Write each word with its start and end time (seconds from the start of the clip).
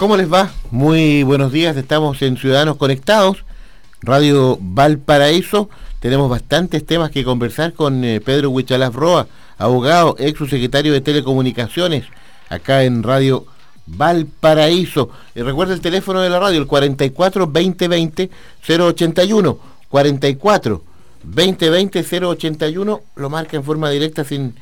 ¿Cómo 0.00 0.16
les 0.16 0.32
va? 0.32 0.50
Muy 0.70 1.24
buenos 1.24 1.52
días, 1.52 1.76
estamos 1.76 2.22
en 2.22 2.38
Ciudadanos 2.38 2.78
Conectados, 2.78 3.44
Radio 4.00 4.56
Valparaíso. 4.58 5.68
Tenemos 5.98 6.30
bastantes 6.30 6.86
temas 6.86 7.10
que 7.10 7.22
conversar 7.22 7.74
con 7.74 8.02
eh, 8.02 8.22
Pedro 8.22 8.48
Huichalaf 8.48 8.94
Roa, 8.94 9.26
abogado, 9.58 10.16
ex 10.18 10.38
secretario 10.48 10.94
de 10.94 11.02
Telecomunicaciones, 11.02 12.06
acá 12.48 12.84
en 12.84 13.02
Radio 13.02 13.44
Valparaíso. 13.84 15.10
Y 15.34 15.42
recuerda 15.42 15.74
el 15.74 15.82
teléfono 15.82 16.22
de 16.22 16.30
la 16.30 16.40
radio, 16.40 16.58
el 16.58 16.66
44 16.66 17.44
2020 17.44 18.30
081. 18.66 19.58
44 19.90 20.82
2020 21.24 22.24
081, 22.24 23.02
lo 23.16 23.28
marca 23.28 23.58
en 23.58 23.64
forma 23.64 23.90
directa 23.90 24.24
sin, 24.24 24.54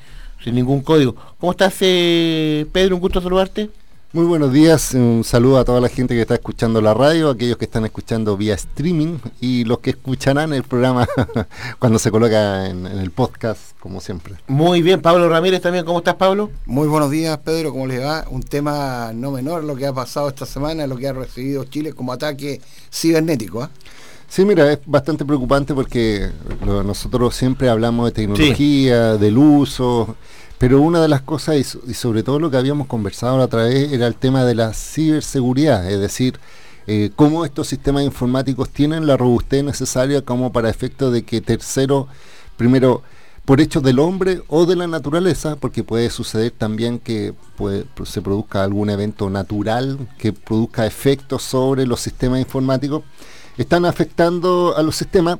sin 0.42 0.56
ningún 0.56 0.80
código. 0.80 1.14
¿Cómo 1.38 1.52
estás, 1.52 1.76
eh, 1.78 2.66
Pedro? 2.72 2.96
Un 2.96 3.00
gusto 3.00 3.20
saludarte. 3.20 3.70
Muy 4.10 4.24
buenos 4.24 4.54
días, 4.54 4.94
un 4.94 5.22
saludo 5.22 5.58
a 5.58 5.66
toda 5.66 5.82
la 5.82 5.90
gente 5.90 6.14
que 6.14 6.22
está 6.22 6.32
escuchando 6.32 6.80
la 6.80 6.94
radio, 6.94 7.28
aquellos 7.28 7.58
que 7.58 7.66
están 7.66 7.84
escuchando 7.84 8.38
vía 8.38 8.54
streaming 8.54 9.18
y 9.38 9.64
los 9.64 9.80
que 9.80 9.90
escucharán 9.90 10.54
el 10.54 10.62
programa 10.62 11.06
cuando 11.78 11.98
se 11.98 12.10
coloca 12.10 12.70
en, 12.70 12.86
el 12.86 13.10
podcast, 13.10 13.78
como 13.78 14.00
siempre. 14.00 14.36
Muy 14.46 14.80
bien, 14.80 15.02
Pablo 15.02 15.28
Ramírez 15.28 15.60
también, 15.60 15.84
¿cómo 15.84 15.98
estás 15.98 16.14
Pablo? 16.14 16.50
Muy 16.64 16.88
buenos 16.88 17.10
días 17.10 17.36
Pedro, 17.44 17.70
¿cómo 17.70 17.86
les 17.86 18.00
va? 18.00 18.24
Un 18.30 18.42
tema 18.42 19.12
no 19.12 19.30
menor 19.30 19.62
lo 19.62 19.76
que 19.76 19.86
ha 19.86 19.92
pasado 19.92 20.30
esta 20.30 20.46
semana, 20.46 20.86
lo 20.86 20.96
que 20.96 21.06
ha 21.06 21.12
recibido 21.12 21.64
Chile 21.64 21.92
como 21.92 22.10
ataque 22.10 22.62
cibernético. 22.90 23.64
¿eh? 23.64 23.68
Sí, 24.26 24.42
mira, 24.46 24.72
es 24.72 24.78
bastante 24.86 25.26
preocupante 25.26 25.74
porque 25.74 26.30
nosotros 26.64 27.36
siempre 27.36 27.68
hablamos 27.68 28.06
de 28.06 28.12
tecnología, 28.12 29.18
del 29.18 29.36
uso 29.36 30.16
pero 30.58 30.80
una 30.80 31.00
de 31.00 31.08
las 31.08 31.22
cosas, 31.22 31.56
y, 31.56 31.94
sobre 31.94 32.22
todo 32.22 32.38
lo 32.38 32.50
que 32.50 32.56
habíamos 32.56 32.88
conversado 32.88 33.38
la 33.38 33.44
otra 33.44 33.64
vez, 33.64 33.92
era 33.92 34.06
el 34.06 34.16
tema 34.16 34.44
de 34.44 34.54
la 34.54 34.74
ciberseguridad, 34.74 35.90
es 35.90 36.00
decir, 36.00 36.38
eh, 36.86 37.10
cómo 37.14 37.44
estos 37.44 37.68
sistemas 37.68 38.02
informáticos 38.02 38.70
tienen 38.70 39.06
la 39.06 39.16
robustez 39.16 39.62
necesaria 39.62 40.22
como 40.22 40.52
para 40.52 40.70
efecto 40.70 41.10
de 41.10 41.22
que 41.22 41.40
terceros, 41.40 42.06
primero, 42.56 43.02
por 43.44 43.60
hechos 43.60 43.82
del 43.82 43.98
hombre 43.98 44.42
o 44.48 44.66
de 44.66 44.76
la 44.76 44.86
naturaleza, 44.86 45.56
porque 45.56 45.84
puede 45.84 46.10
suceder 46.10 46.50
también 46.50 46.98
que 46.98 47.34
se 48.04 48.20
produzca 48.20 48.62
algún 48.62 48.90
evento 48.90 49.30
natural 49.30 49.98
que 50.18 50.34
produzca 50.34 50.86
efectos 50.86 51.44
sobre 51.44 51.86
los 51.86 52.00
sistemas 52.00 52.40
informáticos, 52.40 53.04
están 53.56 53.86
afectando 53.86 54.74
a 54.76 54.82
los 54.82 54.96
sistemas 54.96 55.38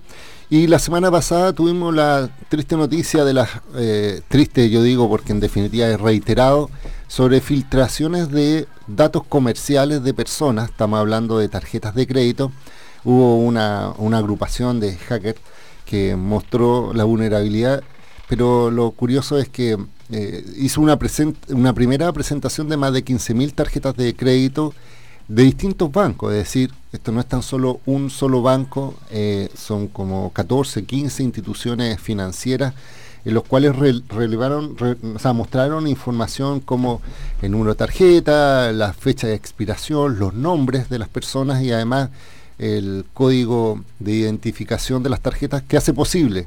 y 0.51 0.67
la 0.67 0.79
semana 0.79 1.11
pasada 1.11 1.53
tuvimos 1.53 1.95
la 1.95 2.31
triste 2.49 2.77
noticia 2.77 3.25
de 3.25 3.35
las, 3.35 3.51
eh, 3.77 4.23
triste 4.29 4.71
yo 4.71 4.83
digo 4.83 5.09
porque 5.09 5.33
en 5.33 5.41
definitiva 5.41 5.87
es 5.89 6.01
reiterado, 6.01 6.71
sobre 7.07 7.41
filtraciones 7.41 8.31
de 8.31 8.67
datos 8.87 9.25
comerciales 9.25 10.03
de 10.03 10.15
personas, 10.15 10.71
estamos 10.71 10.99
hablando 10.99 11.39
de 11.39 11.49
tarjetas 11.49 11.95
de 11.95 12.07
crédito, 12.07 12.51
hubo 13.05 13.39
una, 13.39 13.89
agrupación 14.17 14.81
de 14.81 14.97
hackers 14.97 15.41
que 15.85 16.17
mostró 16.17 16.93
la 16.95 17.05
vulnerabilidad, 17.05 17.83
pero 18.29 18.71
lo 18.71 18.91
curioso 18.93 19.39
es 19.39 19.49
que 19.49 19.77
eh, 20.11 20.45
hizo 20.57 20.81
una, 20.81 20.99
una 21.51 21.73
primera 21.75 22.12
presentación 22.12 22.69
de 22.69 22.77
más 22.79 22.93
de 22.95 23.05
15.000 23.05 23.55
tarjetas 23.55 23.97
de 23.97 24.15
crédito 24.15 24.73
de 25.29 25.43
distintos 25.43 25.93
bancos, 25.93 26.33
es 26.33 26.39
decir, 26.39 26.73
esto 26.91 27.12
no 27.12 27.21
es 27.21 27.27
tan 27.27 27.43
solo 27.43 27.81
un 27.84 28.09
solo 28.09 28.41
banco, 28.41 28.95
eh, 29.11 29.51
son 29.55 29.89
como 29.89 30.33
14, 30.33 30.84
15 30.84 31.23
instituciones 31.23 32.01
financieras 32.01 32.75
en 33.25 33.34
los 33.34 33.45
cuales 33.45 33.77
relevaron, 34.09 34.75
o 35.15 35.19
sea, 35.19 35.34
mostraron 35.34 35.87
información 35.87 36.61
como 36.61 37.03
el 37.43 37.51
número 37.51 37.73
de 37.73 37.77
tarjeta, 37.77 38.73
la 38.73 38.94
fecha 38.94 39.27
de 39.27 39.34
expiración, 39.34 40.19
los 40.19 40.33
nombres 40.33 40.89
de 40.89 40.99
las 40.99 41.11
personas 41.11 41.62
y 41.62 41.72
además 41.72 42.09
el 42.59 43.05
código 43.12 43.84
de 43.99 44.12
identificación 44.12 45.03
de 45.03 45.10
las 45.10 45.21
tarjetas 45.21 45.62
que 45.62 45.77
hace 45.77 45.93
posible. 45.93 46.47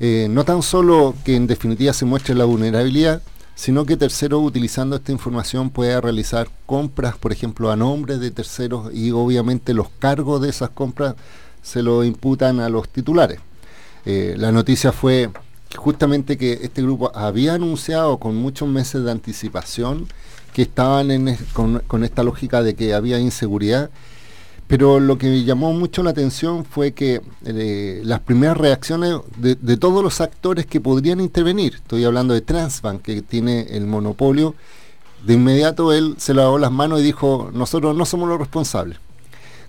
Eh, 0.00 0.26
no 0.28 0.44
tan 0.44 0.62
solo 0.62 1.14
que 1.24 1.36
en 1.36 1.46
definitiva 1.46 1.92
se 1.92 2.04
muestre 2.04 2.34
la 2.34 2.44
vulnerabilidad, 2.44 3.22
sino 3.54 3.84
que 3.84 3.96
terceros 3.96 4.42
utilizando 4.42 4.96
esta 4.96 5.12
información 5.12 5.70
pueda 5.70 6.00
realizar 6.00 6.48
compras, 6.66 7.16
por 7.16 7.32
ejemplo, 7.32 7.70
a 7.70 7.76
nombre 7.76 8.18
de 8.18 8.30
terceros 8.30 8.92
y 8.92 9.10
obviamente 9.10 9.74
los 9.74 9.88
cargos 9.98 10.40
de 10.40 10.48
esas 10.48 10.70
compras 10.70 11.14
se 11.62 11.82
lo 11.82 12.04
imputan 12.04 12.60
a 12.60 12.68
los 12.68 12.88
titulares. 12.88 13.40
Eh, 14.04 14.34
la 14.36 14.50
noticia 14.50 14.92
fue 14.92 15.30
justamente 15.76 16.36
que 16.36 16.60
este 16.62 16.82
grupo 16.82 17.12
había 17.14 17.54
anunciado 17.54 18.18
con 18.18 18.36
muchos 18.36 18.68
meses 18.68 19.04
de 19.04 19.10
anticipación 19.10 20.08
que 20.52 20.62
estaban 20.62 21.36
con 21.54 22.04
esta 22.04 22.22
lógica 22.22 22.62
de 22.62 22.74
que 22.74 22.92
había 22.92 23.18
inseguridad 23.18 23.90
pero 24.72 25.00
lo 25.00 25.18
que 25.18 25.26
me 25.26 25.44
llamó 25.44 25.74
mucho 25.74 26.02
la 26.02 26.12
atención 26.12 26.64
fue 26.64 26.92
que 26.92 27.20
eh, 27.44 28.00
las 28.04 28.20
primeras 28.20 28.56
reacciones 28.56 29.16
de, 29.36 29.76
todos 29.76 30.02
los 30.02 30.22
actores 30.22 30.64
que 30.64 30.80
podrían 30.80 31.20
intervenir, 31.20 31.74
estoy 31.74 32.06
hablando 32.06 32.32
de 32.32 32.40
Transbank, 32.40 33.02
que 33.02 33.20
tiene 33.20 33.66
el 33.68 33.86
monopolio, 33.86 34.54
de 35.26 35.34
inmediato 35.34 35.92
él 35.92 36.14
se 36.16 36.32
lavó 36.32 36.56
las 36.56 36.72
manos 36.72 37.00
y 37.00 37.02
dijo, 37.02 37.50
nosotros 37.52 37.94
no 37.94 38.06
somos 38.06 38.30
los 38.30 38.38
responsables. 38.38 38.96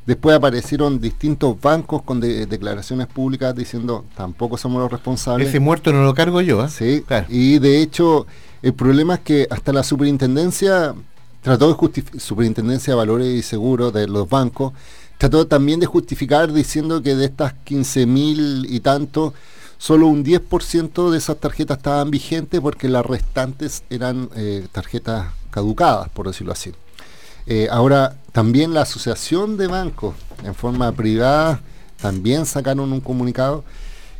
Después 0.06 0.38
aparecieron 0.38 1.02
distintos 1.02 1.60
bancos 1.60 2.02
con 2.04 2.22
declaraciones 2.22 3.08
públicas 3.08 3.54
diciendo, 3.54 4.06
tampoco 4.16 4.58
somos 4.58 4.82
los 4.82 4.90
responsables. 4.90 5.50
Ese 5.50 5.60
muerto 5.60 5.92
no 5.92 6.06
lo 6.06 6.14
cargo 6.14 6.40
yo. 6.40 6.64
¿eh? 6.64 6.70
Sí, 6.70 7.04
claro. 7.06 7.26
y 7.28 7.60
de 7.60 7.82
hecho 7.82 8.26
el 8.62 8.74
problema 8.74 9.16
es 9.16 9.20
que 9.20 9.48
hasta 9.50 9.74
la 9.74 9.84
superintendencia 9.84 10.96
trató 11.44 11.68
de 11.68 11.74
justificar, 11.74 12.20
Superintendencia 12.20 12.94
de 12.94 12.98
Valores 12.98 13.28
y 13.28 13.44
Seguros 13.44 13.94
de 13.94 14.08
los 14.08 14.28
bancos, 14.28 14.74
trató 15.18 15.46
también 15.46 15.80
de 15.80 15.86
justificar 15.86 16.52
diciendo 16.52 17.04
que 17.04 17.16
de 17.16 17.26
estas 17.26 17.54
15 17.66 18.06
mil 18.08 18.66
y 18.70 18.80
tanto, 18.80 19.34
solo 19.78 20.08
un 20.08 20.24
10% 20.24 21.12
de 21.12 21.18
esas 21.18 21.38
tarjetas 21.38 21.78
estaban 21.78 22.10
vigentes 22.10 22.62
porque 22.62 22.88
las 22.88 23.06
restantes 23.06 23.84
eran 23.90 24.30
eh, 24.36 24.66
tarjetas 24.72 25.28
caducadas, 25.52 26.10
por 26.10 26.28
decirlo 26.28 26.54
así. 26.54 26.72
Eh, 27.46 27.68
ahora, 27.70 28.16
también 28.32 28.74
la 28.74 28.82
Asociación 28.82 29.58
de 29.58 29.68
Bancos, 29.68 30.16
en 30.46 30.56
forma 30.56 30.92
privada, 30.94 31.62
también 32.02 32.46
sacaron 32.46 32.92
un 32.94 33.02
comunicado 33.02 33.66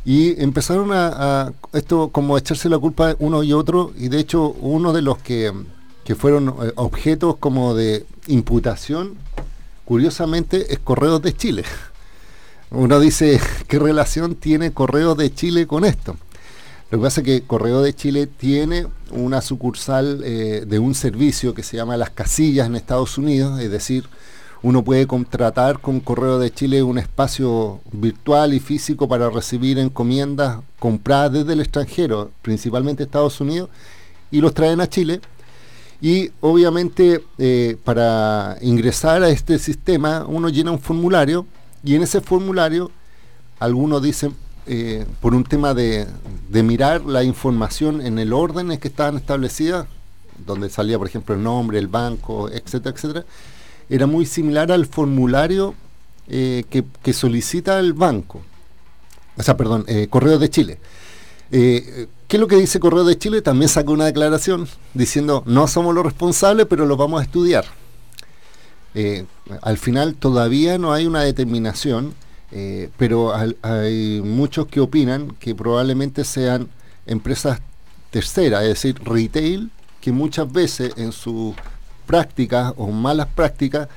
y 0.04 0.40
empezaron 0.42 0.92
a, 0.92 1.46
a 1.46 1.52
esto 1.72 2.10
como 2.10 2.36
echarse 2.36 2.68
la 2.68 2.78
culpa 2.78 3.16
uno 3.18 3.42
y 3.42 3.54
otro, 3.54 3.94
y 3.96 4.08
de 4.08 4.20
hecho 4.20 4.50
uno 4.60 4.92
de 4.92 5.00
los 5.00 5.16
que 5.18 5.50
que 6.04 6.14
fueron 6.14 6.48
eh, 6.48 6.72
objetos 6.76 7.36
como 7.36 7.74
de 7.74 8.06
imputación, 8.26 9.16
curiosamente 9.84 10.72
es 10.72 10.78
Correos 10.78 11.22
de 11.22 11.34
Chile. 11.34 11.64
Uno 12.70 13.00
dice, 13.00 13.40
¿qué 13.68 13.78
relación 13.78 14.34
tiene 14.34 14.72
Correos 14.72 15.16
de 15.16 15.32
Chile 15.32 15.66
con 15.66 15.84
esto? 15.84 16.16
Lo 16.90 16.98
que 16.98 17.02
pasa 17.02 17.20
es 17.22 17.24
que 17.24 17.42
Correo 17.42 17.82
de 17.82 17.94
Chile 17.94 18.26
tiene 18.26 18.86
una 19.10 19.40
sucursal 19.40 20.20
eh, 20.24 20.64
de 20.66 20.78
un 20.78 20.94
servicio 20.94 21.54
que 21.54 21.62
se 21.62 21.76
llama 21.76 21.96
Las 21.96 22.10
Casillas 22.10 22.66
en 22.66 22.76
Estados 22.76 23.18
Unidos, 23.18 23.58
es 23.60 23.70
decir, 23.70 24.04
uno 24.62 24.84
puede 24.84 25.06
contratar 25.06 25.80
con 25.80 26.00
Correo 26.00 26.38
de 26.38 26.52
Chile 26.52 26.82
un 26.82 26.98
espacio 26.98 27.80
virtual 27.92 28.54
y 28.54 28.60
físico 28.60 29.08
para 29.08 29.28
recibir 29.28 29.78
encomiendas 29.78 30.60
compradas 30.78 31.32
desde 31.32 31.54
el 31.54 31.60
extranjero, 31.60 32.30
principalmente 32.42 33.02
Estados 33.02 33.40
Unidos, 33.40 33.70
y 34.30 34.40
los 34.40 34.54
traen 34.54 34.80
a 34.80 34.88
Chile 34.88 35.20
y 36.00 36.30
obviamente 36.40 37.24
eh, 37.38 37.76
para 37.84 38.56
ingresar 38.60 39.22
a 39.22 39.30
este 39.30 39.58
sistema 39.58 40.24
uno 40.28 40.48
llena 40.48 40.70
un 40.70 40.80
formulario 40.80 41.46
y 41.82 41.94
en 41.94 42.02
ese 42.02 42.20
formulario 42.20 42.90
algunos 43.58 44.02
dicen 44.02 44.34
eh, 44.66 45.06
por 45.20 45.34
un 45.34 45.44
tema 45.44 45.74
de, 45.74 46.06
mirar 46.50 47.04
la 47.04 47.24
información 47.24 48.00
en 48.00 48.18
el 48.18 48.32
orden 48.32 48.72
en 48.72 48.78
que 48.78 48.88
estaban 48.88 49.16
establecidas, 49.16 49.86
donde 50.46 50.70
salía 50.70 50.98
por 50.98 51.06
ejemplo 51.06 51.34
el 51.34 51.42
nombre, 51.42 51.78
el 51.78 51.88
banco, 51.88 52.48
etcétera, 52.48 52.94
etcétera, 52.94 53.24
era 53.90 54.06
muy 54.06 54.24
similar 54.24 54.72
al 54.72 54.86
formulario 54.86 55.74
eh, 56.28 56.64
que, 56.70 56.84
que, 57.02 57.12
solicita 57.12 57.78
el 57.78 57.92
banco, 57.92 58.40
o 59.36 59.42
sea, 59.42 59.56
perdón, 59.56 59.84
Correo 60.10 60.38
de 60.38 60.48
Chile. 60.48 60.78
Eh, 61.50 62.08
¿Qué 62.26 62.36
es 62.36 62.40
lo 62.40 62.48
que 62.48 62.56
dice 62.56 62.80
Correo 62.80 63.04
de 63.04 63.18
Chile? 63.18 63.42
También 63.42 63.68
sacó 63.68 63.92
una 63.92 64.06
declaración 64.06 64.66
diciendo 64.94 65.42
no 65.46 65.68
somos 65.68 65.94
los 65.94 66.04
responsables, 66.04 66.66
pero 66.66 66.86
lo 66.86 66.96
vamos 66.96 67.20
a 67.20 67.24
estudiar. 67.24 67.64
Eh, 68.94 69.24
al 69.62 69.78
final 69.78 70.14
todavía 70.14 70.78
no 70.78 70.92
hay 70.92 71.06
una 71.06 71.22
determinación, 71.22 72.14
eh, 72.52 72.90
pero 72.96 73.34
hay 73.62 74.22
muchos 74.24 74.66
que 74.66 74.80
opinan 74.80 75.32
que 75.40 75.54
probablemente 75.54 76.24
sean 76.24 76.68
empresas 77.06 77.60
terceras, 78.10 78.62
es 78.62 78.68
decir, 78.68 79.00
retail, 79.04 79.70
que 80.00 80.12
muchas 80.12 80.50
veces 80.50 80.92
en 80.96 81.12
sus 81.12 81.54
prácticas 82.06 82.72
o 82.76 82.90
malas 82.90 83.26
prácticas 83.34 83.88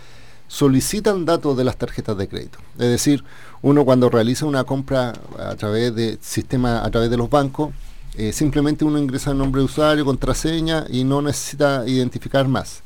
solicitan 0.47 1.25
datos 1.25 1.57
de 1.57 1.63
las 1.63 1.77
tarjetas 1.77 2.17
de 2.17 2.27
crédito. 2.27 2.59
Es 2.73 2.89
decir, 2.89 3.23
uno 3.61 3.85
cuando 3.85 4.09
realiza 4.09 4.45
una 4.45 4.63
compra 4.63 5.13
a 5.37 5.55
través 5.55 5.93
de 5.95 6.17
sistema, 6.21 6.83
a 6.83 6.89
través 6.89 7.09
de 7.09 7.17
los 7.17 7.29
bancos, 7.29 7.73
eh, 8.15 8.33
simplemente 8.33 8.85
uno 8.85 8.97
ingresa 8.97 9.31
el 9.31 9.37
nombre 9.37 9.59
de 9.61 9.65
usuario, 9.65 10.05
contraseña 10.05 10.85
y 10.89 11.03
no 11.03 11.21
necesita 11.21 11.87
identificar 11.87 12.47
más. 12.47 12.81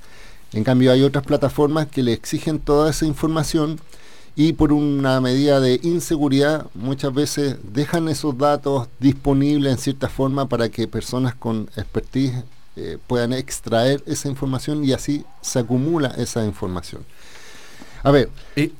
En 0.53 0.63
cambio 0.63 0.91
hay 0.91 1.03
otras 1.03 1.25
plataformas 1.25 1.87
que 1.87 2.03
le 2.03 2.11
exigen 2.13 2.59
toda 2.59 2.89
esa 2.89 3.05
información 3.05 3.79
y 4.35 4.53
por 4.53 4.73
una 4.73 5.21
medida 5.21 5.59
de 5.59 5.79
inseguridad 5.83 6.67
muchas 6.73 7.13
veces 7.13 7.57
dejan 7.63 8.07
esos 8.09 8.37
datos 8.37 8.87
disponibles 8.99 9.71
en 9.71 9.77
cierta 9.77 10.09
forma 10.09 10.47
para 10.47 10.69
que 10.69 10.87
personas 10.87 11.35
con 11.35 11.69
expertise 11.75 12.43
eh, 12.75 12.97
puedan 13.07 13.33
extraer 13.33 14.01
esa 14.05 14.29
información 14.29 14.83
y 14.83 14.93
así 14.93 15.25
se 15.41 15.59
acumula 15.59 16.13
esa 16.17 16.45
información. 16.45 17.05
A 18.03 18.11
ver. 18.11 18.29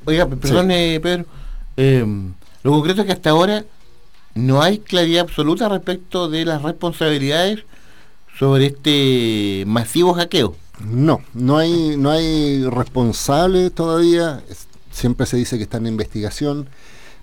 oiga, 0.06 0.28
perdone, 0.28 1.00
Pedro. 1.00 1.26
Eh, 1.78 2.06
lo 2.64 2.72
concreto 2.72 3.02
es 3.02 3.08
que 3.08 3.14
hasta 3.14 3.30
ahora 3.32 3.64
no 4.34 4.62
hay 4.62 4.80
claridad 4.80 5.22
absoluta 5.22 5.70
respecto 5.70 6.30
de 6.30 6.46
las 6.46 6.62
responsabilidades 6.62 7.64
sobre 8.38 8.68
este 8.68 9.64
masivo 9.68 10.14
hackeo. 10.14 10.56
No, 10.80 11.22
no 11.34 11.58
hay, 11.58 11.96
no 11.98 12.12
hay 12.12 12.64
responsables 12.66 13.72
todavía. 13.74 14.44
Siempre 14.92 15.26
se 15.26 15.38
dice 15.38 15.58
que 15.58 15.64
está 15.64 15.78
en 15.78 15.88
investigación. 15.88 16.68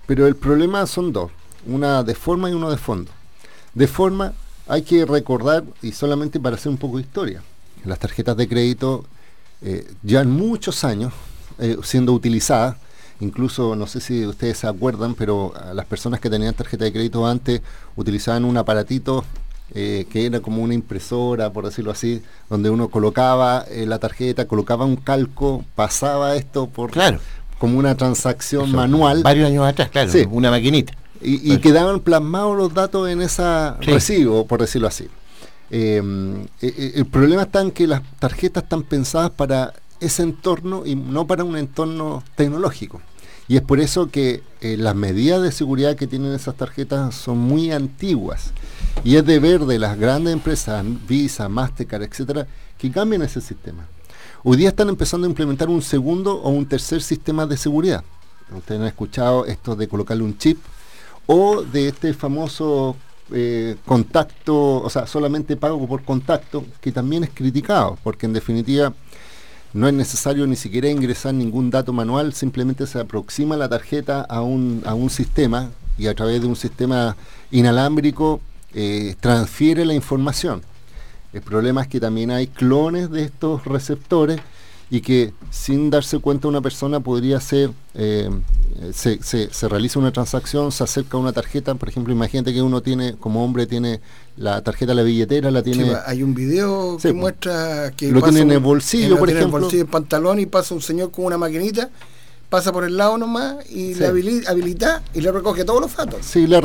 Pero 0.05 0.27
el 0.27 0.35
problema 0.35 0.85
son 0.87 1.13
dos. 1.13 1.31
Una 1.67 2.03
de 2.03 2.15
forma 2.15 2.49
y 2.49 2.53
uno 2.53 2.71
de 2.71 2.77
fondo. 2.77 3.11
De 3.73 3.87
forma, 3.87 4.33
hay 4.67 4.81
que 4.81 5.05
recordar, 5.05 5.63
y 5.81 5.91
solamente 5.91 6.39
para 6.39 6.55
hacer 6.55 6.71
un 6.71 6.77
poco 6.77 6.97
de 6.97 7.03
historia, 7.03 7.43
las 7.85 7.99
tarjetas 7.99 8.35
de 8.37 8.47
crédito 8.47 9.05
eh, 9.61 9.87
llevan 10.03 10.31
muchos 10.31 10.83
años 10.83 11.13
eh, 11.59 11.77
siendo 11.83 12.13
utilizadas 12.13 12.75
Incluso, 13.21 13.75
no 13.75 13.85
sé 13.85 13.99
si 13.99 14.25
ustedes 14.25 14.59
se 14.59 14.67
acuerdan, 14.67 15.13
pero 15.13 15.53
las 15.73 15.85
personas 15.85 16.21
que 16.21 16.29
tenían 16.29 16.53
tarjeta 16.53 16.85
de 16.85 16.93
crédito 16.93 17.27
antes 17.27 17.61
utilizaban 17.97 18.45
un 18.45 18.55
aparatito 18.55 19.25
eh, 19.75 20.07
que 20.09 20.25
era 20.25 20.39
como 20.39 20.63
una 20.63 20.73
impresora, 20.73 21.51
por 21.51 21.65
decirlo 21.65 21.91
así, 21.91 22.23
donde 22.49 22.69
uno 22.69 22.87
colocaba 22.87 23.65
eh, 23.69 23.85
la 23.85 23.99
tarjeta, 23.99 24.47
colocaba 24.47 24.85
un 24.85 24.95
calco, 24.95 25.65
pasaba 25.75 26.35
esto 26.35 26.67
por 26.67 26.91
claro. 26.91 27.19
como 27.59 27.77
una 27.77 27.95
transacción 27.95 28.71
manual. 28.71 29.21
Varios 29.21 29.47
años 29.47 29.67
atrás, 29.67 29.89
claro, 29.89 30.11
una 30.31 30.49
maquinita. 30.49 30.93
Y, 31.21 31.57
quedaban 31.57 31.99
plasmados 31.99 32.55
los 32.55 32.73
datos 32.73 33.09
en 33.09 33.21
esa 33.21 33.75
recibo, 33.81 34.47
por 34.47 34.61
decirlo 34.61 34.87
así. 34.87 35.09
Eh, 35.69 36.01
el 36.61 37.05
problema 37.07 37.41
está 37.43 37.61
en 37.61 37.71
que 37.71 37.85
las 37.85 38.01
tarjetas 38.17 38.63
están 38.63 38.83
pensadas 38.83 39.29
para 39.31 39.73
ese 39.99 40.23
entorno 40.23 40.85
y 40.85 40.95
no 40.95 41.27
para 41.27 41.43
un 41.43 41.57
entorno 41.57 42.23
tecnológico. 42.35 43.01
Y 43.47 43.55
es 43.55 43.63
por 43.63 43.79
eso 43.79 44.11
que 44.11 44.43
eh, 44.61 44.77
las 44.77 44.95
medidas 44.95 45.41
de 45.41 45.51
seguridad 45.51 45.95
que 45.95 46.05
tienen 46.05 46.33
esas 46.33 46.55
tarjetas 46.55 47.15
son 47.15 47.39
muy 47.39 47.71
antiguas. 47.71 48.53
Y 49.03 49.15
es 49.15 49.25
deber 49.25 49.65
de 49.65 49.79
las 49.79 49.97
grandes 49.97 50.33
empresas, 50.33 50.85
Visa, 51.07 51.49
Mastercard, 51.49 52.03
etcétera, 52.03 52.47
que 52.77 52.91
cambien 52.91 53.23
ese 53.23 53.41
sistema. 53.41 53.87
Hoy 54.43 54.57
día 54.57 54.69
están 54.69 54.89
empezando 54.89 55.25
a 55.25 55.29
implementar 55.29 55.67
un 55.67 55.81
segundo 55.81 56.35
o 56.35 56.49
un 56.49 56.65
tercer 56.67 57.01
sistema 57.01 57.45
de 57.45 57.57
seguridad. 57.57 58.03
Ustedes 58.55 58.81
han 58.81 58.87
escuchado 58.87 59.45
esto 59.45 59.75
de 59.75 59.87
colocarle 59.87 60.23
un 60.23 60.37
chip 60.37 60.59
o 61.25 61.63
de 61.63 61.89
este 61.89 62.13
famoso 62.13 62.95
eh, 63.31 63.75
contacto, 63.85 64.81
o 64.81 64.89
sea, 64.89 65.05
solamente 65.05 65.55
pago 65.55 65.87
por 65.87 66.03
contacto, 66.03 66.65
que 66.81 66.91
también 66.91 67.23
es 67.23 67.29
criticado, 67.31 67.97
porque 68.03 68.25
en 68.25 68.33
definitiva 68.33 68.93
no 69.73 69.87
es 69.87 69.93
necesario 69.93 70.47
ni 70.47 70.55
siquiera 70.55 70.89
ingresar 70.89 71.33
ningún 71.33 71.69
dato 71.69 71.93
manual, 71.93 72.33
simplemente 72.33 72.87
se 72.87 72.99
aproxima 72.99 73.57
la 73.57 73.69
tarjeta 73.69 74.21
a 74.21 74.41
un, 74.41 74.81
a 74.85 74.93
un 74.93 75.09
sistema 75.09 75.69
y 75.97 76.07
a 76.07 76.15
través 76.15 76.41
de 76.41 76.47
un 76.47 76.55
sistema 76.55 77.15
inalámbrico 77.51 78.41
eh, 78.73 79.15
transfiere 79.19 79.85
la 79.85 79.93
información. 79.93 80.61
El 81.33 81.41
problema 81.41 81.83
es 81.83 81.87
que 81.87 81.99
también 81.99 82.31
hay 82.31 82.47
clones 82.47 83.11
de 83.11 83.23
estos 83.23 83.65
receptores 83.65 84.39
y 84.91 85.01
que 85.01 85.33
sin 85.51 85.89
darse 85.89 86.19
cuenta 86.19 86.47
una 86.47 86.61
persona 86.61 86.99
podría 86.99 87.39
ser, 87.39 87.71
eh, 87.93 88.29
se, 88.91 89.21
se, 89.21 89.67
realiza 89.69 89.99
una 89.99 90.11
transacción, 90.11 90.71
se 90.71 90.83
acerca 90.83 91.17
a 91.17 91.19
una 91.19 91.31
tarjeta, 91.31 91.75
por 91.75 91.89
ejemplo, 91.89 92.11
imagínate 92.11 92.53
que 92.53 92.61
uno 92.61 92.81
tiene, 92.81 93.15
como 93.15 93.43
hombre, 93.43 93.67
tiene 93.67 94.01
la 94.35 94.61
tarjeta, 94.63 94.93
la 94.93 95.03
billetera, 95.03 95.51
la 95.51 95.61
tiene... 95.61 95.93
hay 96.05 96.23
un 96.23 96.33
video 96.33 96.97
que 96.99 97.13
muestra 97.13 97.91
que... 97.95 98.11
Lo 98.11 98.21
tiene 98.21 98.39
en 98.41 98.51
el 98.51 98.59
bolsillo, 98.59 99.17
por 99.19 99.29
ejemplo. 99.29 99.47
En 99.47 99.55
el 99.55 99.61
bolsillo, 99.61 99.87
pantalón 99.87 100.39
y 100.39 100.47
pasa 100.47 100.73
un 100.73 100.81
señor 100.81 101.11
con 101.11 101.25
una 101.25 101.37
maquinita 101.37 101.89
pasa 102.49 102.71
por 102.71 102.83
el 102.83 102.97
lado 102.97 103.17
nomás 103.17 103.57
y 103.69 103.93
le 103.93 104.07
habilita, 104.07 105.03
y 105.13 105.21
le 105.21 105.31
recoge 105.31 105.63
todos 105.63 105.81
los 105.81 105.95
datos. 105.95 106.25
Sí, 106.25 106.47
le, 106.47 106.59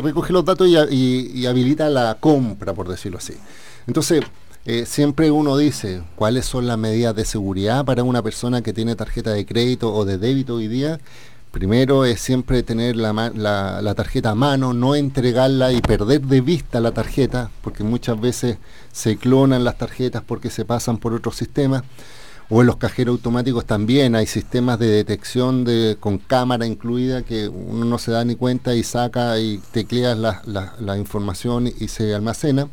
recoge 0.00 0.32
los 0.32 0.44
datos 0.44 0.68
y, 0.68 1.46
habilita 1.46 1.88
la 1.88 2.16
compra, 2.18 2.74
por 2.74 2.88
decirlo 2.88 3.18
así. 3.18 3.34
Entonces, 3.86 4.22
eh, 4.66 4.86
siempre 4.86 5.30
uno 5.30 5.58
dice 5.58 6.02
cuáles 6.16 6.46
son 6.46 6.66
las 6.66 6.78
medidas 6.78 7.14
de 7.14 7.26
seguridad 7.26 7.84
para 7.84 8.02
una 8.02 8.22
persona 8.22 8.62
que 8.62 8.72
tiene 8.72 8.96
tarjeta 8.96 9.30
de 9.30 9.44
crédito 9.44 9.92
o 9.92 10.06
de 10.06 10.16
débito 10.16 10.54
hoy 10.54 10.68
día. 10.68 11.00
Primero 11.50 12.04
es 12.04 12.20
siempre 12.20 12.62
tener 12.62 12.96
la, 12.96 13.94
tarjeta 13.94 14.30
a 14.30 14.34
mano, 14.34 14.72
no 14.72 14.96
entregarla 14.96 15.72
y 15.72 15.80
perder 15.82 16.22
de 16.22 16.40
vista 16.40 16.80
la 16.80 16.92
tarjeta, 16.92 17.50
porque 17.62 17.84
muchas 17.84 18.20
veces 18.20 18.56
se 18.90 19.18
clonan 19.18 19.64
las 19.64 19.78
tarjetas 19.78 20.22
porque 20.26 20.50
se 20.50 20.64
pasan 20.64 20.96
por 20.98 21.12
otros 21.12 21.36
sistemas. 21.36 21.82
O 22.48 22.60
en 22.62 22.66
los 22.66 22.76
cajeros 22.76 23.12
automáticos 23.12 23.66
también 23.66 24.16
hay 24.16 24.26
sistemas 24.26 24.78
de 24.78 24.88
detección 24.88 25.64
de, 25.64 25.96
con 26.00 26.18
cámara 26.18 26.66
incluida 26.66 27.22
que 27.22 27.48
uno 27.48 27.84
no 27.84 27.98
se 27.98 28.12
da 28.12 28.24
ni 28.24 28.34
cuenta 28.34 28.74
y 28.74 28.82
saca 28.82 29.38
y 29.38 29.58
tecleas 29.72 30.18
la, 30.18 30.42
la 30.80 30.98
información 30.98 31.68
y 31.68 31.88
se 31.88 32.14
almacena. 32.14 32.68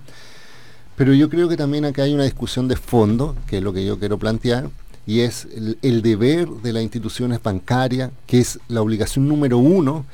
Pero 1.01 1.15
yo 1.15 1.31
creo 1.31 1.49
que 1.49 1.57
también 1.57 1.83
acá 1.83 2.03
hay 2.03 2.13
una 2.13 2.25
discusión 2.25 2.67
de 2.67 2.75
fondo, 2.75 3.35
que 3.47 3.57
es 3.57 3.63
lo 3.63 3.73
que 3.73 3.83
yo 3.83 3.97
quiero 3.97 4.19
plantear, 4.19 4.69
y 5.07 5.21
es 5.21 5.47
el, 5.81 6.03
deber 6.03 6.47
de 6.47 6.73
las 6.73 6.83
instituciones 6.83 7.41
bancarias, 7.41 8.11
que 8.27 8.37
es 8.37 8.59
la 8.67 8.83
obligación 8.83 9.27
número 9.27 9.57
uno, 9.57 10.05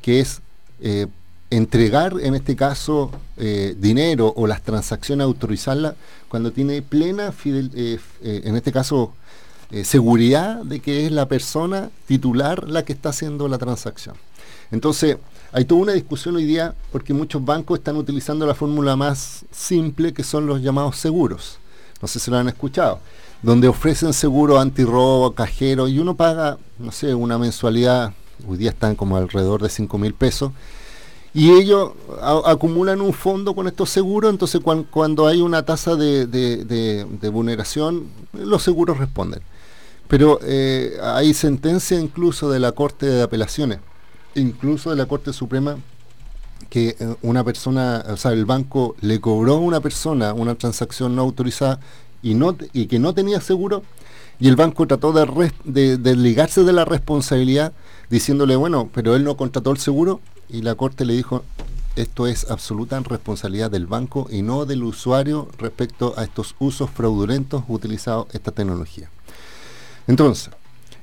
que 0.00 0.18
es 0.18 0.40
eh, 0.80 1.06
entregar 1.50 2.14
en 2.20 2.34
este 2.34 2.56
caso 2.56 3.12
eh, 3.36 3.76
dinero 3.78 4.34
o 4.34 4.48
las 4.48 4.62
transacciones, 4.62 5.24
autorizarlas 5.24 5.94
cuando 6.28 6.50
tiene 6.50 6.82
plena, 6.82 7.30
fidel, 7.30 7.70
eh, 7.76 8.00
en 8.20 8.56
este 8.56 8.72
caso, 8.72 9.14
seguridad 9.84 10.64
de 10.64 10.80
que 10.80 11.06
es 11.06 11.12
la 11.12 11.28
persona 11.28 11.88
titular 12.08 12.68
la 12.68 12.84
que 12.84 12.92
está 12.92 13.10
haciendo 13.10 13.46
la 13.46 13.58
transacción. 13.58 14.16
Entonces, 14.72 15.18
hay 15.52 15.66
toda 15.66 15.82
una 15.82 15.92
discusión 15.92 16.36
hoy 16.36 16.46
día 16.46 16.74
porque 16.90 17.12
muchos 17.12 17.44
bancos 17.44 17.78
están 17.78 17.96
utilizando 17.96 18.46
la 18.46 18.54
fórmula 18.54 18.96
más 18.96 19.44
simple 19.50 20.14
que 20.14 20.24
son 20.24 20.46
los 20.46 20.62
llamados 20.62 20.96
seguros. 20.96 21.58
No 22.00 22.08
sé 22.08 22.18
si 22.18 22.30
lo 22.30 22.38
han 22.38 22.48
escuchado. 22.48 23.00
Donde 23.42 23.68
ofrecen 23.68 24.14
seguro 24.14 24.58
antirrobo, 24.58 25.34
cajero 25.34 25.88
y 25.88 25.98
uno 25.98 26.16
paga, 26.16 26.56
no 26.78 26.90
sé, 26.90 27.14
una 27.14 27.36
mensualidad, 27.36 28.14
hoy 28.48 28.56
día 28.56 28.70
están 28.70 28.94
como 28.94 29.18
alrededor 29.18 29.62
de 29.62 29.68
5 29.68 29.98
mil 29.98 30.14
pesos. 30.14 30.52
Y 31.34 31.50
ellos 31.50 31.92
acumulan 32.44 33.00
un 33.00 33.12
fondo 33.12 33.54
con 33.54 33.66
estos 33.66 33.90
seguros, 33.90 34.30
entonces 34.30 34.60
cuando 34.90 35.26
hay 35.26 35.40
una 35.40 35.64
tasa 35.64 35.96
de, 35.96 37.30
vulneración, 37.32 38.06
los 38.32 38.62
seguros 38.62 38.98
responden. 38.98 39.42
Pero 40.08 40.38
eh, 40.42 40.96
hay 41.02 41.34
sentencia 41.34 41.98
incluso 41.98 42.50
de 42.50 42.58
la 42.58 42.72
Corte 42.72 43.06
de 43.06 43.22
Apelaciones 43.22 43.80
incluso 44.34 44.90
de 44.90 44.96
la 44.96 45.06
Corte 45.06 45.32
Suprema 45.32 45.76
que 46.70 46.96
eh, 46.98 47.16
una 47.22 47.44
persona, 47.44 48.04
o 48.08 48.16
sea, 48.16 48.32
el 48.32 48.44
banco 48.44 48.96
le 49.00 49.20
cobró 49.20 49.54
a 49.54 49.58
una 49.58 49.80
persona 49.80 50.32
una 50.32 50.54
transacción 50.54 51.14
no 51.14 51.22
autorizada 51.22 51.80
y, 52.22 52.34
no, 52.34 52.56
y 52.72 52.86
que 52.86 52.98
no 52.98 53.14
tenía 53.14 53.40
seguro, 53.40 53.82
y 54.38 54.48
el 54.48 54.56
banco 54.56 54.86
trató 54.86 55.12
de, 55.12 55.52
de, 55.64 55.98
desligarse 55.98 56.64
de 56.64 56.72
la 56.72 56.84
responsabilidad 56.84 57.72
diciéndole, 58.10 58.56
bueno, 58.56 58.88
pero 58.94 59.16
él 59.16 59.24
no 59.24 59.36
contrató 59.36 59.70
el 59.70 59.78
seguro, 59.78 60.20
y 60.48 60.62
la 60.62 60.74
Corte 60.74 61.04
le 61.04 61.14
dijo, 61.14 61.42
esto 61.96 62.26
es 62.26 62.50
absoluta 62.50 62.98
responsabilidad 63.00 63.70
del 63.70 63.86
banco 63.86 64.28
y 64.30 64.42
no 64.42 64.64
del 64.64 64.82
usuario 64.82 65.48
respecto 65.58 66.14
a 66.16 66.24
estos 66.24 66.54
usos 66.58 66.90
fraudulentos 66.90 67.64
utilizados 67.68 68.28
esta 68.32 68.50
tecnología. 68.50 69.10
Entonces, 70.06 70.50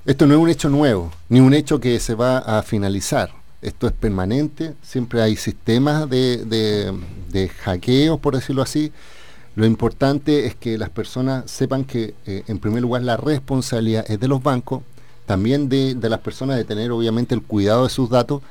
esto 0.06 0.26
no 0.26 0.34
es 0.34 0.40
un 0.40 0.50
hecho 0.50 0.70
nuevo, 0.70 1.12
ni 1.28 1.40
un 1.40 1.54
hecho 1.54 1.80
que 1.80 2.00
se 2.00 2.16
va 2.16 2.40
a 2.40 2.64
finalizar. 2.64 3.32
Esto 3.62 3.88
es 3.88 3.94
permanente, 3.94 4.74
siempre 4.82 5.22
hay 5.22 5.36
sistemas 5.36 6.10
de, 6.10 7.52
hackeos, 7.64 8.20
por 8.20 8.36
decirlo 8.36 8.62
así. 8.62 8.92
Lo 9.56 9.66
importante 9.66 10.46
es 10.46 10.56
que 10.56 10.78
las 10.78 10.90
personas 10.90 11.52
sepan 11.52 11.84
que, 11.84 12.16
eh, 12.26 12.44
en 12.48 12.60
primer 12.60 12.82
lugar, 12.82 13.04
la 13.04 13.18
responsabilidad 13.18 14.10
es 14.10 14.20
de 14.20 14.30
los 14.30 14.42
bancos, 14.42 14.84
también 15.26 15.68
de, 15.68 15.96
las 16.02 16.22
personas 16.22 16.56
de 16.56 16.64
tener, 16.64 16.92
obviamente, 16.92 17.36
el 17.36 17.42
cuidado 17.42 17.84
de 17.84 17.90
sus 17.90 18.10
datos, 18.10 18.42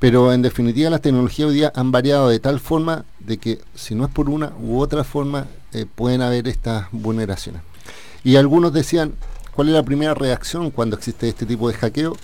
pero 0.00 0.32
en 0.32 0.42
definitiva 0.42 0.90
las 0.90 1.02
tecnologías 1.02 1.50
hoy 1.50 1.54
día 1.54 1.72
han 1.76 1.92
variado 1.92 2.28
de 2.28 2.40
tal 2.40 2.58
forma 2.58 3.04
de 3.20 3.38
que 3.38 3.60
si 3.74 3.94
no 3.94 4.04
es 4.04 4.10
por 4.10 4.28
una 4.28 4.52
u 4.60 4.80
otra 4.80 5.04
forma, 5.04 5.46
eh, 5.72 5.86
pueden 5.94 6.22
haber 6.22 6.48
estas 6.48 6.88
vulneraciones. 6.90 7.62
Y 8.24 8.36
algunos 8.36 8.72
decían, 8.72 9.14
¿Cuál 9.54 9.68
es 9.68 9.74
la 9.74 9.82
primera 9.82 10.14
reacción 10.14 10.70
cuando 10.70 10.96
existe 10.96 11.28
este 11.28 11.46
tipo 11.46 11.68
de 11.68 11.74
hackeo? 11.74 12.16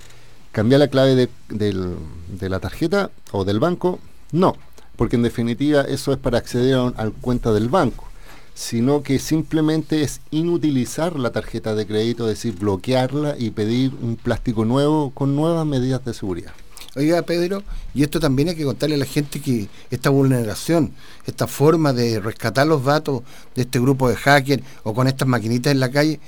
¿Cambiar 0.52 0.80
la 0.80 0.88
clave 0.88 1.28
de, 1.48 2.48
la 2.48 2.60
tarjeta 2.60 3.10
o 3.32 3.44
del 3.44 3.58
banco? 3.58 3.98
No, 4.32 4.56
porque 4.96 5.16
en 5.16 5.22
definitiva 5.22 5.82
eso 5.82 6.12
es 6.12 6.18
para 6.18 6.38
acceder 6.38 6.76
a, 6.76 7.04
la 7.04 7.10
cuenta 7.20 7.52
del 7.52 7.68
banco. 7.68 8.08
sino 8.54 9.02
que 9.02 9.18
simplemente 9.18 10.02
es 10.02 10.22
inutilizar 10.30 11.18
la 11.18 11.30
tarjeta 11.30 11.74
de 11.74 11.86
crédito, 11.86 12.24
es 12.24 12.38
decir, 12.38 12.58
bloquearla 12.58 13.34
y 13.38 13.50
pedir 13.50 13.92
un 14.00 14.16
plástico 14.16 14.64
nuevo 14.64 15.10
con 15.10 15.36
nuevas 15.36 15.66
medidas 15.66 16.02
de 16.06 16.14
seguridad. 16.14 16.54
Oiga, 16.96 17.20
Pedro, 17.20 17.62
y 17.92 18.02
esto 18.02 18.18
también 18.18 18.48
hay 18.48 18.54
que 18.54 18.64
contarle 18.64 18.94
a 18.94 18.98
la 18.98 19.04
gente 19.04 19.42
que 19.42 19.68
esta 19.90 20.08
vulneración, 20.08 20.94
esta 21.26 21.46
forma 21.46 21.92
de 21.92 22.20
rescatar 22.20 22.66
los 22.66 22.82
datos 22.84 23.22
de 23.54 23.62
este 23.62 23.78
grupo 23.78 24.08
de 24.08 24.16
hackers 24.16 24.62
o 24.82 24.94
con 24.94 25.06
estas 25.06 25.28
maquinitas 25.28 25.72
en 25.72 25.80
la 25.80 25.90
calle, 25.90 26.18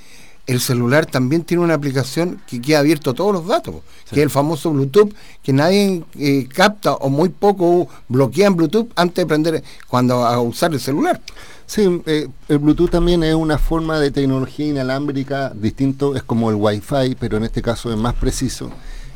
el 0.49 0.59
celular 0.59 1.05
también 1.05 1.43
tiene 1.43 1.63
una 1.63 1.75
aplicación 1.75 2.41
que 2.47 2.59
queda 2.59 2.79
abierto 2.79 3.13
todos 3.13 3.31
los 3.33 3.45
datos, 3.45 3.75
que 4.09 4.15
es 4.15 4.23
el 4.23 4.31
famoso 4.31 4.71
Bluetooth, 4.71 5.13
que 5.43 5.53
nadie 5.53 6.03
eh, 6.17 6.47
capta 6.51 6.93
o 6.95 7.09
muy 7.09 7.29
poco 7.29 7.87
bloquea 8.07 8.47
en 8.47 8.55
Bluetooth 8.55 8.87
antes 8.95 9.15
de 9.15 9.21
aprender 9.21 9.63
cuando 9.87 10.25
a 10.25 10.39
usar 10.41 10.73
el 10.73 10.79
celular. 10.79 11.21
Sí, 11.67 12.01
eh, 12.07 12.27
el 12.47 12.57
Bluetooth 12.57 12.89
también 12.89 13.21
es 13.21 13.35
una 13.35 13.59
forma 13.59 13.99
de 13.99 14.09
tecnología 14.09 14.65
inalámbrica 14.65 15.51
distinto, 15.53 16.15
es 16.15 16.23
como 16.23 16.49
el 16.49 16.55
Wi-Fi, 16.55 17.15
pero 17.19 17.37
en 17.37 17.43
este 17.43 17.61
caso 17.61 17.91
es 17.91 17.97
más 17.97 18.15
preciso. 18.15 18.71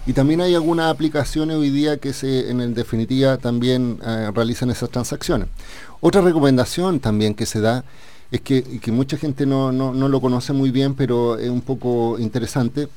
Y 0.06 0.14
también 0.14 0.40
hay 0.42 0.54
algunas 0.54 0.92
aplicaciones 0.92 1.58
hoy 1.58 1.72
día 1.72 1.98
que 1.98 2.14
se, 2.14 2.52
en 2.52 2.76
definitiva 2.76 3.38
también 3.38 4.00
eh, 4.06 4.30
realizan 4.36 4.70
esas 4.70 4.92
transacciones. 4.92 5.48
Otra 6.00 6.22
recomendación 6.22 7.00
también 7.00 7.34
que 7.34 7.48
se 7.48 7.60
da 7.60 7.86
es 8.34 8.42
que, 8.42 8.92
mucha 8.92 9.16
gente 9.16 9.46
no, 9.46 9.72
lo 9.94 10.20
conoce 10.20 10.54
muy 10.54 10.72
bien, 10.72 10.96
pero 10.96 11.38
es 11.38 11.52
un 11.52 11.62
poco 11.62 12.18
interesante. 12.18 12.88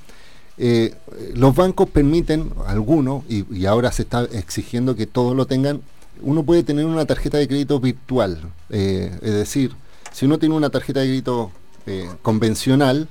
Eh, 0.57 0.95
los 1.35 1.55
bancos 1.55 1.91
permiten, 1.91 2.51
algunos, 2.67 3.23
y, 3.29 3.67
ahora 3.67 3.93
se 3.93 4.03
está 4.03 4.25
exigiendo 4.25 4.97
que 4.97 5.07
todos 5.07 5.37
lo 5.37 5.45
tengan, 5.47 5.83
uno 6.23 6.43
puede 6.43 6.63
tener 6.63 6.87
una 6.87 7.05
tarjeta 7.05 7.37
de 7.37 7.47
crédito 7.47 7.79
virtual. 7.79 8.51
Eh, 8.71 9.11
es 9.21 9.35
decir, 9.35 9.73
si 10.11 10.25
uno 10.25 10.39
tiene 10.39 10.55
una 10.55 10.71
tarjeta 10.71 11.01
de 11.01 11.07
crédito 11.07 11.51
eh, 11.85 12.09
convencional, 12.23 13.07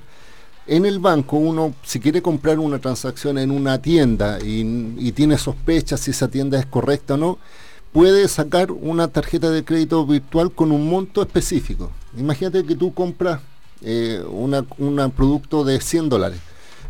en 0.66 0.84
el 0.84 0.98
banco 0.98 1.36
uno, 1.36 1.76
si 1.84 2.00
quiere 2.00 2.22
comprar 2.22 2.58
una 2.58 2.80
transacción 2.80 3.38
en 3.38 3.52
una 3.52 3.80
tienda 3.80 4.40
y, 4.42 5.12
tiene 5.12 5.38
sospechas 5.38 6.00
si 6.00 6.10
esa 6.10 6.26
tienda 6.26 6.58
es 6.58 6.66
correcta 6.66 7.14
o 7.14 7.18
no, 7.18 7.38
puede 7.92 8.26
sacar 8.26 8.72
una 8.72 9.06
tarjeta 9.06 9.48
de 9.48 9.64
crédito 9.64 10.04
virtual 10.04 10.50
con 10.50 10.72
un 10.72 10.90
monto 10.90 11.22
específico. 11.22 11.92
Imagínate 12.16 12.64
que 12.64 12.74
tú 12.74 12.92
compras 12.92 13.40
eh, 13.82 14.22
un 14.28 15.12
producto 15.14 15.64
de 15.64 15.80
100 15.80 16.08
dólares. 16.08 16.40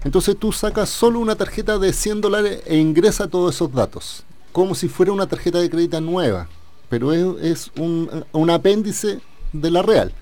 Entonces 0.05 0.37
tú 0.39 0.53
sacas 0.53 0.89
solo 0.89 1.19
una 1.19 1.35
tarjeta 1.35 1.79
de 1.79 1.93
100 1.93 2.21
dólares 2.21 2.63
e 2.67 2.77
ingresa 2.77 3.29
todos 3.29 3.55
esos 3.55 3.73
datos 3.73 4.27
como 4.57 4.75
si 4.75 4.89
fuera 4.89 5.13
una 5.13 5.27
tarjeta 5.27 5.59
de 5.59 5.69
crédito 5.69 6.01
nueva, 6.01 6.49
pero 6.89 7.13
es, 7.13 7.71
un, 7.77 8.51
apéndice 8.51 9.21
de 9.53 9.71
la 9.71 9.83
real. 9.83 10.15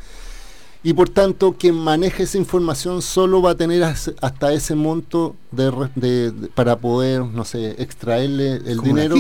Y 0.83 0.93
por 0.93 1.09
tanto, 1.09 1.53
quien 1.53 1.77
maneje 1.77 2.25
esa 2.25 2.37
información 2.37 3.01
solo 3.01 3.41
va 3.41 3.53
a 3.53 3.55
tener 3.55 3.85
hasta 3.85 4.53
ese 4.53 4.75
monto 4.75 5.37
de, 5.53 6.33
para 6.53 6.81
poder, 6.81 7.21
no 7.25 7.45
sé, 7.45 7.81
extraerle 7.81 8.57
el 8.57 8.81
dinero. 8.81 9.15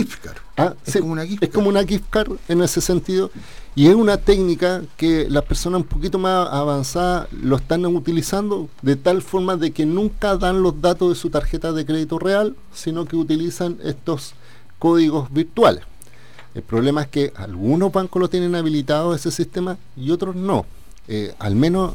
Ah, 0.56 0.74
es, 0.84 0.96
como 0.96 1.12
una 1.12 1.24
gift 1.24 1.44
es 1.44 1.50
como 1.50 1.68
una 1.68 1.84
gift 1.84 2.10
card 2.10 2.32
en 2.48 2.62
ese 2.62 2.80
sentido. 2.80 3.30
Y 3.76 3.88
es 3.88 3.94
una 3.94 4.18
técnica 4.18 4.82
que 4.96 5.28
las 5.28 5.44
personas 5.44 5.80
un 5.80 5.86
poquito 5.86 6.18
más 6.18 6.48
avanzadas 6.52 7.32
lo 7.32 7.56
están 7.56 7.84
utilizando 7.86 8.68
de 8.82 8.94
tal 8.94 9.20
forma 9.20 9.56
de 9.56 9.72
que 9.72 9.84
nunca 9.84 10.36
dan 10.36 10.62
los 10.62 10.80
datos 10.80 11.08
de 11.08 11.14
su 11.16 11.28
tarjeta 11.28 11.72
de 11.72 11.84
crédito 11.84 12.20
real, 12.20 12.54
sino 12.72 13.04
que 13.04 13.16
utilizan 13.16 13.78
estos 13.82 14.34
códigos 14.78 15.32
virtuales. 15.32 15.82
El 16.54 16.62
problema 16.62 17.02
es 17.02 17.08
que 17.08 17.32
algunos 17.34 17.90
bancos 17.90 18.20
lo 18.20 18.28
tienen 18.28 18.54
habilitado 18.54 19.12
ese 19.12 19.32
sistema 19.32 19.76
y 19.96 20.12
otros 20.12 20.36
no. 20.36 20.66
Eh, 21.08 21.34
al 21.40 21.56
menos 21.56 21.94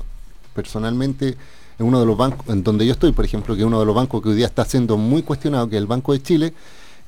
personalmente 0.54 1.38
en 1.80 1.86
uno 1.86 2.02
de 2.02 2.06
los 2.06 2.18
bancos, 2.18 2.46
en 2.50 2.62
donde 2.62 2.86
yo 2.86 2.92
estoy, 2.92 3.14
por 3.14 3.24
ejemplo, 3.24 3.56
que 3.56 3.64
uno 3.64 3.80
de 3.80 3.86
los 3.86 3.96
bancos 3.96 4.22
que 4.22 4.30
hoy 4.30 4.36
día 4.36 4.48
está 4.48 4.66
siendo 4.66 4.98
muy 4.98 5.24
cuestionado, 5.24 5.70
que 5.70 5.78
es 5.78 5.82
el 5.82 5.88
Banco 5.88 6.12
de 6.12 6.22
Chile, 6.22 6.54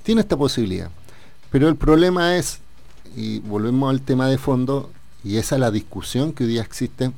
tiene 0.03 0.21
esta 0.21 0.37
posibilidad. 0.37 0.89
Pero 1.51 1.67
el 1.67 1.75
problema 1.75 2.37
es, 2.37 2.60
y 3.15 3.39
volvemos 3.39 3.89
al 3.89 4.01
tema 4.01 4.27
de 4.27 4.37
fondo, 4.37 4.89
y 5.23 5.37
esa 5.37 5.55
es 5.55 5.61
la 5.61 5.71
discusión 5.71 6.33
que 6.33 6.45
hoy 6.45 6.51
día 6.51 6.61
existe, 6.61 7.11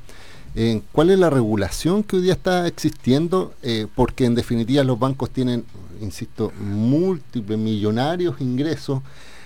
en 0.55 0.83
cuál 0.91 1.09
es 1.09 1.19
la 1.19 1.29
regulación 1.29 2.03
que 2.03 2.17
hoy 2.17 2.23
día 2.23 2.33
está 2.33 2.67
existiendo, 2.67 3.53
eh, 3.63 3.87
porque 3.95 4.25
en 4.25 4.35
definitiva 4.35 4.83
los 4.83 4.99
bancos 4.99 5.29
tienen 5.31 5.65
insisto, 6.03 6.51
múltiples 6.59 7.57
millonarios 7.57 8.39
ingresos, 8.41 9.01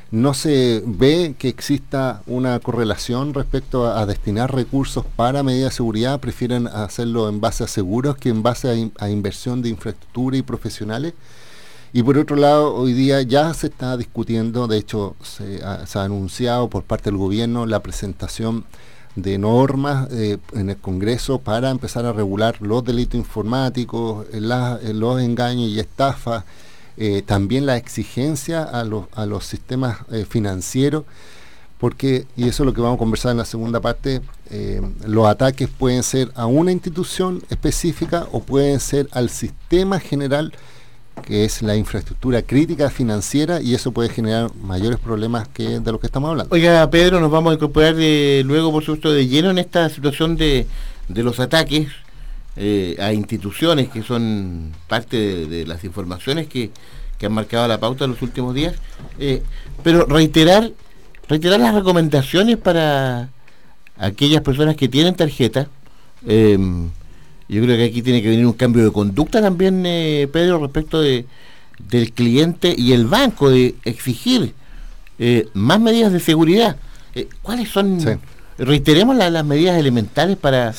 no 0.10 0.34
se 0.34 0.82
ve 0.86 1.36
que 1.38 1.50
exista 1.50 2.22
una 2.28 2.60
correlación 2.60 3.34
respecto 3.34 3.88
a, 3.88 4.06
destinar 4.06 4.54
recursos 4.54 5.06
para 5.16 5.44
medidas 5.44 5.72
de 5.72 5.76
seguridad, 5.76 6.20
prefieren 6.20 6.68
hacerlo 6.68 7.28
en 7.28 7.42
base 7.42 7.66
a 7.66 7.68
seguros 7.68 8.16
que 8.16 8.30
en 8.30 8.42
base 8.42 8.92
a, 8.98 9.10
inversión 9.10 9.62
de 9.62 9.70
infraestructura 9.70 10.38
y 10.38 10.42
profesionales. 10.42 11.14
Y 11.94 12.04
por 12.04 12.18
otro 12.18 12.36
lado, 12.36 12.76
hoy 12.76 12.94
día 12.94 13.22
ya 13.22 13.54
se 13.54 13.68
está 13.68 13.96
discutiendo, 13.96 14.68
de 14.68 14.78
hecho 14.78 15.16
se 15.24 15.64
ha, 15.64 15.86
anunciado 16.04 16.70
por 16.70 16.84
parte 16.84 17.10
del 17.10 17.18
gobierno 17.18 17.66
la 17.66 17.82
presentación 17.82 18.66
de 19.16 19.38
normas 19.38 20.10
eh, 20.12 20.38
en 20.54 20.70
el 20.70 20.78
Congreso 20.78 21.40
para 21.40 21.70
empezar 21.70 22.06
a 22.06 22.12
regular 22.12 22.62
los 22.62 22.84
delitos 22.84 23.16
informáticos, 23.16 24.28
los 24.34 25.22
engaños 25.22 25.70
y 25.70 25.80
estafas, 25.80 26.44
eh, 26.98 27.24
también 27.26 27.66
la 27.66 27.78
exigencia 27.78 28.64
a 28.64 28.84
los, 28.84 29.06
a 29.14 29.26
los 29.26 29.46
sistemas 29.46 30.00
eh, 30.12 30.26
financieros, 30.30 31.06
porque, 31.80 32.28
y 32.36 32.48
eso 32.48 32.64
es 32.64 32.68
lo 32.68 32.74
que 32.74 32.82
vamos 32.82 32.98
a 32.98 33.00
conversar 33.00 33.32
en 33.32 33.38
la 33.38 33.46
segunda 33.46 33.80
parte, 33.80 34.22
los 35.06 35.28
ataques 35.28 35.70
pueden 35.70 36.02
ser 36.02 36.32
a 36.34 36.46
una 36.48 36.72
institución 36.72 37.44
específica 37.50 38.28
o 38.32 38.42
pueden 38.42 38.80
ser 38.80 39.08
al 39.12 39.30
sistema 39.30 40.00
general 40.00 40.54
que 41.26 41.46
es 41.46 41.62
la 41.62 41.76
infraestructura 41.76 42.42
crítica 42.42 42.90
financiera 42.90 43.62
y 43.62 43.74
eso 43.74 43.92
puede 43.92 44.10
generar 44.10 44.52
mayores 44.56 45.00
problemas 45.00 45.48
que 45.48 45.80
de 45.80 45.92
lo 45.92 46.00
que 46.00 46.08
estamos 46.08 46.30
hablando. 46.30 46.54
Oiga, 46.54 46.90
Pedro, 46.90 47.20
nos 47.20 47.32
vamos 47.32 47.52
a 47.52 47.56
incorporar 47.56 47.96
de, 47.96 48.44
luego, 48.46 48.72
por 48.72 48.84
supuesto, 48.84 49.12
de 49.12 49.28
lleno 49.28 49.50
en 49.50 49.58
esta 49.58 49.90
situación 49.90 50.36
de, 50.38 50.68
de 51.08 51.24
los 51.24 51.40
ataques 51.40 51.88
eh, 52.60 52.96
a 53.00 53.14
instituciones 53.14 53.88
que 53.90 54.02
son 54.02 54.74
parte 54.88 55.46
de, 55.46 55.68
las 55.68 55.84
informaciones 55.84 56.48
que, 56.48 56.72
han 57.24 57.32
marcado 57.32 57.68
la 57.68 57.80
pauta 57.80 58.06
en 58.06 58.12
los 58.12 58.22
últimos 58.22 58.56
días. 58.56 58.76
Eh, 59.20 59.44
pero 59.84 60.06
reiterar, 60.06 60.72
reiterar 61.28 61.60
las 61.60 61.76
recomendaciones 61.76 62.58
para 62.58 63.30
aquellas 63.98 64.42
personas 64.42 64.76
que 64.76 64.88
tienen 64.88 65.16
tarjeta. 65.16 65.68
Eh, 66.26 66.58
yo 67.50 67.62
creo 67.62 67.78
que 67.78 67.86
aquí 67.86 68.02
tiene 68.02 68.22
que 68.22 68.30
venir 68.30 68.46
un 68.46 68.54
cambio 68.54 68.84
de 68.84 68.92
conducta 68.92 69.42
también, 69.42 69.86
eh, 69.86 70.28
Pedro, 70.32 70.60
respecto 70.60 71.02
de, 71.02 71.26
del 71.90 72.12
cliente 72.12 72.76
y 72.78 72.92
el 72.92 73.06
banco, 73.06 73.50
de 73.50 73.76
exigir 73.86 74.54
eh, 75.18 75.48
más 75.54 75.80
medidas 75.80 76.12
de 76.12 76.20
seguridad. 76.20 76.76
Eh, 77.16 77.28
¿Cuáles 77.42 77.70
son? 77.70 78.20
Reiteremos 78.58 79.16
las 79.16 79.46
medidas 79.46 79.78
elementales 79.78 80.36
para, 80.36 80.74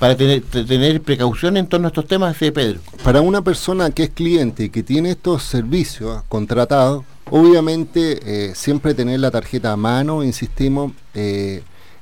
para 0.00 0.16
tener, 0.16 0.42
tener 0.42 1.00
precaución 1.00 1.56
en 1.56 1.68
torno 1.68 1.86
a 1.86 1.90
estos 1.90 2.06
temas, 2.06 2.36
Pedro. 2.36 2.80
Para 3.04 3.20
una 3.20 3.40
persona 3.42 3.92
que 3.92 4.02
es 4.02 4.10
cliente 4.10 4.64
y 4.64 4.70
que 4.70 4.82
tiene 4.82 5.10
estos 5.10 5.44
servicios 5.44 6.24
contratados, 6.28 7.04
obviamente 7.30 8.52
siempre 8.56 8.94
tener 8.94 9.20
la 9.20 9.30
tarjeta 9.30 9.70
a 9.70 9.76
mano, 9.76 10.24
insistimos, 10.24 10.90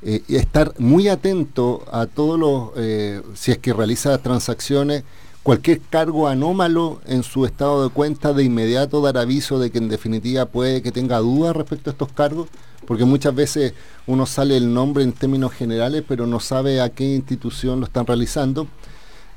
eh, 0.03 0.23
y 0.29 0.37
estar 0.37 0.75
muy 0.79 1.09
atento 1.09 1.85
a 1.91 2.07
todos 2.07 2.39
los, 2.39 2.71
eh, 2.77 3.21
si 3.35 3.51
es 3.51 3.59
que 3.59 3.73
realiza 3.73 4.17
transacciones, 4.19 5.03
cualquier 5.43 5.81
cargo 5.81 6.29
anómalo 6.29 7.01
en 7.07 7.23
su 7.23 7.47
estado 7.47 7.83
de 7.83 7.91
cuenta, 7.91 8.33
de 8.33 8.45
inmediato 8.45 9.01
dar 9.01 9.17
aviso 9.19 9.59
de 9.59 9.71
que 9.71 9.79
en 9.79 9.89
definitiva 9.89 10.47
puede 10.47 10.83
que 10.83 10.93
tenga 10.93 11.19
dudas 11.19 11.57
respecto 11.57 11.91
a 11.91 11.93
estos 11.93 12.13
cargos, 12.13 12.49
porque 12.87 13.05
muchas 13.05 13.35
veces 13.35 13.75
uno 14.07 14.27
sale 14.27 14.57
el 14.57 14.73
nombre 14.73 15.05
en 15.05 15.13
términos 15.13 15.53
generales, 15.53 16.05
pero 16.07 16.27
no 16.27 16.39
sabe 16.39 16.81
a 16.81 16.91
qué 16.91 17.15
institución 17.15 17.81
lo 17.81 17.87
están 17.87 18.07
realizando. 18.07 18.67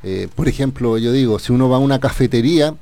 Eh, 0.04 0.28
por 0.36 0.48
ejemplo, 0.48 0.98
yo 0.98 1.12
digo, 1.12 1.40
si 1.40 1.54
uno 1.54 1.70
va 1.70 1.78
a 1.78 1.80
una 1.80 2.00
cafetería, 2.00 2.76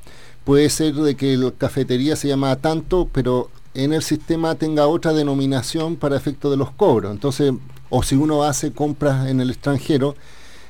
puede 0.43 0.69
ser 0.69 0.95
de 0.95 1.15
que 1.15 1.37
la 1.37 1.51
cafetería 1.51 2.15
se 2.15 2.27
llama 2.27 2.55
tanto, 2.55 3.07
pero 3.11 3.49
en 3.73 3.93
el 3.93 4.01
sistema 4.01 4.55
tenga 4.55 4.87
otra 4.87 5.13
denominación 5.13 5.95
para 5.95 6.17
efecto 6.17 6.49
de 6.49 6.57
los 6.57 6.71
cobros. 6.71 7.11
Entonces, 7.11 7.53
o 7.89 8.03
si 8.03 8.15
uno 8.15 8.43
hace 8.43 8.71
compras 8.71 9.27
en 9.27 9.41
el 9.41 9.49
extranjero, 9.49 10.15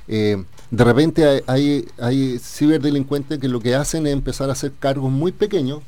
eh, 0.07 0.43
de 0.71 0.83
repente 0.83 1.43
hay, 1.47 1.87
hay, 1.99 2.39
ciberdelincuentes 2.39 3.39
que 3.39 3.47
lo 3.47 3.59
que 3.59 3.75
hacen 3.75 4.05
es 4.07 4.13
empezar 4.13 4.49
a 4.49 4.53
hacer 4.53 4.71
cargos 4.79 5.11
muy 5.11 5.31
pequeños 5.31 5.81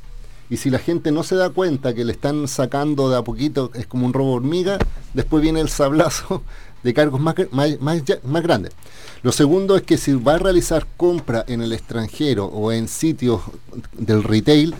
y 0.50 0.56
si 0.58 0.70
la 0.70 0.78
gente 0.78 1.12
no 1.12 1.22
se 1.22 1.36
da 1.36 1.50
cuenta 1.50 1.94
que 1.94 2.04
le 2.04 2.12
están 2.12 2.46
sacando 2.48 3.08
de 3.08 3.16
a 3.16 3.22
poquito, 3.22 3.70
es 3.74 3.86
como 3.86 4.06
un 4.06 4.12
robo 4.12 4.32
hormiga, 4.32 4.78
después 5.14 5.42
viene 5.42 5.60
el 5.60 5.68
sablazo 5.68 6.42
de 6.82 6.94
cargos 6.94 7.20
más, 7.20 7.36
más, 7.52 7.80
más, 7.80 8.42
grandes. 8.42 8.72
Lo 9.22 9.32
segundo 9.32 9.76
es 9.76 9.82
que 9.82 9.96
si 9.96 10.14
va 10.14 10.34
a 10.34 10.38
realizar 10.38 10.86
compra 10.96 11.44
en 11.46 11.62
el 11.62 11.72
extranjero 11.72 12.46
o 12.46 12.72
en 12.72 12.88
sitios 12.88 13.40
del 13.92 14.24
retail, 14.24 14.74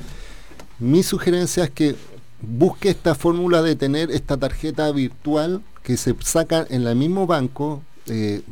mi 0.78 1.02
sugerencia 1.02 1.64
es 1.64 1.70
que 1.70 1.94
busque 2.42 2.90
esta 2.90 3.14
fórmula 3.14 3.62
de 3.62 3.76
tener 3.76 4.10
esta 4.10 4.36
tarjeta 4.36 4.90
virtual 4.92 5.62
que 5.82 5.96
se 5.96 6.14
saca 6.20 6.66
en 6.68 6.86
el 6.86 6.96
mismo 6.96 7.26
banco 7.26 7.82
eh, 8.06 8.42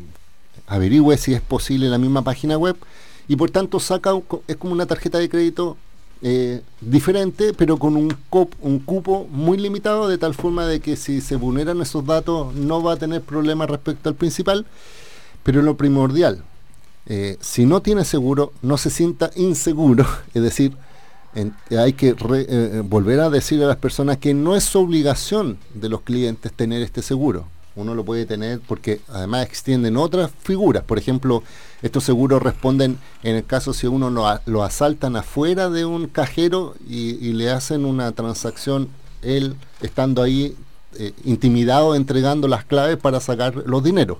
averigüe 0.66 1.16
si 1.16 1.34
es 1.34 1.40
posible 1.40 1.86
en 1.86 1.92
la 1.92 1.98
misma 1.98 2.22
página 2.22 2.56
web 2.56 2.76
y 3.28 3.36
por 3.36 3.50
tanto 3.50 3.78
saca, 3.80 4.12
es 4.46 4.56
como 4.56 4.72
una 4.72 4.86
tarjeta 4.86 5.18
de 5.18 5.28
crédito 5.28 5.76
eh, 6.22 6.62
diferente, 6.80 7.54
pero 7.54 7.78
con 7.78 7.96
un, 7.96 8.10
cupo 8.84 9.26
muy 9.30 9.56
limitado, 9.56 10.08
de 10.08 10.18
tal 10.18 10.34
forma 10.34 10.66
de 10.66 10.80
que 10.80 10.96
si 10.96 11.20
se 11.20 11.36
vulneran 11.36 11.80
esos 11.80 12.04
datos 12.04 12.54
no 12.54 12.82
va 12.82 12.94
a 12.94 12.96
tener 12.96 13.22
problemas 13.22 13.70
respecto 13.70 14.08
al 14.08 14.14
principal, 14.14 14.66
pero 15.42 15.62
lo 15.62 15.76
primordial, 15.76 16.42
eh, 17.06 17.38
si 17.40 17.64
no 17.64 17.80
tiene 17.80 18.04
seguro, 18.04 18.52
no 18.62 18.76
se 18.76 18.90
sienta 18.90 19.30
inseguro, 19.34 20.06
es 20.34 20.42
decir, 20.42 20.76
hay 21.78 21.92
que 21.92 22.16
eh, 22.18 22.82
volver 22.84 23.20
a 23.20 23.30
decirle 23.30 23.64
a 23.64 23.68
las 23.68 23.76
personas 23.76 24.18
que 24.18 24.34
no 24.34 24.56
es 24.56 24.74
obligación 24.74 25.58
de 25.74 25.88
los 25.88 26.00
clientes 26.02 26.52
tener 26.52 26.82
este 26.82 27.02
seguro. 27.02 27.46
Uno 27.76 27.94
lo 27.94 28.04
puede 28.04 28.26
tener 28.26 28.60
porque 28.60 29.00
además 29.08 29.46
extienden 29.46 29.96
otras 29.96 30.32
figuras. 30.42 30.82
Por 30.82 30.98
ejemplo, 30.98 31.42
estos 31.82 32.04
seguros 32.04 32.42
responden 32.42 32.98
en 33.22 33.36
el 33.36 33.46
caso 33.46 33.72
si 33.72 33.86
uno 33.86 34.10
lo, 34.10 34.62
asaltan 34.64 35.16
afuera 35.16 35.70
de 35.70 35.84
un 35.84 36.08
cajero 36.08 36.74
y, 36.88 37.32
le 37.32 37.50
hacen 37.50 37.84
una 37.84 38.10
transacción, 38.12 38.88
él 39.22 39.54
estando 39.80 40.22
ahí 40.22 40.56
eh, 40.98 41.12
intimidado, 41.24 41.94
entregando 41.94 42.48
las 42.48 42.64
claves 42.64 42.96
para 42.96 43.20
sacar 43.20 43.54
los 43.54 43.84
dineros. 43.84 44.18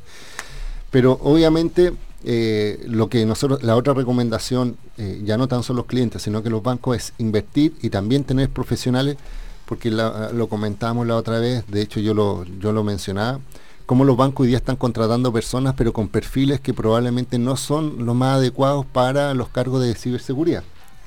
Pero 0.91 1.19
obviamente 1.23 1.93
eh, 2.23 2.85
lo 2.87 3.09
que 3.09 3.25
nosotros, 3.25 3.63
la 3.63 3.77
otra 3.77 3.95
recomendación, 3.95 4.77
eh, 4.99 5.23
ya 5.25 5.39
no 5.39 5.49
tan 5.49 5.63
solo 5.63 5.79
los 5.79 5.87
clientes, 5.87 6.23
sino 6.23 6.43
que 6.43 6.51
los 6.51 6.63
bancos 6.63 6.97
es 6.97 7.13
invertir 7.19 7.75
y 7.81 7.91
también 7.91 8.25
tener 8.25 8.51
profesionales, 8.51 9.17
porque 9.65 9.91
lo 9.91 10.49
comentábamos 10.49 11.07
la 11.07 11.17
otra 11.17 11.39
vez, 11.39 11.65
de 11.69 11.81
hecho 11.81 12.01
yo 12.01 12.13
lo, 12.13 12.45
yo 12.61 12.73
lo 12.73 12.83
mencionaba, 12.83 13.39
cómo 13.87 14.05
los 14.05 14.17
bancos 14.17 14.45
hoy 14.45 14.49
día 14.49 14.59
están 14.59 14.77
contratando 14.77 15.33
personas, 15.33 15.75
pero 15.77 15.93
con 15.93 16.09
perfiles 16.09 16.61
que 16.61 16.75
probablemente 16.75 17.39
no 17.39 17.57
son 17.57 18.05
los 18.05 18.15
más 18.15 18.37
adecuados 18.37 18.85
para 18.85 19.33
los 19.33 19.49
cargos 19.49 19.81
de 19.83 19.95
ciberseguridad. 19.95 20.65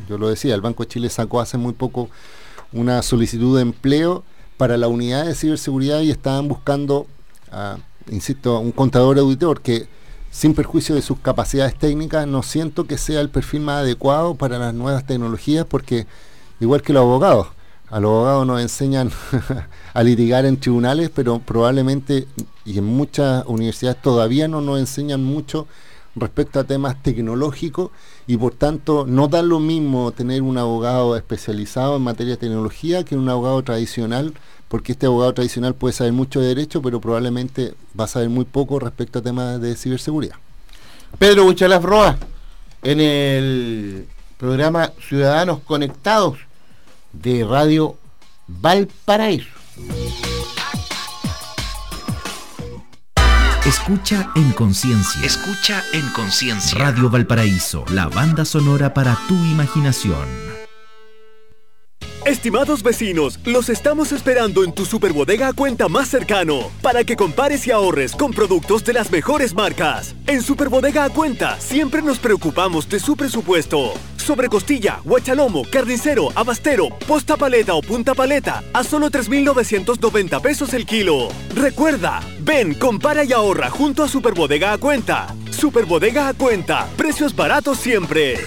Yo 0.08 0.18
lo 0.18 0.30
decía, 0.30 0.56
el 0.56 0.62
Banco 0.62 0.84
de 0.84 0.90
Chile 0.90 1.10
sacó 1.10 1.42
hace 1.42 1.58
muy 1.58 1.74
poco 1.74 2.10
una 2.72 3.02
solicitud 3.04 3.58
de 3.58 3.62
empleo 3.62 4.24
para 4.58 4.78
la 4.78 4.88
unidad 4.88 5.26
de 5.26 5.36
ciberseguridad 5.36 6.02
y 6.02 6.10
estaban 6.10 6.48
buscando, 6.48 7.06
insisto, 8.10 8.60
un 8.60 8.72
contador 8.72 9.20
auditor 9.20 9.62
que 9.62 9.88
sin 10.34 10.56
perjuicio 10.56 10.96
de 10.96 11.04
sus 11.04 11.20
capacidades 11.20 11.78
técnicas, 11.78 12.26
no 12.26 12.42
siento 12.42 12.86
que 12.86 12.98
sea 12.98 13.22
el 13.22 13.30
perfil 13.30 13.62
más 13.62 13.82
adecuado 13.82 14.34
para 14.34 14.58
las 14.58 14.74
nuevas 14.74 15.06
tecnologías, 15.06 15.64
porque 15.64 16.08
igual 16.60 16.82
que 16.82 16.92
los 16.92 17.02
abogados, 17.02 17.50
a 17.92 18.00
los 18.00 18.10
abogados 18.10 18.48
nos 18.48 18.60
enseñan 18.60 19.12
a 19.94 20.04
litigar 20.04 20.46
en 20.46 20.60
tribunales, 20.60 21.12
pero 21.14 21.38
probablemente, 21.38 22.28
y 22.66 22.80
en 22.80 22.84
muchas 22.84 23.46
universidades 23.46 24.02
todavía 24.02 24.48
no 24.48 24.60
nos 24.60 24.80
enseñan 24.80 25.24
mucho 25.24 25.68
respecto 26.16 26.60
a 26.60 26.64
temas 26.64 27.02
tecnológicos 27.04 27.92
y 28.26 28.38
por 28.38 28.56
tanto 28.56 29.06
no 29.08 29.28
da 29.28 29.44
lo 29.44 29.60
mismo 29.60 30.12
tener 30.14 30.42
un 30.42 30.58
abogado 30.58 31.16
especializado 31.16 31.96
en 31.98 32.02
materia 32.02 32.34
de 32.34 32.38
tecnología 32.38 33.04
que 33.04 33.16
un 33.16 33.30
abogado 33.30 33.62
tradicional 33.64 34.34
porque 34.74 34.94
este 34.94 35.06
abogado 35.06 35.36
tradicional 35.36 35.76
puede 35.76 35.94
saber 35.94 36.14
mucho 36.14 36.42
de 36.42 36.48
derecho, 36.48 36.82
pero 36.82 37.00
probablemente 37.00 37.76
va 37.98 38.06
a 38.06 38.08
saber 38.08 38.30
muy 38.30 38.44
poco 38.44 38.80
respecto 38.80 39.20
a 39.20 39.22
temas 39.22 39.62
de 39.62 39.76
ciberseguridad. 39.76 40.36
Pedro 41.20 41.44
Buchalaf 41.44 41.84
Roa, 41.84 42.18
en 42.82 43.00
el 43.00 44.08
programa 44.40 44.92
Ciudadanos 45.08 45.60
Conectados 45.60 46.40
de 47.12 47.46
Radio 47.48 47.98
Valparaíso. 48.48 49.46
Escucha 53.68 54.32
en 54.36 54.54
conciencia. 54.54 55.24
Escucha 55.24 55.84
en 55.94 56.10
conciencia. 56.14 56.80
Radio 56.80 57.12
Valparaíso, 57.12 57.86
la 57.92 58.08
banda 58.08 58.44
sonora 58.44 58.92
para 58.96 59.20
tu 59.28 59.36
imaginación. 59.36 60.53
Estimados 62.26 62.84
vecinos, 62.84 63.38
los 63.44 63.68
estamos 63.68 64.14
esperando 64.14 64.64
en 64.64 64.72
tu 64.72 64.86
Superbodega 64.86 65.50
a 65.50 65.54
cuenta 65.54 65.90
más 65.90 66.08
cercano 66.08 66.72
para 66.82 67.04
que 67.04 67.18
compares 67.18 67.68
y 67.68 67.72
ahorres 67.72 68.16
con 68.16 68.32
productos 68.32 68.86
de 68.86 68.94
las 68.94 69.12
mejores 69.12 69.54
marcas. 69.54 70.16
En 70.26 70.42
Superbodega 70.42 71.04
a 71.04 71.10
cuenta 71.10 71.60
siempre 71.60 72.02
nos 72.02 72.20
preocupamos 72.20 72.88
de 72.88 73.02
su 73.02 73.18
presupuesto. 73.18 73.92
Sobre 74.16 74.48
costilla, 74.48 75.02
guachalomo, 75.04 75.64
carnicero, 75.70 76.30
abastero, 76.34 76.98
posta 77.10 77.36
paleta 77.36 77.74
o 77.74 77.82
punta 77.82 78.14
paleta 78.14 78.64
a 78.74 78.86
solo 78.86 79.10
3.990 79.10 80.42
pesos 80.42 80.74
el 80.74 80.86
kilo. 80.86 81.28
Recuerda, 81.54 82.22
ven, 82.40 82.74
compara 82.74 83.26
y 83.26 83.34
ahorra 83.34 83.70
junto 83.70 84.02
a 84.02 84.08
Superbodega 84.08 84.72
a 84.72 84.78
cuenta. 84.78 85.36
Superbodega 85.52 86.30
a 86.30 86.34
cuenta, 86.34 86.88
precios 86.96 87.36
baratos 87.36 87.80
siempre. 87.80 88.38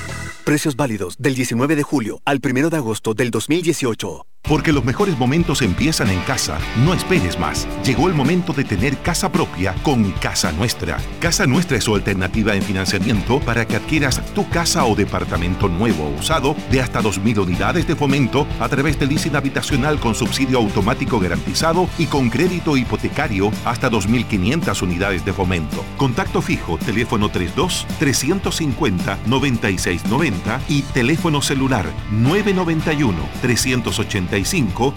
Precios 0.47 0.77
válidos 0.77 1.17
del 1.19 1.35
19 1.35 1.75
de 1.75 1.83
julio 1.83 2.23
al 2.25 2.41
1 2.41 2.71
de 2.71 2.77
agosto 2.77 3.15
del 3.15 3.33
2018. 3.33 4.27
Porque 4.49 4.73
los 4.73 4.85
mejores 4.85 5.19
momentos 5.19 5.61
empiezan 5.61 6.09
en 6.09 6.21
casa. 6.21 6.59
No 6.85 6.95
esperes 6.95 7.39
más. 7.39 7.67
Llegó 7.85 8.09
el 8.09 8.15
momento 8.15 8.53
de 8.53 8.63
tener 8.63 8.97
casa 8.99 9.33
propia 9.33 9.75
con 9.83 10.13
Casa 10.13 10.53
Nuestra. 10.53 10.99
Casa 11.21 11.47
Nuestra 11.47 11.79
es 11.79 11.85
su 11.85 11.97
alternativa 11.97 12.55
en 12.55 12.63
financiamiento 12.63 13.41
para 13.41 13.67
que 13.67 13.75
adquieras 13.75 14.25
tu 14.35 14.49
casa 14.49 14.85
o 14.85 14.95
departamento 14.95 15.69
nuevo 15.69 16.05
o 16.05 16.21
usado 16.21 16.55
de 16.71 16.81
hasta 16.81 17.03
2.000 17.03 17.43
unidades 17.43 17.89
de 17.89 17.97
fomento 17.97 18.47
a 18.61 18.69
través 18.69 18.99
del 19.01 19.09
leasing 19.09 19.35
habitacional 19.35 19.99
con 19.99 20.15
subsidio 20.15 20.59
automático 20.59 21.19
garantizado 21.19 21.89
y 21.99 22.07
con 22.07 22.31
crédito 22.31 22.77
hipotecario 22.77 23.51
hasta 23.65 23.91
2.500 23.91 24.83
unidades 24.83 25.25
de 25.25 25.33
fomento. 25.33 25.85
Contacto 25.97 26.41
fijo, 26.41 26.79
teléfono 26.79 27.31
32 27.31 27.87
350 27.99 29.19
9690 29.27 30.61
y 30.69 30.83
teléfono 30.83 31.43
celular 31.43 31.87
991 32.13 33.17
380 33.43 34.36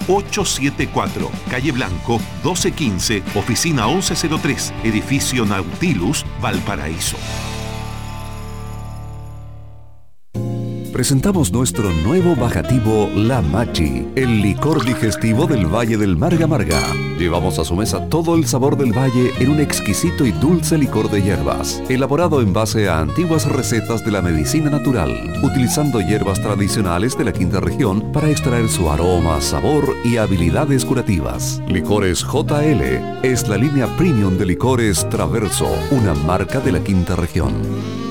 874, 0.08 1.32
calle 1.50 1.72
Blanco 1.72 2.20
1215, 2.44 3.24
oficina 3.36 3.88
1103, 3.88 4.74
edificio 4.84 5.46
Nautilus, 5.46 6.26
Valparaíso. 6.42 7.18
Presentamos 11.00 11.54
nuestro 11.54 11.94
nuevo 12.04 12.36
bajativo 12.36 13.10
La 13.16 13.42
Machi, 13.42 14.06
el 14.18 14.42
licor 14.42 14.84
digestivo 14.84 15.48
del 15.48 15.66
Valle 15.66 15.96
del 15.96 16.18
Marga 16.18 16.46
Marga. 16.46 16.82
Llevamos 17.18 17.58
a 17.58 17.64
su 17.64 17.74
mesa 17.74 18.10
todo 18.10 18.36
el 18.36 18.46
sabor 18.46 18.76
del 18.76 18.92
valle 18.92 19.32
en 19.40 19.50
un 19.50 19.62
exquisito 19.62 20.26
y 20.26 20.34
dulce 20.34 20.78
licor 20.78 21.10
de 21.10 21.22
hierbas, 21.22 21.82
elaborado 21.88 22.42
en 22.42 22.52
base 22.52 22.90
a 22.90 23.00
antiguas 23.00 23.46
recetas 23.46 24.04
de 24.04 24.12
la 24.12 24.22
medicina 24.22 24.70
natural, 24.70 25.10
utilizando 25.42 26.02
hierbas 26.02 26.42
tradicionales 26.42 27.18
de 27.18 27.24
la 27.24 27.32
quinta 27.32 27.62
región 27.62 28.12
para 28.12 28.30
extraer 28.30 28.68
su 28.68 28.92
aroma, 28.92 29.40
sabor 29.40 29.96
y 30.04 30.18
habilidades 30.18 30.84
curativas. 30.84 31.62
Licores 31.66 32.26
JL 32.26 33.24
es 33.24 33.48
la 33.48 33.56
línea 33.56 33.88
premium 33.96 34.38
de 34.38 34.48
licores 34.48 35.08
Traverso, 35.10 35.70
una 35.92 36.14
marca 36.14 36.60
de 36.60 36.74
la 36.74 36.84
quinta 36.84 37.16
región. 37.16 38.09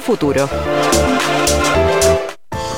futuro. 0.00 0.48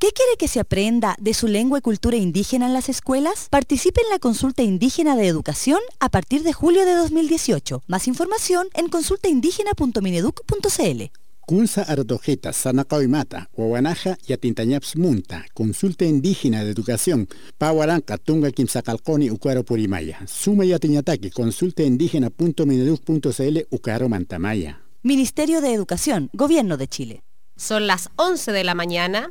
¿Qué 0.00 0.10
quiere 0.12 0.36
que 0.38 0.48
se 0.48 0.60
aprenda 0.60 1.14
de 1.20 1.34
su 1.34 1.46
lengua 1.46 1.78
y 1.78 1.82
cultura 1.82 2.16
indígena 2.16 2.64
en 2.64 2.72
las 2.72 2.88
escuelas? 2.88 3.48
Participe 3.50 4.00
en 4.00 4.08
la 4.08 4.18
consulta 4.18 4.62
indígena 4.62 5.14
de 5.14 5.26
educación 5.26 5.78
a 5.98 6.08
partir 6.08 6.42
de 6.42 6.54
julio 6.54 6.86
de 6.86 6.94
2018. 6.94 7.82
Más 7.86 8.08
información 8.08 8.68
en 8.72 8.88
consultaindígena.mineduc.cl. 8.88 11.02
Kunsa 11.46 11.82
Artojeta, 11.82 12.54
Sanakaoimata, 12.54 13.50
Huawanaja 13.54 14.16
y 14.26 14.32
Atintañaps 14.32 14.96
Munta, 14.96 15.44
Consulta 15.52 16.06
Indígena 16.06 16.64
de 16.64 16.70
Educación, 16.70 17.28
Pahuaranca, 17.58 18.16
Tunga 18.16 18.52
Kimsacalconi, 18.52 19.30
Ucaro 19.30 19.66
Purimaya. 19.66 20.20
Suma 20.26 20.64
y 20.64 20.72
Atiñataki, 20.72 21.28
Consulta 21.28 21.82
Indígena.mineduc.cl, 21.82 23.58
Ucaro 23.68 24.08
Mantamaya. 24.08 24.80
Ministerio 25.02 25.60
de 25.60 25.74
Educación, 25.74 26.30
Gobierno 26.32 26.78
de 26.78 26.88
Chile. 26.88 27.22
Son 27.56 27.86
las 27.86 28.08
11 28.16 28.52
de 28.52 28.64
la 28.64 28.74
mañana 28.74 29.30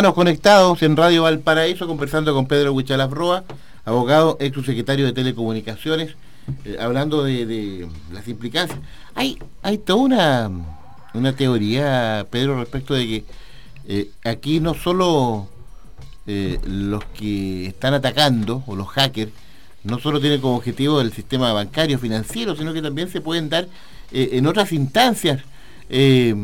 Ciudadanos 0.00 0.14
Conectados 0.14 0.82
en 0.82 0.96
Radio 0.96 1.24
Valparaíso, 1.24 1.86
conversando 1.86 2.32
con 2.32 2.46
Pedro 2.46 2.72
Huichalafroa, 2.72 3.44
abogado, 3.84 4.38
ex 4.40 4.54
subsecretario 4.54 5.04
de 5.04 5.12
Telecomunicaciones, 5.12 6.16
eh, 6.64 6.78
hablando 6.80 7.22
de, 7.22 7.86
las 8.10 8.26
implicancias. 8.26 8.78
Hay, 9.14 9.38
hay 9.60 9.76
toda 9.76 9.98
una, 9.98 10.50
una 11.12 11.34
teoría, 11.34 12.26
Pedro, 12.30 12.58
respecto 12.58 12.94
de 12.94 13.06
que 13.06 13.24
eh, 13.88 14.10
aquí 14.24 14.58
no 14.58 14.72
solo 14.72 15.48
eh, 16.26 16.58
los 16.64 17.04
que 17.04 17.66
están 17.66 17.92
atacando, 17.92 18.64
o 18.66 18.76
los 18.76 18.88
hackers, 18.88 19.32
no 19.84 19.98
solo 19.98 20.18
tienen 20.18 20.40
como 20.40 20.56
objetivo 20.56 21.02
el 21.02 21.12
sistema 21.12 21.52
bancario, 21.52 21.98
financiero, 21.98 22.56
sino 22.56 22.72
que 22.72 22.80
también 22.80 23.10
se 23.10 23.20
pueden 23.20 23.50
dar 23.50 23.68
en 24.12 24.46
otras 24.46 24.72
instancias, 24.72 25.42
que 25.90 26.34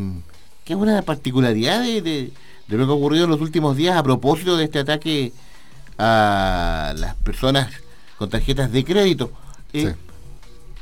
es 0.66 0.76
una 0.76 1.00
particularidad 1.00 1.80
de 1.80 2.02
de 2.02 2.32
lo 2.68 2.86
que 2.86 2.92
ha 2.92 2.94
ocurrido 2.94 3.24
en 3.24 3.30
los 3.30 3.40
últimos 3.40 3.76
días 3.76 3.96
a 3.96 4.02
propósito 4.02 4.56
de 4.56 4.64
este 4.64 4.80
ataque 4.80 5.32
a 5.98 6.92
las 6.96 7.14
personas 7.16 7.70
con 8.18 8.28
tarjetas 8.28 8.72
de 8.72 8.84
crédito. 8.84 9.30
Eh, 9.72 9.94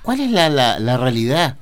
¿Cuál 0.02 0.20
es 0.20 0.30
la, 0.30 0.96
realidad 0.96 1.56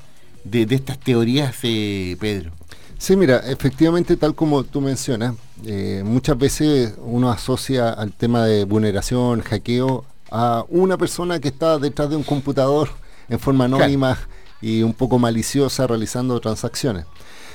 de, 0.44 0.66
estas 0.70 0.98
teorías, 0.98 1.54
eh, 1.62 2.16
Pedro? 2.18 2.50
Sí, 2.98 3.16
mira, 3.16 3.38
efectivamente, 3.38 4.16
tal 4.16 4.34
como 4.34 4.64
tú 4.64 4.80
mencionas, 4.80 5.34
eh, 5.64 6.02
muchas 6.04 6.38
veces 6.38 6.94
uno 6.98 7.30
asocia 7.30 7.90
al 7.90 8.12
tema 8.12 8.44
de 8.44 8.64
vulneración, 8.64 9.40
hackeo, 9.42 10.04
a 10.30 10.64
una 10.68 10.96
persona 10.96 11.40
que 11.40 11.48
está 11.48 11.78
detrás 11.78 12.10
de 12.10 12.16
un 12.16 12.22
computador 12.22 12.90
en 13.28 13.38
forma 13.38 13.64
anónima 13.64 14.18
y 14.60 14.82
un 14.82 14.94
poco 14.94 15.18
maliciosa 15.18 15.86
realizando 15.86 16.40
transacciones. 16.40 17.04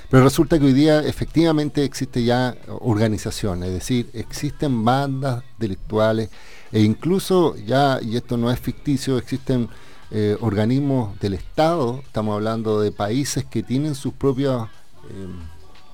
Pero 0.09 0.23
resulta 0.23 0.57
que 0.57 0.65
hoy 0.65 0.73
día 0.73 1.01
efectivamente 1.01 1.83
existe 1.83 2.23
ya 2.23 2.55
organización, 2.79 3.63
es 3.63 3.73
decir, 3.73 4.09
existen 4.13 4.85
bandas 4.85 5.43
delictuales 5.57 6.29
e 6.71 6.81
incluso 6.81 7.55
ya, 7.57 7.99
y 8.01 8.15
esto 8.15 8.37
no 8.37 8.49
es 8.49 8.59
ficticio, 8.59 9.17
existen 9.17 9.67
eh, 10.09 10.37
organismos 10.39 11.19
del 11.19 11.33
Estado, 11.33 12.01
estamos 12.05 12.35
hablando 12.35 12.79
de 12.79 12.93
países 12.93 13.43
que 13.43 13.63
tienen 13.63 13.95
sus 13.95 14.13
propios, 14.13 14.69
eh, 15.09 15.27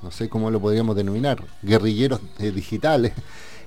no 0.04 0.12
sé 0.12 0.30
cómo 0.30 0.52
lo 0.52 0.60
podríamos 0.60 0.96
denominar, 0.96 1.44
guerrilleros 1.64 2.22
eh, 2.38 2.52
digitales, 2.52 3.14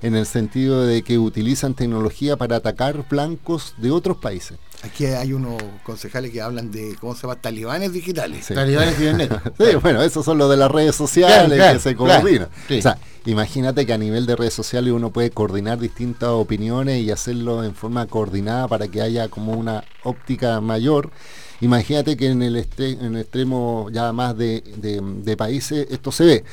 en 0.01 0.15
el 0.15 0.25
sentido 0.25 0.85
de 0.85 1.01
que 1.01 1.17
utilizan 1.17 1.73
tecnología 1.73 2.37
para 2.37 2.55
atacar 2.55 3.05
blancos 3.09 3.73
de 3.77 3.91
otros 3.91 4.17
países. 4.17 4.57
Aquí 4.83 5.05
hay 5.05 5.33
unos 5.33 5.61
concejales 5.83 6.31
que 6.31 6.41
hablan 6.41 6.71
de, 6.71 6.95
¿cómo 6.99 7.15
se 7.15 7.23
llama? 7.23 7.35
Talibanes 7.37 7.91
digitales. 7.91 8.47
Talibanes 8.47 8.95
sí, 9.57 9.75
bueno, 9.81 10.03
esos 10.03 10.23
son 10.23 10.37
los 10.37 10.49
de 10.49 10.57
las 10.57 10.69
redes 10.69 10.95
sociales 10.95 11.73
que 11.73 11.79
se 11.79 11.95
coordinan. 11.95 12.47
O 12.69 12.81
sea, 12.81 12.97
imagínate 13.25 13.85
que 13.85 13.93
a 13.93 13.97
nivel 13.97 14.25
de 14.27 14.35
redes 14.35 14.53
sociales 14.53 14.93
uno 14.93 15.09
puede 15.09 15.31
coordinar 15.31 15.79
distintas 15.79 16.29
opiniones 16.29 17.01
y 17.01 17.09
hacerlo 17.09 17.63
en 17.63 17.73
forma 17.73 18.05
coordinada 18.05 18.67
para 18.67 18.87
que 18.87 19.01
haya 19.01 19.29
como 19.29 19.53
una 19.53 19.83
óptica 20.03 20.61
mayor. 20.61 21.09
Imagínate 21.59 22.15
que 22.15 22.27
en 22.27 22.43
el, 22.43 22.55
en 22.77 23.15
el 23.15 23.17
extremo 23.17 23.89
ya 23.91 24.13
más 24.13 24.37
de, 24.37 24.61
de 24.77 25.37
países 25.37 25.87
esto 25.89 26.11
se 26.11 26.25
ve. 26.25 26.43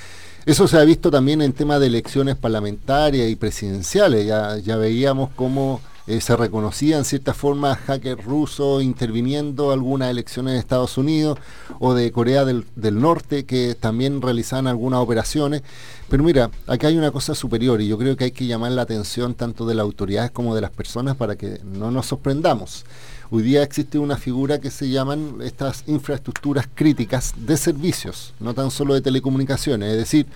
Eso 0.46 0.68
se 0.68 0.78
ha 0.78 0.84
visto 0.84 1.10
también 1.10 1.40
en 1.40 1.52
temas 1.52 1.80
de 1.80 1.86
elecciones 1.86 2.36
parlamentarias 2.36 3.28
y 3.28 3.36
presidenciales. 3.36 4.26
Ya, 4.26 4.58
ya 4.58 4.76
veíamos 4.76 5.30
cómo 5.36 5.80
eh, 6.06 6.20
se 6.20 6.36
reconocían 6.36 6.98
en 6.98 7.04
cierta 7.06 7.32
forma 7.32 7.74
hackers 7.76 8.22
rusos 8.24 8.82
interviniendo 8.82 9.72
algunas 9.72 10.10
elecciones 10.10 10.52
de 10.52 10.58
Estados 10.58 10.98
Unidos 10.98 11.38
o 11.80 11.94
de 11.94 12.12
Corea 12.12 12.44
del, 12.44 12.64
Norte 12.76 13.46
que 13.46 13.74
también 13.74 14.20
realizaban 14.20 14.66
algunas 14.66 15.00
operaciones. 15.00 15.62
Pero 16.10 16.22
mira, 16.22 16.50
acá 16.66 16.88
hay 16.88 16.98
una 16.98 17.10
cosa 17.10 17.34
superior 17.34 17.80
y 17.80 17.88
yo 17.88 17.96
creo 17.96 18.16
que 18.16 18.24
hay 18.24 18.32
que 18.32 18.46
llamar 18.46 18.72
la 18.72 18.82
atención 18.82 19.34
tanto 19.34 19.64
de 19.66 19.74
las 19.74 19.84
autoridades 19.84 20.30
como 20.30 20.54
de 20.54 20.60
las 20.60 20.70
personas 20.70 21.16
para 21.16 21.36
que 21.36 21.60
no 21.64 21.90
nos 21.90 22.06
sorprendamos. 22.06 22.84
Hoy 23.30 23.42
día 23.42 23.62
existe 23.62 23.98
una 23.98 24.18
figura 24.18 24.60
que 24.60 24.70
se 24.70 24.90
llaman 24.90 25.38
estas 25.42 25.84
infraestructuras 25.86 26.68
críticas 26.74 27.32
de 27.36 27.56
servicios, 27.56 28.34
no 28.38 28.52
tan 28.52 28.70
solo 28.70 28.92
de 28.92 29.00
telecomunicaciones, 29.00 29.92
es 29.92 29.96
decir, 29.96 30.26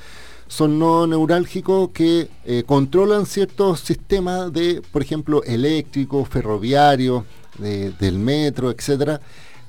son 0.48 0.78
no 0.78 1.06
neurálgicos 1.06 1.90
que 1.90 2.28
eh, 2.44 2.64
controlan 2.66 3.26
ciertos 3.26 3.80
sistemas 3.80 4.52
de, 4.52 4.82
por 4.92 5.02
ejemplo, 5.02 5.44
eléctrico, 5.44 6.24
ferroviario, 6.24 7.24
del 7.58 8.18
metro, 8.18 8.70
etcétera. 8.70 9.20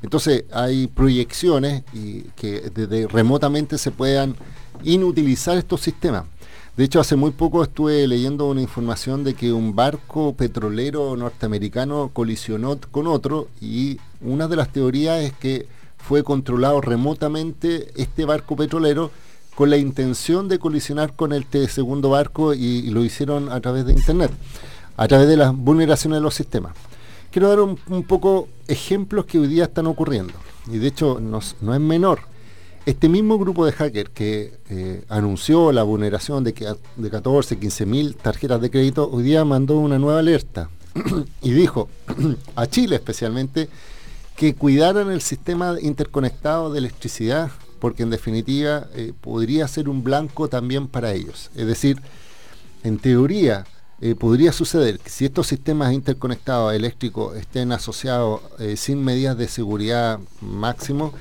Entonces 0.02 0.46
hay 0.52 0.88
proyecciones 0.88 1.84
y 1.94 2.22
que 2.36 2.70
desde 2.74 3.08
remotamente 3.08 3.78
se 3.78 3.92
puedan 3.92 4.36
inutilizar 4.84 5.58
estos 5.58 5.82
sistemas. 5.82 6.26
De 6.78 6.86
hecho, 6.86 7.02
hace 7.02 7.18
muy 7.18 7.32
poco 7.32 7.62
estuve 7.62 8.08
leyendo 8.08 8.46
una 8.46 8.62
información 8.62 9.26
de 9.26 9.34
que 9.34 9.52
un 9.52 9.76
barco 9.76 10.34
petrolero 10.34 11.18
norteamericano 11.18 12.12
colisionó 12.14 12.80
con 12.92 13.08
otro 13.08 13.50
y 13.60 14.00
una 14.22 14.48
de 14.48 14.56
las 14.56 14.72
teorías 14.72 15.22
es 15.22 15.34
que 15.34 15.68
fue 15.98 16.24
controlado 16.24 16.80
remotamente 16.80 17.92
este 17.98 18.24
barco 18.24 18.56
petrolero 18.56 19.12
con 19.60 19.70
la 19.70 19.76
intención 19.76 20.48
de 20.48 20.58
colisionar 20.58 21.18
con 21.18 21.34
el 21.34 21.46
segundo 21.68 22.12
barco 22.12 22.54
y, 22.54 22.84
lo 22.92 23.04
hicieron 23.04 23.52
a 23.52 23.60
través 23.60 23.86
de 23.86 23.92
Internet, 23.92 24.32
a 24.96 25.06
través 25.06 25.28
de 25.28 25.36
las 25.36 25.54
vulneraciones 25.54 26.20
de 26.20 26.24
los 26.24 26.34
sistemas. 26.34 26.72
Quiero 27.30 27.50
dar 27.50 27.60
un, 27.60 28.04
poco 28.04 28.48
ejemplos 28.70 29.26
que 29.26 29.38
hoy 29.38 29.48
día 29.48 29.66
están 29.66 29.88
ocurriendo, 29.88 30.32
y 30.72 30.78
de 30.78 30.88
hecho 30.88 31.20
no, 31.20 31.40
es 31.40 31.82
menor. 31.82 32.20
Este 32.86 33.10
mismo 33.10 33.38
grupo 33.38 33.66
de 33.66 33.74
hackers 33.74 34.10
que 34.12 34.54
eh, 34.70 35.04
anunció 35.10 35.74
la 35.74 35.84
vulneración 35.84 36.42
de, 36.46 36.78
de 36.96 37.10
14, 37.10 37.60
15 37.60 37.86
mil 37.86 38.16
tarjetas 38.16 38.62
de 38.62 38.72
crédito, 38.72 39.10
hoy 39.12 39.24
día 39.24 39.44
mandó 39.44 39.78
una 39.78 40.00
nueva 40.00 40.20
alerta 40.20 40.70
y 41.42 41.52
dijo 41.52 41.90
a 42.56 42.66
Chile 42.66 42.96
especialmente 42.96 43.68
que 44.38 44.56
cuidaran 44.56 45.12
el 45.12 45.20
sistema 45.20 45.76
interconectado 45.82 46.72
de 46.72 46.80
electricidad 46.80 47.52
porque 47.80 48.04
en 48.04 48.10
definitiva 48.10 48.88
eh, 48.94 49.14
podría 49.20 49.68
ser 49.68 49.90
un 49.90 50.04
blanco 50.04 50.48
también 50.48 50.88
para 50.88 51.14
ellos. 51.14 51.50
Es 51.56 51.68
decir, 51.68 52.02
en 52.84 52.98
teoría 52.98 53.66
eh, 54.02 54.16
podría 54.16 54.54
suceder 54.54 54.98
que 55.00 55.10
si 55.10 55.26
estos 55.26 55.48
sistemas 55.48 55.92
interconectados 55.92 56.74
eléctricos 56.74 57.36
estén 57.36 57.74
asociados 57.74 58.42
eh, 58.58 58.78
sin 58.78 59.04
medidas 59.04 59.38
de 59.38 59.50
seguridad 59.50 60.20
máximo, 60.40 61.14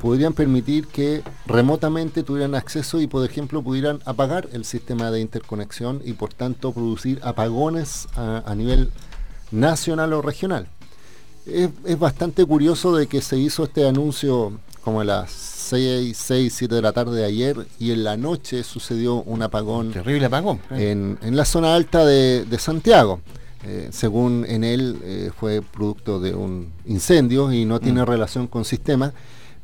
podrían 0.00 0.32
permitir 0.32 0.86
que 0.86 1.22
remotamente 1.46 2.22
tuvieran 2.22 2.54
acceso 2.54 3.02
y, 3.02 3.06
por 3.06 3.24
ejemplo, 3.28 3.62
pudieran 3.62 4.00
apagar 4.06 4.48
el 4.52 4.64
sistema 4.64 5.10
de 5.10 5.20
interconexión 5.20 6.00
y, 6.04 6.14
por 6.14 6.32
tanto, 6.32 6.72
producir 6.72 7.20
apagones 7.22 8.08
a, 8.16 8.54
nivel 8.56 8.90
nacional 9.50 10.14
o 10.14 10.22
regional. 10.22 10.66
Es, 11.44 11.68
es, 11.84 11.98
bastante 11.98 12.44
curioso 12.46 12.96
de 12.96 13.06
que 13.06 13.20
se 13.20 13.36
hizo 13.36 13.64
este 13.64 13.86
anuncio 13.86 14.58
como 14.82 15.04
las 15.04 15.30
6, 15.62 16.16
6, 16.16 16.52
7 16.54 16.74
de 16.74 16.82
la 16.82 16.92
tarde 16.92 17.16
de 17.16 17.24
ayer 17.24 17.56
y 17.78 17.92
en 17.92 18.04
la 18.04 18.16
noche 18.16 18.62
sucedió 18.62 19.22
un 19.22 19.42
apagón. 19.42 19.92
Terrible 19.92 20.26
apagón. 20.26 20.60
En, 20.70 21.18
la 21.22 21.44
zona 21.44 21.74
alta 21.74 22.04
de, 22.04 22.46
Santiago. 22.58 23.20
Eh, 23.64 23.90
según 23.92 24.44
en 24.48 24.64
él 24.64 24.98
eh, 25.04 25.30
fue 25.38 25.62
producto 25.62 26.18
de 26.18 26.34
un 26.34 26.72
incendio 26.84 27.52
y 27.52 27.64
no 27.64 27.78
tiene 27.78 28.02
mm. 28.02 28.06
relación 28.06 28.46
con 28.48 28.64
sistema, 28.64 29.12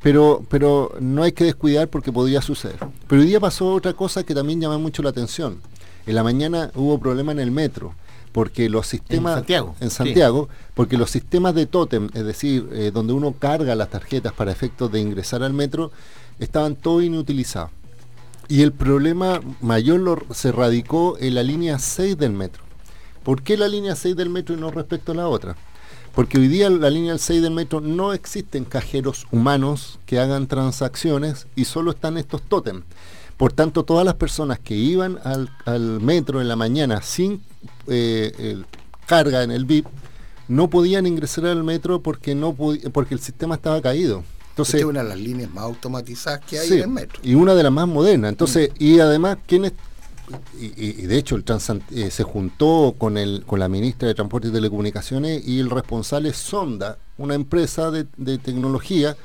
pero, 0.00 0.44
pero 0.48 0.92
no 1.00 1.24
hay 1.24 1.32
que 1.32 1.44
descuidar 1.44 1.88
porque 1.88 2.12
podría 2.12 2.40
suceder. 2.40 2.78
Pero 3.08 3.20
hoy 3.20 3.26
día 3.26 3.40
pasó 3.40 3.74
otra 3.74 3.94
cosa 3.94 4.22
que 4.22 4.36
también 4.36 4.60
llama 4.60 4.78
mucho 4.78 5.02
la 5.02 5.10
atención. 5.10 5.60
En 6.06 6.14
la 6.14 6.22
mañana 6.22 6.70
hubo 6.76 6.98
problema 6.98 7.32
en 7.32 7.40
el 7.40 7.50
metro 7.50 7.92
porque 8.38 8.68
los 8.68 8.86
sistemas 8.86 9.32
en 9.32 9.38
Santiago, 9.38 9.74
en 9.80 9.90
Santiago 9.90 10.48
porque 10.74 10.96
los 10.96 11.10
sistemas 11.10 11.56
de 11.56 11.66
tótem, 11.66 12.08
es 12.14 12.24
decir, 12.24 12.68
eh, 12.72 12.92
donde 12.94 13.12
uno 13.12 13.32
carga 13.32 13.74
las 13.74 13.90
tarjetas 13.90 14.32
para 14.32 14.52
efectos 14.52 14.92
de 14.92 15.00
ingresar 15.00 15.42
al 15.42 15.52
metro, 15.52 15.90
estaban 16.38 16.76
todos 16.76 17.02
inutilizados. 17.02 17.72
Y 18.46 18.62
el 18.62 18.70
problema 18.70 19.40
mayor 19.60 20.24
se 20.30 20.52
radicó 20.52 21.16
en 21.18 21.34
la 21.34 21.42
línea 21.42 21.80
6 21.80 22.16
del 22.16 22.30
metro. 22.30 22.62
¿Por 23.24 23.42
qué 23.42 23.56
la 23.56 23.66
línea 23.66 23.96
6 23.96 24.14
del 24.14 24.30
metro 24.30 24.54
y 24.54 24.60
no 24.60 24.70
respecto 24.70 25.10
a 25.10 25.16
la 25.16 25.26
otra? 25.26 25.56
Porque 26.14 26.38
hoy 26.38 26.46
día 26.46 26.70
la 26.70 26.90
línea 26.90 27.18
6 27.18 27.42
del 27.42 27.50
metro 27.54 27.80
no 27.80 28.12
existen 28.12 28.64
cajeros 28.64 29.26
humanos 29.32 29.98
que 30.06 30.20
hagan 30.20 30.46
transacciones 30.46 31.48
y 31.56 31.64
solo 31.64 31.90
están 31.90 32.16
estos 32.16 32.42
tótem. 32.42 32.84
Por 33.36 33.52
tanto, 33.52 33.84
todas 33.84 34.04
las 34.04 34.14
personas 34.14 34.60
que 34.60 34.74
iban 34.74 35.18
al, 35.24 35.50
al 35.64 36.00
metro 36.00 36.40
en 36.40 36.46
la 36.46 36.56
mañana 36.56 37.02
sin 37.02 37.40
eh, 37.88 38.62
carga 39.06 39.42
en 39.42 39.50
el 39.50 39.64
VIP, 39.64 39.86
no 40.48 40.70
podían 40.70 41.06
ingresar 41.06 41.46
al 41.46 41.64
metro 41.64 42.00
porque 42.00 42.34
no 42.34 42.54
porque 42.54 43.14
el 43.14 43.20
sistema 43.20 43.56
estaba 43.56 43.80
caído. 43.80 44.24
Entonces, 44.50 44.80
es 44.80 44.84
una 44.84 45.04
de 45.04 45.08
las 45.10 45.18
líneas 45.18 45.50
más 45.52 45.64
automatizadas 45.64 46.40
que 46.40 46.58
hay 46.58 46.72
en 46.72 46.78
el 46.80 46.88
metro. 46.88 47.20
Y 47.22 47.34
una 47.34 47.54
de 47.54 47.62
las 47.62 47.70
más 47.70 47.86
modernas. 47.86 48.30
Entonces, 48.30 48.70
mm. 48.70 48.74
y 48.82 48.98
además, 48.98 49.38
¿quiénes 49.46 49.72
y, 50.60 51.06
de 51.06 51.16
hecho 51.16 51.36
el 51.36 51.44
eh, 51.94 52.10
se 52.10 52.22
juntó 52.22 52.94
con, 52.98 53.16
el, 53.16 53.44
con 53.46 53.60
la 53.60 53.68
ministra 53.68 54.08
de 54.08 54.14
Transporte 54.14 54.48
y 54.48 54.52
Telecomunicaciones 54.52 55.46
y 55.46 55.60
el 55.60 55.70
responsable 55.70 56.32
Sonda, 56.32 56.98
una 57.16 57.34
empresa 57.34 57.90
de, 57.90 58.04
tecnología 58.38 59.16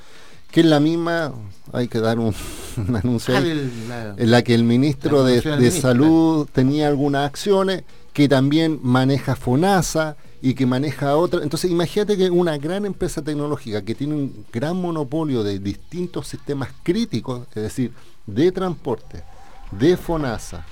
que 0.51 0.61
es 0.61 0.65
la 0.67 0.79
misma, 0.79 1.33
hay 1.71 1.87
que 1.87 1.99
dar 1.99 2.19
un, 2.19 2.33
anuncio 2.93 3.35
en 3.35 4.31
la 4.31 4.43
que 4.43 4.53
el 4.53 4.63
ministro 4.63 5.23
de, 5.23 5.71
Salud 5.71 6.47
tenía 6.51 6.87
algunas 6.87 7.27
acciones, 7.27 7.83
que 8.13 8.29
también 8.29 8.79
maneja 8.83 9.35
FONASA 9.35 10.15
y 10.41 10.53
que 10.53 10.65
maneja 10.65 11.17
otra. 11.17 11.41
Entonces 11.43 11.71
imagínate 11.71 12.15
que 12.15 12.29
una 12.29 12.57
gran 12.57 12.85
empresa 12.85 13.21
tecnológica 13.21 13.81
que 13.81 13.95
tiene 13.95 14.13
un 14.13 14.45
gran 14.51 14.77
monopolio 14.77 15.43
de 15.43 15.59
distintos 15.59 16.27
sistemas 16.27 16.69
críticos, 16.83 17.47
es 17.55 17.63
decir, 17.63 17.91
de 18.27 18.51
transporte, 18.51 19.23
de 19.71 19.97
FONASA, 19.97 20.65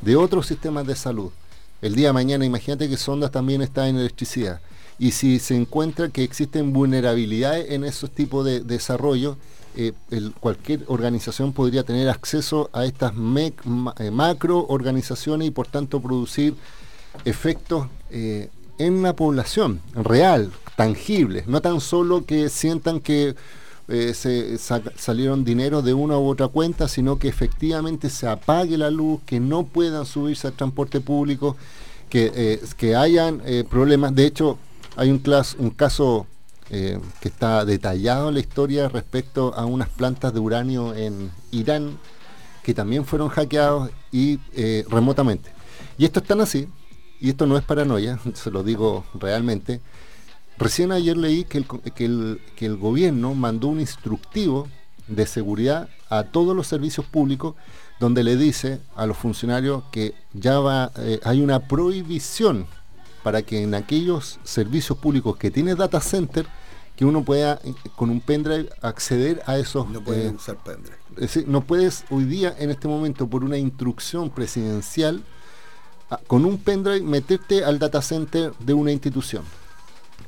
de 0.00 0.16
otros 0.16 0.46
sistemas 0.46 0.86
de 0.86 0.96
salud. 0.96 1.30
El 1.82 1.94
día 1.94 2.08
de 2.08 2.14
mañana, 2.14 2.44
imagínate 2.44 2.88
que 2.88 2.96
Sondas 2.96 3.30
también 3.30 3.60
está 3.60 3.88
en 3.88 3.96
electricidad 3.96 4.60
y 4.98 5.10
si 5.10 5.38
se 5.38 5.54
encuentra 5.54 6.08
que 6.08 6.24
existen 6.24 6.72
vulnerabilidades 6.72 7.70
en 7.70 7.84
esos 7.84 8.10
tipos 8.10 8.44
de 8.44 8.60
desarrollo, 8.60 9.36
eh, 9.76 9.92
cualquier 10.40 10.84
organización 10.86 11.52
podría 11.52 11.82
tener 11.82 12.08
acceso 12.08 12.70
a 12.72 12.86
estas 12.86 13.12
eh, 13.12 14.10
macro 14.10 14.64
organizaciones 14.68 15.48
y 15.48 15.50
por 15.50 15.66
tanto 15.66 16.00
producir 16.00 16.54
efectos 17.24 17.88
eh, 18.10 18.50
en 18.78 19.02
la 19.02 19.14
población 19.14 19.80
real, 19.94 20.52
tangibles, 20.76 21.46
no 21.46 21.60
tan 21.60 21.80
solo 21.80 22.24
que 22.24 22.48
sientan 22.48 23.00
que 23.00 23.34
se 23.88 24.58
salieron 24.58 25.44
dinero 25.44 25.80
de 25.80 25.94
una 25.94 26.18
u 26.18 26.26
otra 26.26 26.48
cuenta, 26.48 26.88
sino 26.88 27.20
que 27.20 27.28
efectivamente 27.28 28.10
se 28.10 28.26
apague 28.26 28.76
la 28.76 28.90
luz, 28.90 29.20
que 29.24 29.38
no 29.38 29.62
puedan 29.62 30.04
subirse 30.04 30.48
al 30.48 30.54
transporte 30.54 31.00
público, 31.00 31.56
que, 32.10 32.60
que 32.76 32.96
hayan 32.96 33.40
problemas. 33.70 34.12
De 34.12 34.26
hecho, 34.26 34.58
hay 34.96 35.10
un, 35.10 35.22
un 35.58 35.70
caso 35.70 36.26
eh, 36.68 36.98
que 37.20 37.28
está 37.28 37.64
detallado 37.64 38.28
en 38.28 38.34
la 38.34 38.40
historia 38.40 38.88
respecto 38.88 39.54
a 39.54 39.64
unas 39.66 39.88
plantas 39.88 40.34
de 40.34 40.40
uranio 40.40 40.94
en 40.94 41.30
Irán 41.52 41.96
que 42.64 42.74
también 42.74 43.04
fueron 43.04 43.28
hackeados 43.28 43.90
y 44.10 44.40
eh, 44.52 44.84
remotamente. 44.90 45.52
Y 45.96 46.04
esto 46.04 46.18
es 46.18 46.26
tan 46.26 46.40
así, 46.40 46.66
y 47.20 47.30
esto 47.30 47.46
no 47.46 47.56
es 47.56 47.64
paranoia, 47.64 48.18
se 48.34 48.50
lo 48.50 48.62
digo 48.62 49.04
realmente. 49.14 49.80
Recién 50.58 50.90
ayer 50.90 51.16
leí 51.16 51.44
que 51.44 51.58
el, 51.58 52.40
que 52.54 52.66
el, 52.66 52.76
gobierno 52.76 53.34
mandó 53.34 53.68
un 53.68 53.80
instructivo 53.80 54.68
de 55.06 55.26
seguridad 55.26 55.88
a 56.08 56.24
todos 56.24 56.56
los 56.56 56.66
servicios 56.66 57.04
públicos 57.04 57.54
donde 58.00 58.24
le 58.24 58.36
dice 58.36 58.80
a 58.94 59.06
los 59.06 59.18
funcionarios 59.18 59.84
que 59.92 60.14
ya 60.32 60.58
va, 60.58 60.92
eh, 60.96 61.20
hay 61.24 61.42
una 61.42 61.60
prohibición 61.60 62.66
para 63.22 63.42
que 63.42 63.62
en 63.62 63.74
aquellos 63.74 64.38
servicios 64.44 64.96
públicos 64.98 65.36
que 65.36 65.50
tiene 65.50 65.74
data 65.74 66.00
center, 66.00 66.46
que 66.94 67.04
uno 67.04 67.22
pueda 67.24 67.60
eh, 67.64 67.74
con 67.94 68.08
un 68.08 68.20
pendrive 68.20 68.70
acceder 68.80 69.42
a 69.46 69.58
esos... 69.58 69.88
No 69.88 70.00
puedes 70.00 70.32
eh, 70.32 70.34
usar 70.34 70.56
pendrive. 70.56 70.96
no 71.46 71.60
puedes 71.62 72.04
hoy 72.10 72.24
día, 72.24 72.54
en 72.58 72.70
este 72.70 72.88
momento, 72.88 73.26
por 73.26 73.44
una 73.44 73.58
instrucción 73.58 74.30
presidencial, 74.30 75.22
con 76.26 76.44
un 76.44 76.58
pendrive 76.58 77.00
meterte 77.00 77.64
al 77.64 77.78
data 77.78 78.00
center 78.02 78.52
de 78.58 78.74
una 78.74 78.92
institución 78.92 79.42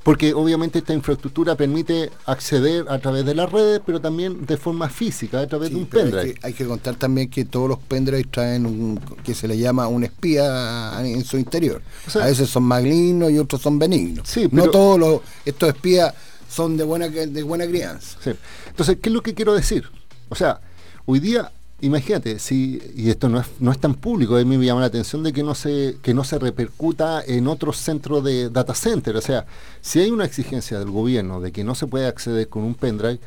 porque 0.08 0.32
obviamente 0.32 0.78
esta 0.78 0.94
infraestructura 0.94 1.54
permite 1.54 2.10
acceder 2.24 2.86
a 2.88 2.98
través 2.98 3.26
de 3.26 3.34
las 3.34 3.52
redes, 3.52 3.82
pero 3.84 4.00
también 4.00 4.46
de 4.46 4.56
forma 4.56 4.88
física, 4.88 5.40
a 5.40 5.46
través 5.46 5.68
de 5.68 5.76
un 5.76 5.84
pendrive. 5.84 6.34
Hay 6.40 6.54
que, 6.54 6.64
contar 6.64 6.94
también 6.94 7.28
que 7.28 7.44
todos 7.44 7.68
los 7.68 7.78
pendrives 7.78 8.26
traen 8.30 8.64
un 8.64 8.98
que 9.22 9.34
se 9.34 9.46
le 9.46 9.58
llama 9.58 9.86
un 9.86 10.04
espía 10.04 10.94
en 11.00 11.22
su 11.24 11.36
interior. 11.36 11.82
a 12.14 12.24
veces 12.24 12.48
son 12.48 12.62
malignos 12.62 13.30
y 13.30 13.38
otros 13.38 13.60
son 13.60 13.78
benignos. 13.78 14.26
no 14.50 14.70
todos 14.70 14.98
los, 14.98 15.20
estos 15.44 15.68
espías 15.68 16.14
son 16.48 16.78
de 16.78 16.84
buena 16.84 17.08
de 17.08 17.42
buena 17.42 17.66
crianza. 17.66 18.18
Entonces, 18.66 18.96
¿qué 19.02 19.10
es 19.10 19.12
lo 19.12 19.22
que 19.22 19.34
quiero 19.34 19.54
decir? 19.54 19.84
O 20.30 20.34
sea, 20.34 20.58
hoy 21.04 21.20
día 21.20 21.52
Imagínate, 21.80 22.40
si, 22.40 22.82
y 22.96 23.08
esto 23.08 23.28
no 23.28 23.38
es, 23.38 23.46
no 23.60 23.70
es 23.70 23.78
tan 23.78 23.94
público, 23.94 24.36
a 24.36 24.44
mí 24.44 24.58
me 24.58 24.66
llama 24.66 24.80
la 24.80 24.88
atención 24.88 25.22
de 25.22 25.32
que 25.32 25.44
no 25.44 25.54
se, 25.54 25.96
que 26.02 26.12
no 26.12 26.24
se 26.24 26.36
repercuta 26.40 27.22
en 27.24 27.46
otros 27.46 27.76
centros 27.76 28.24
de 28.24 28.50
data 28.50 28.74
center. 28.74 29.14
O 29.16 29.20
sea, 29.20 29.46
si 29.80 30.00
hay 30.00 30.10
una 30.10 30.24
exigencia 30.24 30.80
del 30.80 30.90
gobierno 30.90 31.40
de 31.40 31.52
que 31.52 31.62
no 31.62 31.76
se 31.76 31.86
puede 31.86 32.08
acceder 32.08 32.48
con 32.48 32.64
un 32.64 32.74
pendrive, 32.74 33.20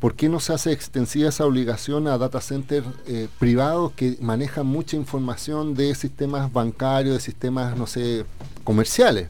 ¿por 0.00 0.14
qué 0.14 0.30
no 0.30 0.40
se 0.40 0.54
hace 0.54 0.72
extensiva 0.72 1.28
esa 1.28 1.44
obligación 1.44 2.08
a 2.08 2.16
data 2.16 2.40
centers 2.40 2.86
eh, 3.06 3.28
privados 3.38 3.92
que 3.92 4.16
manejan 4.22 4.66
mucha 4.66 4.96
información 4.96 5.74
de 5.74 5.94
sistemas 5.94 6.50
bancarios, 6.50 7.14
de 7.16 7.20
sistemas, 7.20 7.76
no 7.76 7.86
sé, 7.86 8.24
comerciales? 8.64 9.28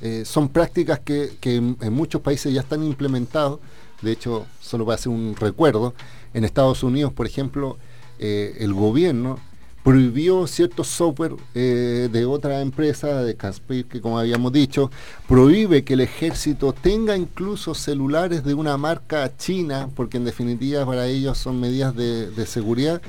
Eh, 0.00 0.24
son 0.24 0.48
prácticas 0.48 1.00
que, 1.00 1.36
en, 1.42 1.92
muchos 1.92 2.22
países 2.22 2.54
ya 2.54 2.62
están 2.62 2.82
implementados. 2.84 3.60
De 4.00 4.12
hecho, 4.12 4.46
solo 4.60 4.86
para 4.86 4.94
hacer 4.94 5.12
un 5.12 5.36
recuerdo, 5.36 5.92
en 6.32 6.44
Estados 6.44 6.82
Unidos, 6.82 7.12
por 7.12 7.26
ejemplo, 7.26 7.76
eh, 8.18 8.56
el 8.60 8.74
gobierno 8.74 9.38
prohibió 9.84 10.46
ciertos 10.46 10.88
software 10.88 11.36
eh, 11.54 12.08
de 12.12 12.26
otra 12.26 12.60
empresa, 12.60 13.22
de 13.22 13.36
Casper, 13.36 13.86
que 13.86 14.00
como 14.00 14.18
habíamos 14.18 14.52
dicho, 14.52 14.90
prohíbe 15.26 15.84
que 15.84 15.94
el 15.94 16.00
ejército 16.00 16.72
tenga 16.72 17.16
incluso 17.16 17.74
celulares 17.74 18.44
de 18.44 18.54
una 18.54 18.76
marca 18.76 19.34
china, 19.36 19.88
porque 19.94 20.18
en 20.18 20.24
definitiva 20.24 20.84
para 20.84 21.06
ellos 21.06 21.38
son 21.38 21.58
medidas 21.60 21.94
de, 21.96 22.46
seguridad. 22.46 23.00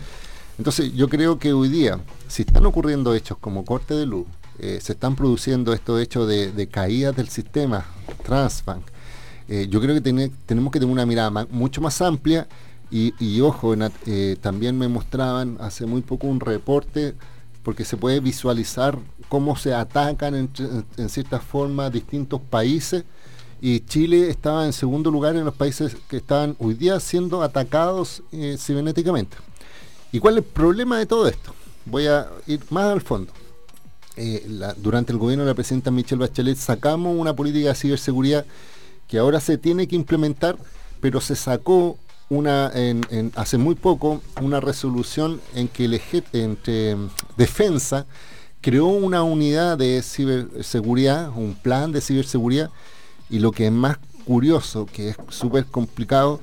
Entonces 0.58 0.94
yo 0.94 1.10
creo 1.10 1.38
que 1.40 1.52
hoy 1.52 1.70
día, 1.70 2.00
si 2.28 2.44
están 2.44 2.66
ocurriendo 2.66 3.14
hechos 3.14 3.38
como 3.40 3.66
corte 3.66 3.94
de 3.94 4.06
luz, 4.06 4.28
eh, 4.60 4.80
se 4.82 4.94
están 4.94 5.16
produciendo 5.16 5.74
estos 5.74 6.02
hechos 6.02 6.28
de, 6.28 6.52
de 6.52 6.68
caídas 6.68 7.16
del 7.16 7.30
sistema 7.30 7.86
Transbank, 8.24 8.86
yo 9.68 9.82
creo 9.82 9.96
que 9.96 10.32
tenemos 10.46 10.72
que 10.72 10.80
tener 10.80 10.94
una 10.94 11.08
mirada 11.08 11.48
mucho 11.50 11.82
más 11.82 12.04
amplia 12.04 12.48
y, 12.92 13.42
ojo, 13.42 13.76
eh, 14.06 14.36
también 14.42 14.78
me 14.78 14.88
mostraban 14.88 15.58
hace 15.60 15.86
muy 15.86 16.02
poco 16.02 16.28
un 16.28 16.40
reporte 16.40 17.14
porque 17.64 17.86
se 17.86 17.98
puede 17.98 18.20
visualizar 18.20 18.98
cómo 19.28 19.56
se 19.56 19.74
atacan 19.74 20.34
en, 20.36 21.10
cierta 21.10 21.40
forma 21.40 21.90
distintos 21.90 22.42
países 22.42 23.04
y 23.62 23.82
Chile 23.82 24.30
estaba 24.30 24.66
en 24.66 24.74
segundo 24.74 25.12
lugar 25.12 25.36
en 25.36 25.46
los 25.46 25.54
países 25.54 25.96
que 26.08 26.18
estaban 26.18 26.56
hoy 26.60 26.74
día 26.74 27.00
siendo 27.00 27.44
atacados 27.44 28.24
eh, 28.32 28.58
cibernéticamente. 28.58 29.38
¿Y 30.12 30.20
cuál 30.20 30.40
es 30.40 30.46
el 30.46 30.50
problema 30.50 30.98
de 30.98 31.06
todo 31.06 31.28
esto? 31.28 31.54
Voy 31.86 32.08
a 32.08 32.28
ir 32.48 32.62
más 32.72 32.86
al 32.86 33.02
fondo. 33.02 33.32
Eh, 34.16 34.46
durante 34.78 35.12
el 35.12 35.20
gobierno 35.20 35.44
de 35.44 35.52
la 35.52 35.56
presidenta 35.56 35.92
Michelle 35.92 36.20
Bachelet 36.20 36.58
sacamos 36.58 37.16
una 37.18 37.36
política 37.36 37.70
de 37.70 37.76
ciberseguridad 37.76 38.46
que 39.08 39.20
ahora 39.20 39.40
se 39.40 39.58
tiene 39.58 39.88
que 39.88 39.96
implementar, 39.96 40.58
pero 41.00 41.22
se 41.22 41.36
sacó 41.36 41.98
una 42.30 42.72
en, 42.74 43.32
hace 43.36 43.58
muy 43.58 43.76
poco 43.76 44.22
una 44.42 44.60
resolución 44.60 45.42
en 45.56 45.68
que 45.68 45.86
el 45.86 46.00
entre 46.34 46.96
defensa 47.38 48.06
creó 48.62 48.88
una 48.88 49.24
unidad 49.24 49.78
de 49.78 50.02
ciberseguridad, 50.02 51.30
un 51.36 51.56
plan 51.56 51.92
de 51.92 52.02
ciberseguridad, 52.02 52.70
y 53.30 53.40
lo 53.40 53.52
que 53.52 53.68
es 53.68 53.72
más 53.72 53.98
curioso, 54.26 54.86
que 54.86 55.10
es 55.10 55.18
súper 55.30 55.66
complicado, 55.66 56.40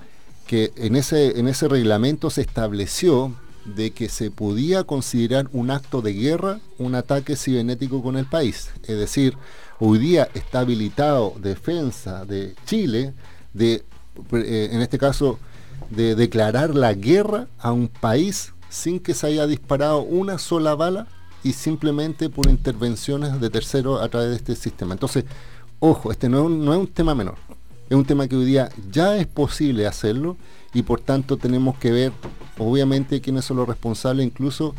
que 0.47 0.73
en 0.77 0.97
ese, 0.97 1.39
en 1.39 1.49
ese 1.49 1.69
reglamento 1.69 2.31
se 2.31 2.41
estableció 2.41 3.35
de 3.65 3.91
que 3.91 4.09
se 4.09 4.31
podía 4.31 4.85
considerar 4.85 5.49
un 5.53 5.73
acto 5.73 6.01
de 6.01 6.13
guerra 6.13 6.61
un 6.79 6.95
ataque 6.95 7.35
cibernético 7.37 8.03
con 8.03 8.17
el 8.17 8.27
país. 8.27 8.71
Es 8.85 8.97
decir, 8.97 9.37
hoy 9.81 9.99
día 9.99 10.29
está 10.35 10.61
habilitado 10.61 11.35
defensa 11.41 12.25
de 12.25 12.55
Chile 12.65 13.13
de, 13.53 13.85
eh, 14.33 14.69
en 14.71 14.81
este 14.83 14.99
caso, 14.99 15.39
de 15.91 16.15
declarar 16.15 16.75
la 16.75 16.95
guerra 16.95 17.49
a 17.59 17.73
un 17.73 17.89
país 17.89 18.53
sin 18.69 19.01
que 19.01 19.15
se 19.15 19.27
haya 19.27 19.47
disparado 19.47 20.01
una 20.01 20.39
sola 20.39 20.75
bala 20.75 21.07
y 21.43 21.53
simplemente 21.53 22.29
por 22.29 22.49
intervenciones 22.49 23.41
de 23.41 23.51
terceros 23.51 24.03
a 24.03 24.09
través 24.09 24.31
de 24.31 24.37
este 24.37 24.57
sistema. 24.57 24.95
Entonces, 24.95 25.25
ojo, 25.79 26.11
este 26.11 26.29
no 26.29 26.39
es, 26.39 26.45
un, 26.45 26.65
no 26.65 26.73
es 26.75 26.81
un 26.81 26.89
tema 26.89 27.15
menor, 27.15 27.37
es 27.89 27.97
un 27.97 28.05
tema 28.05 28.27
que 28.27 28.37
hoy 28.37 28.45
día 28.45 28.69
ya 28.91 29.17
es 29.17 29.27
posible 29.27 29.87
hacerlo 29.87 30.37
y 30.75 30.83
por 30.83 31.01
tanto 31.01 31.37
tenemos 31.37 31.79
que 31.79 31.93
ver, 31.93 32.13
obviamente, 32.59 33.21
quiénes 33.21 33.45
son 33.45 33.59
los 33.59 33.69
responsables, 33.69 34.27
incluso 34.27 34.75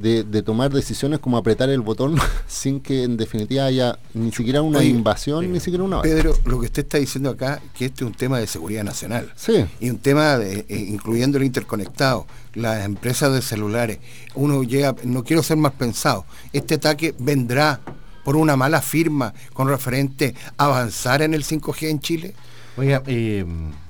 de, 0.00 0.42
tomar 0.42 0.72
decisiones 0.72 1.18
como 1.18 1.36
apretar 1.36 1.68
el 1.68 1.80
botón 1.80 2.16
sin 2.46 2.80
que 2.80 3.04
en 3.04 3.16
definitiva 3.16 3.66
haya 3.66 3.98
ni 4.14 4.32
siquiera 4.32 4.62
una 4.62 4.82
invasión, 4.82 5.52
ni 5.52 5.60
siquiera 5.60 5.84
una... 5.84 6.02
Pedro, 6.02 6.34
lo 6.44 6.60
que 6.60 6.66
usted 6.66 6.84
está 6.84 6.98
diciendo 6.98 7.30
acá, 7.30 7.60
que 7.74 7.86
este 7.86 8.04
es 8.04 8.10
un 8.10 8.14
tema 8.14 8.38
de 8.38 8.46
seguridad 8.46 8.84
nacional. 8.84 9.30
Sí. 9.36 9.64
Y 9.80 9.90
un 9.90 9.98
tema 9.98 10.38
de, 10.38 10.64
eh, 10.68 10.86
incluyendo 10.88 11.38
el 11.38 11.44
interconectado, 11.44 12.26
las 12.54 12.84
empresas 12.84 13.32
de 13.32 13.42
celulares. 13.42 13.98
Uno 14.34 14.62
llega, 14.62 14.94
no 15.04 15.24
quiero 15.24 15.42
ser 15.42 15.56
más 15.58 15.72
pensado, 15.72 16.24
este 16.52 16.74
ataque 16.74 17.14
vendrá 17.18 17.80
por 18.24 18.36
una 18.36 18.56
mala 18.56 18.82
firma 18.82 19.34
con 19.52 19.68
referente 19.68 20.34
a 20.56 20.66
avanzar 20.66 21.22
en 21.22 21.34
el 21.34 21.44
5G 21.44 21.88
en 21.88 22.00
Chile. 22.00 22.34
Oiga, 22.76 23.02
eh, 23.06 23.44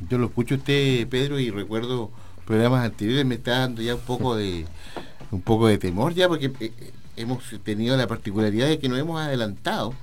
yo 0.08 0.18
lo 0.18 0.26
escucho 0.26 0.56
usted, 0.56 1.06
Pedro, 1.08 1.38
y 1.38 1.50
recuerdo 1.50 2.10
programas 2.46 2.84
anteriores, 2.84 3.24
me 3.24 3.36
está 3.36 3.60
dando 3.60 3.82
ya 3.82 3.94
un 3.94 4.00
poco 4.00 4.34
de 4.34 4.64
un 5.30 5.42
poco 5.42 5.66
de 5.68 5.78
temor 5.78 6.14
ya 6.14 6.28
porque 6.28 6.46
eh, 6.46 6.72
eh, 6.80 6.92
hemos 7.16 7.44
tenido 7.62 7.96
la 7.96 8.06
particularidad 8.06 8.68
de 8.68 8.78
que 8.78 8.88
nos 8.88 8.98
hemos 8.98 9.20
adelantado 9.20 9.94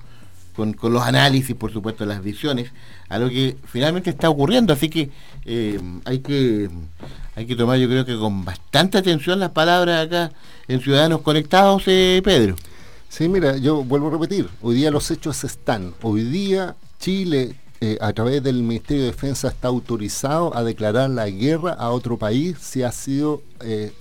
con, 0.57 0.75
los 0.91 1.03
análisis, 1.03 1.55
por 1.55 1.71
supuesto, 1.71 2.05
las 2.05 2.23
visiones, 2.23 2.71
a 3.09 3.19
lo 3.19 3.29
que 3.29 3.55
finalmente 3.65 4.09
está 4.09 4.29
ocurriendo. 4.29 4.73
Así 4.73 4.89
que 4.89 5.11
eh, 5.45 5.79
hay 6.03 6.19
que 6.19 6.69
hay 7.35 7.45
que 7.45 7.55
tomar, 7.55 7.77
yo 7.77 7.87
creo 7.87 8.03
que 8.03 8.17
con 8.17 8.43
bastante 8.43 8.97
atención 8.97 9.39
las 9.39 9.51
palabras 9.51 10.07
acá 10.07 10.31
en 10.67 10.81
Ciudadanos 10.81 11.21
Conectados, 11.21 11.83
eh, 11.85 12.21
Pedro. 12.23 12.55
Sí, 13.07 13.29
mira, 13.29 13.57
yo 13.57 13.83
vuelvo 13.83 14.07
a 14.07 14.11
repetir, 14.11 14.49
hoy 14.61 14.75
día 14.75 14.89
los 14.89 15.09
hechos 15.11 15.43
están. 15.43 15.93
Hoy 16.01 16.23
día 16.23 16.75
Chile, 16.99 17.55
eh, 17.81 17.97
a 18.01 18.13
través 18.13 18.43
del 18.43 18.63
Ministerio 18.63 19.03
de 19.03 19.11
Defensa, 19.11 19.47
está 19.49 19.67
autorizado 19.67 20.55
a 20.55 20.63
declarar 20.63 21.09
la 21.09 21.29
guerra 21.29 21.73
a 21.73 21.91
otro 21.91 22.17
país 22.17 22.57
si 22.59 22.83
ha 22.83 22.91
sido, 22.91 23.41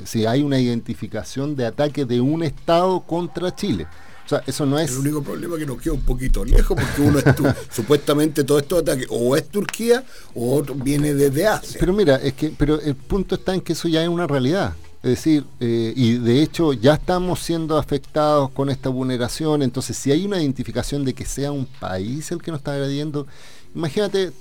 si 0.04 0.26
hay 0.26 0.42
una 0.42 0.58
identificación 0.58 1.56
de 1.56 1.66
ataque 1.66 2.04
de 2.04 2.20
un 2.20 2.42
Estado 2.42 3.00
contra 3.00 3.54
Chile. 3.54 3.86
O 4.26 4.28
sea, 4.28 4.42
eso 4.44 4.66
no 4.66 4.76
es. 4.76 4.90
El 4.90 4.98
único 4.98 5.22
problema 5.22 5.54
es 5.54 5.60
que 5.60 5.66
nos 5.66 5.80
queda 5.80 5.94
un 5.94 6.00
poquito 6.00 6.44
lejos 6.44 6.76
porque 6.76 7.00
uno 7.00 7.20
es 7.20 7.24
supuestamente 7.70 8.42
todo 8.42 8.58
esto 8.58 8.78
ataque 8.78 9.06
o 9.08 9.36
es 9.36 9.48
Turquía 9.48 10.04
o 10.34 10.56
otro 10.56 10.74
viene 10.74 11.14
desde 11.14 11.46
Asia. 11.46 11.76
Pero 11.78 11.92
mira, 11.92 12.16
es 12.16 12.32
que 12.32 12.52
pero 12.56 12.80
el 12.80 12.96
punto 12.96 13.36
está 13.36 13.54
en 13.54 13.60
que 13.60 13.74
eso 13.74 13.86
ya 13.86 14.02
es 14.02 14.08
una 14.08 14.26
realidad. 14.26 14.74
Es 15.04 15.10
decir, 15.10 15.44
eh, 15.60 15.92
y 15.94 16.18
de 16.18 16.42
hecho 16.42 16.72
ya 16.72 16.94
estamos 16.94 17.38
siendo 17.38 17.78
afectados 17.78 18.50
con 18.50 18.68
esta 18.68 18.88
vulneración, 18.88 19.62
entonces 19.62 19.96
si 19.96 20.10
hay 20.10 20.24
una 20.24 20.42
identificación 20.42 21.04
de 21.04 21.14
que 21.14 21.24
sea 21.24 21.52
un 21.52 21.66
país 21.78 22.32
el 22.32 22.42
que 22.42 22.50
nos 22.50 22.58
está 22.58 22.72
agrediendo, 22.72 23.28
imagínate, 23.76 24.32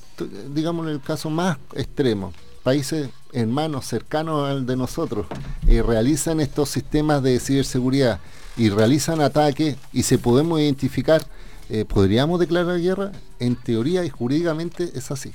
digamos 0.54 0.88
en 0.88 0.94
el 0.94 1.02
caso 1.02 1.30
más 1.30 1.58
extremo, 1.76 2.34
países 2.64 3.10
hermanos 3.34 3.86
cercanos 3.86 4.50
al 4.50 4.66
de 4.66 4.76
nosotros 4.76 5.28
eh, 5.68 5.84
realizan 5.84 6.40
estos 6.40 6.70
sistemas 6.70 7.22
de 7.22 7.40
ciberseguridad 7.40 8.20
y 8.58 8.70
realizan 8.70 9.22
ataques 9.22 9.76
y 9.94 10.04
se 10.04 10.18
podemos 10.18 10.60
identificar, 10.60 11.22
eh, 11.70 11.86
¿podríamos 11.86 12.40
declarar 12.40 12.80
guerra? 12.80 13.12
En 13.40 13.56
teoría 13.56 14.04
y 14.06 14.10
jurídicamente 14.10 14.92
es 14.96 15.12
así. 15.12 15.32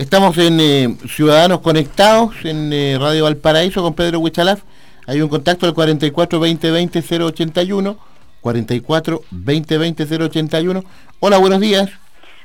Estamos 0.00 0.38
en 0.38 0.60
eh, 0.60 0.96
Ciudadanos 1.08 1.60
Conectados, 1.60 2.34
en 2.44 2.72
eh, 2.72 2.96
Radio 2.98 3.24
Valparaíso 3.24 3.82
con 3.82 3.92
Pedro 3.92 4.20
Huichalaf. 4.20 4.62
Hay 5.06 5.20
un 5.20 5.28
contacto 5.28 5.66
al 5.66 5.74
44 5.74 6.40
20 6.40 6.70
20 6.70 7.02
081. 7.02 7.98
44 8.40 9.22
20 9.30 9.78
20 9.78 10.24
081. 10.24 10.84
Hola, 11.20 11.36
buenos 11.36 11.60
días. 11.60 11.90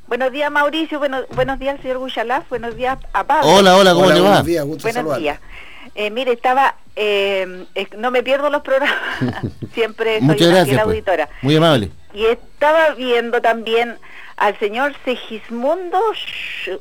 Buenos 0.08 0.32
días, 0.32 0.52
Mauricio. 0.52 1.00
buenos 1.00 1.60
días, 1.60 1.80
señor 1.82 1.98
Huichalaf. 1.98 2.48
Buenos 2.50 2.76
días 2.76 2.98
a 3.12 3.24
Pablo. 3.24 3.50
Hola, 3.50 3.76
hola, 3.76 3.94
¿cómo 3.94 4.06
le 4.12 4.20
va? 4.20 4.42
Buenos 4.42 4.46
días, 4.46 4.66
buenos 4.66 5.18
días. 5.18 5.40
Eh, 5.96 6.12
mire, 6.12 6.34
estaba, 6.34 6.76
eh, 6.96 7.66
no 7.98 8.12
me 8.12 8.22
pierdo 8.22 8.50
los 8.50 8.62
programas, 8.62 8.96
siempre 9.74 10.20
soy 10.20 10.28
Muchas 10.28 10.48
gracias, 10.50 10.76
pues. 10.76 10.88
auditora. 10.88 11.30
Muy 11.42 11.56
amable. 11.56 11.92
Y 12.14 12.26
estaba 12.26 12.92
viendo 12.92 13.42
también 13.42 13.98
al 14.38 14.58
señor 14.60 14.94
Segismundo, 15.06 16.00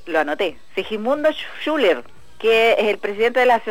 lo 0.06 0.18
anoté, 0.18 0.58
Segismundo 0.74 1.30
Schuller, 1.62 2.04
que 2.38 2.72
es 2.72 2.88
el 2.88 2.98
presidente 2.98 3.40
de 3.40 3.46
la 3.46 3.62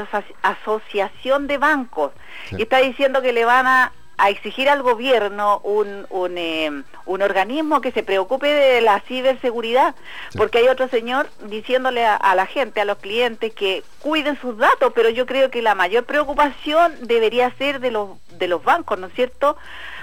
Asociación 0.42 1.48
de 1.48 1.58
Bancos, 1.58 2.12
y 2.58 2.64
está 2.64 2.80
diciendo 2.80 3.22
que 3.22 3.34
le 3.34 3.46
van 3.46 3.68
a 3.68 3.92
a 4.18 4.30
exigir 4.30 4.70
al 4.70 4.84
gobierno 4.84 5.60
un, 5.64 6.06
un, 6.10 6.38
eh, 6.38 6.84
un, 7.06 7.22
organismo 7.22 7.82
que 7.82 7.92
se 7.92 8.04
preocupe 8.04 8.48
de 8.48 8.82
la 8.82 9.00
ciberseguridad, 9.02 9.96
porque 10.38 10.60
hay 10.60 10.68
otro 10.68 10.88
señor 10.88 11.30
diciéndole 11.48 12.06
a, 12.06 12.36
la 12.36 12.46
gente, 12.46 12.82
a 12.82 12.86
los 12.86 13.00
clientes, 13.00 13.54
que 13.54 13.84
cuiden 14.00 14.40
sus 14.40 14.58
datos, 14.58 14.94
pero 14.94 15.10
yo 15.10 15.26
creo 15.26 15.50
que 15.50 15.62
la 15.62 15.76
mayor 15.76 16.06
preocupación 16.06 16.94
debería 17.02 17.52
ser 17.58 17.80
de 17.80 17.92
los, 17.92 18.10
de 18.38 18.48
los 18.48 18.64
bancos, 18.64 19.00
¿no 19.00 19.08
es 19.08 19.14
cierto? 19.14 19.58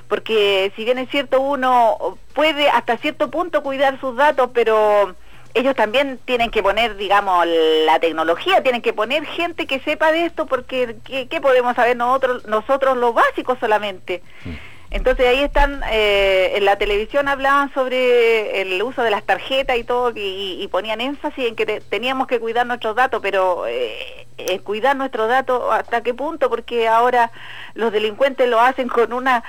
Porque 0.09 0.73
si 0.75 0.85
bien 0.85 0.99
es 0.99 1.09
cierto, 1.09 1.41
uno 1.41 2.19
puede 2.35 2.69
hasta 2.69 2.97
cierto 2.97 3.31
punto 3.31 3.63
cuidar 3.63 4.01
sus 4.01 4.17
datos, 4.17 4.51
pero 4.53 5.15
ellos 5.55 5.74
también 5.74 6.18
tienen 6.24 6.51
que 6.51 6.62
poner, 6.62 6.96
digamos, 6.96 7.46
la 7.84 7.98
tecnología, 7.98 8.62
tienen 8.62 8.82
que 8.82 8.92
poner 8.92 9.24
gente 9.26 9.66
que 9.66 9.80
sepa 9.80 10.12
de 10.12 10.26
esto, 10.26 10.46
porque 10.46 10.96
¿qué, 11.05 11.40
podemos 11.40 11.74
saber 11.74 11.96
nosotros, 11.96 12.46
nosotros 12.46 12.96
lo 12.96 13.12
básico 13.12 13.57
solamente? 13.59 14.22
Mm. 14.44 14.51
Entonces 14.92 15.26
ahí 15.26 15.40
están, 15.40 15.82
eh, 15.90 16.53
en 16.57 16.64
la 16.64 16.76
televisión 16.76 17.28
hablaban 17.28 17.72
sobre 17.74 18.61
el 18.61 18.82
uso 18.82 19.03
de 19.03 19.11
las 19.12 19.22
tarjetas 19.22 19.76
y 19.76 19.84
todo, 19.84 20.12
y, 20.16 20.68
ponían 20.72 21.01
énfasis 21.01 21.46
en 21.46 21.55
que 21.55 21.80
teníamos 21.80 22.26
que 22.26 22.40
cuidar 22.40 22.66
nuestros 22.66 22.96
datos, 22.96 23.20
pero 23.22 23.66
eh, 23.68 24.26
eh, 24.38 24.59
cuidar 24.61 24.96
nuestros 24.96 25.28
datos 25.28 25.62
hasta 25.70 26.03
qué 26.03 26.12
punto, 26.12 26.51
porque 26.51 26.88
ahora 26.88 27.30
los 27.74 27.92
delincuentes 27.92 28.48
lo 28.48 28.61
hacen 28.61 28.88
con 28.88 29.12
una 29.12 29.44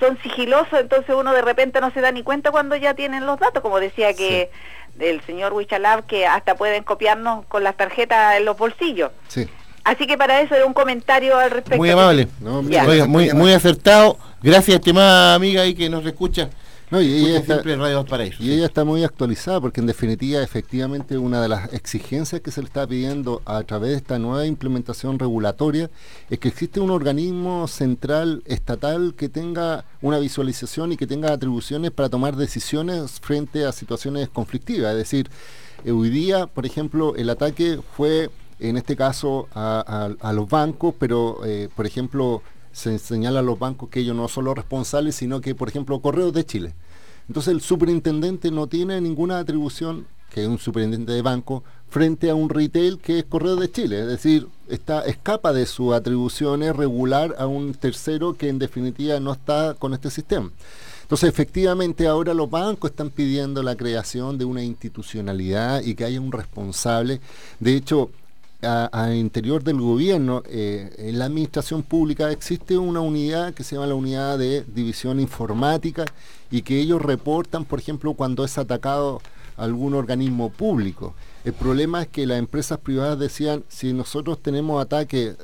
son 0.00 0.18
sigilosos, 0.22 0.80
entonces 0.80 1.14
uno 1.14 1.32
de 1.32 1.42
repente 1.42 1.80
no 1.80 1.90
se 1.92 2.00
da 2.00 2.12
ni 2.12 2.22
cuenta 2.22 2.50
cuando 2.50 2.76
ya 2.76 2.94
tienen 2.94 3.26
los 3.26 3.38
datos, 3.38 3.62
como 3.62 3.80
decía 3.80 4.14
que 4.14 4.50
del 4.94 5.20
señor 5.22 5.52
Wichalab 5.52 6.06
que 6.06 6.26
hasta 6.26 6.54
pueden 6.54 6.84
copiarnos 6.84 7.44
con 7.46 7.64
las 7.64 7.76
tarjetas 7.76 8.36
en 8.36 8.44
los 8.44 8.56
bolsillos. 8.56 9.10
Sí. 9.28 9.48
Así 9.84 10.06
que 10.06 10.18
para 10.18 10.40
eso 10.40 10.54
era 10.54 10.66
un 10.66 10.72
comentario 10.72 11.38
al 11.38 11.50
respecto. 11.50 11.76
Muy 11.76 11.90
amable, 11.90 12.28
muy, 12.40 13.32
muy 13.32 13.52
acertado. 13.52 14.18
Gracias, 14.42 14.76
estimada 14.76 15.34
amiga 15.34 15.62
ahí 15.62 15.74
que 15.74 15.88
nos 15.88 16.04
escucha. 16.04 16.50
No, 16.88 17.02
y, 17.02 17.12
ella 17.12 17.38
está, 17.38 17.62
y 18.38 18.52
ella 18.52 18.66
está 18.66 18.84
muy 18.84 19.02
actualizada 19.02 19.60
porque 19.60 19.80
en 19.80 19.88
definitiva 19.88 20.40
efectivamente 20.40 21.18
una 21.18 21.42
de 21.42 21.48
las 21.48 21.72
exigencias 21.72 22.40
que 22.40 22.52
se 22.52 22.60
le 22.60 22.68
está 22.68 22.86
pidiendo 22.86 23.42
a 23.44 23.60
través 23.64 23.90
de 23.90 23.96
esta 23.96 24.20
nueva 24.20 24.46
implementación 24.46 25.18
regulatoria 25.18 25.90
es 26.30 26.38
que 26.38 26.46
existe 26.46 26.78
un 26.78 26.90
organismo 26.90 27.66
central 27.66 28.44
estatal 28.46 29.14
que 29.16 29.28
tenga 29.28 29.84
una 30.00 30.20
visualización 30.20 30.92
y 30.92 30.96
que 30.96 31.08
tenga 31.08 31.32
atribuciones 31.32 31.90
para 31.90 32.08
tomar 32.08 32.36
decisiones 32.36 33.18
frente 33.20 33.64
a 33.64 33.72
situaciones 33.72 34.28
conflictivas. 34.28 34.92
Es 34.92 34.98
decir, 34.98 35.28
eh, 35.84 35.90
hoy 35.90 36.08
día, 36.08 36.46
por 36.46 36.66
ejemplo, 36.66 37.16
el 37.16 37.30
ataque 37.30 37.80
fue 37.96 38.30
en 38.60 38.76
este 38.76 38.96
caso 38.96 39.48
a, 39.54 40.32
los 40.32 40.48
bancos, 40.48 40.94
pero 40.98 41.44
eh, 41.44 41.68
por 41.74 41.84
ejemplo 41.84 42.42
se 42.76 42.98
señala 42.98 43.40
a 43.40 43.42
los 43.42 43.58
bancos 43.58 43.88
que 43.88 44.00
ellos 44.00 44.14
no 44.14 44.28
son 44.28 44.44
los 44.44 44.54
responsables, 44.54 45.16
sino 45.16 45.40
que, 45.40 45.54
por 45.54 45.70
ejemplo, 45.70 45.98
Correos 46.00 46.34
de 46.34 46.44
Chile. 46.44 46.74
Entonces 47.26 47.54
el 47.54 47.62
superintendente 47.62 48.50
no 48.50 48.66
tiene 48.66 49.00
ninguna 49.00 49.38
atribución, 49.38 50.06
que 50.30 50.42
es 50.42 50.46
un 50.46 50.58
superintendente 50.58 51.12
de 51.12 51.22
banco, 51.22 51.64
frente 51.88 52.28
a 52.28 52.34
un 52.34 52.50
retail 52.50 52.98
que 52.98 53.20
es 53.20 53.24
Correos 53.24 53.60
de 53.60 53.72
Chile. 53.72 54.00
Es 54.00 54.06
decir, 54.08 54.46
está, 54.68 55.06
escapa 55.06 55.54
de 55.54 55.64
sus 55.64 55.94
atribuciones 55.94 56.76
regular 56.76 57.34
a 57.38 57.46
un 57.46 57.72
tercero 57.72 58.36
que 58.36 58.50
en 58.50 58.58
definitiva 58.58 59.18
no 59.20 59.32
está 59.32 59.72
con 59.78 59.94
este 59.94 60.10
sistema. 60.10 60.50
Entonces, 61.00 61.30
efectivamente, 61.30 62.06
ahora 62.06 62.34
los 62.34 62.50
bancos 62.50 62.90
están 62.90 63.08
pidiendo 63.08 63.62
la 63.62 63.76
creación 63.76 64.36
de 64.36 64.44
una 64.44 64.62
institucionalidad 64.62 65.82
y 65.82 65.94
que 65.94 66.04
haya 66.04 66.20
un 66.20 66.30
responsable. 66.30 67.22
De 67.58 67.74
hecho, 67.74 68.10
a, 68.62 69.14
interior 69.14 69.62
del 69.62 69.80
gobierno, 69.80 70.42
eh, 70.46 70.94
en 70.98 71.18
la 71.18 71.26
administración 71.26 71.82
pública, 71.82 72.30
existe 72.30 72.78
una 72.78 73.00
unidad 73.00 73.54
que 73.54 73.64
se 73.64 73.76
llama 73.76 73.86
la 73.86 73.94
unidad 73.94 74.38
de 74.38 74.64
división 74.64 75.20
informática 75.20 76.04
y 76.50 76.62
que 76.62 76.80
ellos 76.80 77.02
reportan, 77.02 77.64
por 77.64 77.78
ejemplo, 77.78 78.14
cuando 78.14 78.44
es 78.44 78.56
atacado 78.58 79.20
algún 79.56 79.94
organismo 79.94 80.50
público. 80.50 81.14
El 81.44 81.52
problema 81.52 82.02
es 82.02 82.08
que 82.08 82.26
las 82.26 82.38
empresas 82.38 82.78
privadas 82.78 83.18
decían, 83.18 83.64
si 83.68 83.92
nosotros 83.92 84.42
tenemos 84.42 84.82
ataque 84.82 85.28
eh, 85.28 85.36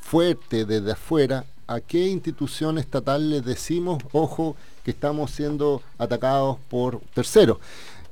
fuerte 0.00 0.64
desde 0.64 0.92
afuera, 0.92 1.44
¿a 1.66 1.80
qué 1.80 2.08
institución 2.08 2.78
estatal 2.78 3.30
les 3.30 3.44
decimos, 3.44 4.02
ojo, 4.12 4.56
que 4.84 4.90
estamos 4.90 5.30
siendo 5.30 5.82
atacados 5.98 6.58
por 6.68 7.00
terceros? 7.14 7.58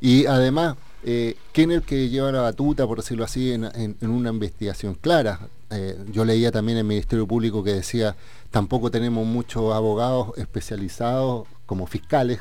Y 0.01 0.27
además, 0.27 0.77
eh, 1.05 1.37
¿quién 1.53 1.71
es 1.71 1.79
el 1.79 1.83
que 1.83 2.09
lleva 2.09 2.33
la 2.33 2.41
batuta, 2.41 2.87
por 2.87 2.99
decirlo 2.99 3.25
así, 3.25 3.53
en, 3.53 3.97
una 4.01 4.31
investigación 4.31 4.95
clara? 4.95 5.49
Eh, 5.71 5.97
yo 6.11 6.25
leía 6.25 6.51
también 6.51 6.79
en 6.79 6.87
el 6.87 6.89
Ministerio 6.89 7.27
Público 7.27 7.63
que 7.63 7.73
decía, 7.73 8.17
tampoco 8.51 8.91
tenemos 8.91 9.27
muchos 9.27 9.73
abogados 9.75 10.37
especializados 10.37 11.47
como 11.67 11.87
fiscales 11.87 12.41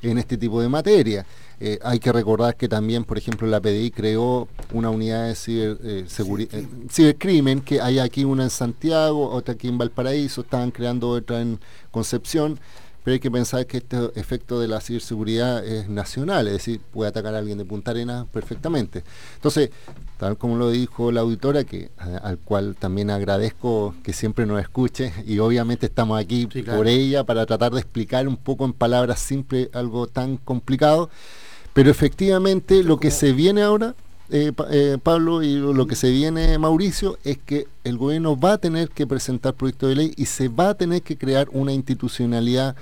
en 0.00 0.18
este 0.18 0.36
tipo 0.36 0.60
de 0.62 0.68
materia. 0.68 1.26
Eh, 1.60 1.78
hay 1.82 1.98
que 1.98 2.12
recordar 2.12 2.56
que 2.56 2.68
también, 2.68 3.04
por 3.04 3.18
ejemplo, 3.18 3.48
la 3.48 3.60
PDI 3.60 3.90
creó 3.90 4.46
una 4.72 4.90
unidad 4.90 5.26
de 5.26 6.06
cibercrimen, 6.88 7.60
que 7.62 7.80
hay 7.80 7.98
aquí 7.98 8.24
una 8.24 8.44
en 8.44 8.50
Santiago, 8.50 9.28
otra 9.28 9.54
aquí 9.54 9.66
en 9.68 9.76
Valparaíso, 9.76 10.42
estaban 10.42 10.70
creando 10.70 11.10
otra 11.10 11.40
en 11.40 11.58
Concepción 11.90 12.60
pero 13.08 13.14
hay 13.14 13.20
que 13.20 13.30
pensar 13.30 13.66
que 13.66 13.78
este 13.78 13.96
efecto 14.16 14.60
de 14.60 14.68
la 14.68 14.82
ciberseguridad 14.82 15.64
es 15.64 15.88
nacional, 15.88 16.46
es 16.46 16.52
decir, 16.52 16.78
puede 16.92 17.08
atacar 17.08 17.34
a 17.34 17.38
alguien 17.38 17.56
de 17.56 17.64
Punta 17.64 17.92
Arenas 17.92 18.26
perfectamente. 18.30 19.02
Entonces, 19.36 19.70
tal 20.18 20.36
como 20.36 20.58
lo 20.58 20.70
dijo 20.70 21.10
la 21.10 21.22
auditora, 21.22 21.64
que, 21.64 21.90
al 21.96 22.36
cual 22.36 22.76
también 22.78 23.08
agradezco 23.08 23.94
que 24.02 24.12
siempre 24.12 24.44
nos 24.44 24.60
escuche, 24.60 25.14
y 25.26 25.38
obviamente 25.38 25.86
estamos 25.86 26.20
aquí 26.20 26.48
por 26.66 26.86
ella 26.86 27.24
para 27.24 27.46
tratar 27.46 27.72
de 27.72 27.80
explicar 27.80 28.28
un 28.28 28.36
poco 28.36 28.66
en 28.66 28.74
palabras 28.74 29.20
simples 29.20 29.70
algo 29.72 30.06
tan 30.06 30.36
complicado, 30.36 31.08
pero 31.72 31.90
efectivamente 31.90 32.84
lo 32.84 33.00
que 33.00 33.10
se 33.10 33.32
viene 33.32 33.62
ahora 33.62 33.94
eh, 34.30 34.52
eh, 34.70 34.98
Pablo, 35.02 35.42
y 35.42 35.54
lo 35.56 35.86
que 35.86 35.96
se 35.96 36.10
viene, 36.10 36.58
Mauricio, 36.58 37.18
es 37.24 37.38
que 37.38 37.66
el 37.84 37.96
gobierno 37.96 38.38
va 38.38 38.54
a 38.54 38.58
tener 38.58 38.90
que 38.90 39.06
presentar 39.06 39.54
proyecto 39.54 39.86
de 39.88 39.96
ley 39.96 40.14
y 40.16 40.26
se 40.26 40.48
va 40.48 40.70
a 40.70 40.74
tener 40.74 41.02
que 41.02 41.16
crear 41.16 41.48
una 41.52 41.72
institucionalidad 41.72 42.76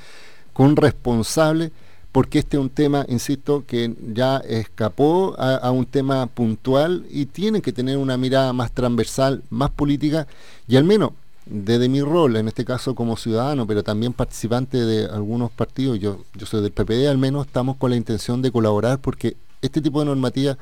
con 0.52 0.74
responsable 0.74 1.70
porque 2.16 2.38
este 2.38 2.56
es 2.56 2.62
un 2.62 2.70
tema, 2.70 3.04
insisto, 3.08 3.64
que 3.66 3.94
ya 4.14 4.38
escapó 4.38 5.36
a, 5.38 5.70
un 5.70 5.84
tema 5.84 6.26
puntual 6.28 7.04
y 7.10 7.26
tienen 7.26 7.60
que 7.60 7.72
tener 7.72 7.98
una 7.98 8.16
mirada 8.16 8.54
más 8.54 8.72
transversal, 8.72 9.42
más 9.50 9.68
política, 9.68 10.26
y 10.66 10.76
al 10.76 10.84
menos 10.84 11.10
desde 11.44 11.90
mi 11.90 12.00
rol, 12.00 12.36
en 12.36 12.48
este 12.48 12.64
caso 12.64 12.94
como 12.94 13.18
ciudadano, 13.18 13.66
pero 13.66 13.84
también 13.84 14.14
participante 14.14 14.78
de 14.78 15.04
algunos 15.04 15.50
partidos, 15.50 16.00
yo, 16.00 16.24
yo 16.34 16.46
soy 16.46 16.62
del 16.62 16.72
PPD, 16.72 17.06
al 17.06 17.18
menos 17.18 17.46
estamos 17.46 17.76
con 17.76 17.90
la 17.90 17.96
intención 17.96 18.40
de 18.40 18.50
colaborar 18.50 18.98
porque 18.98 19.36
este 19.60 19.82
tipo 19.82 20.00
de 20.00 20.06
normativas 20.06 20.56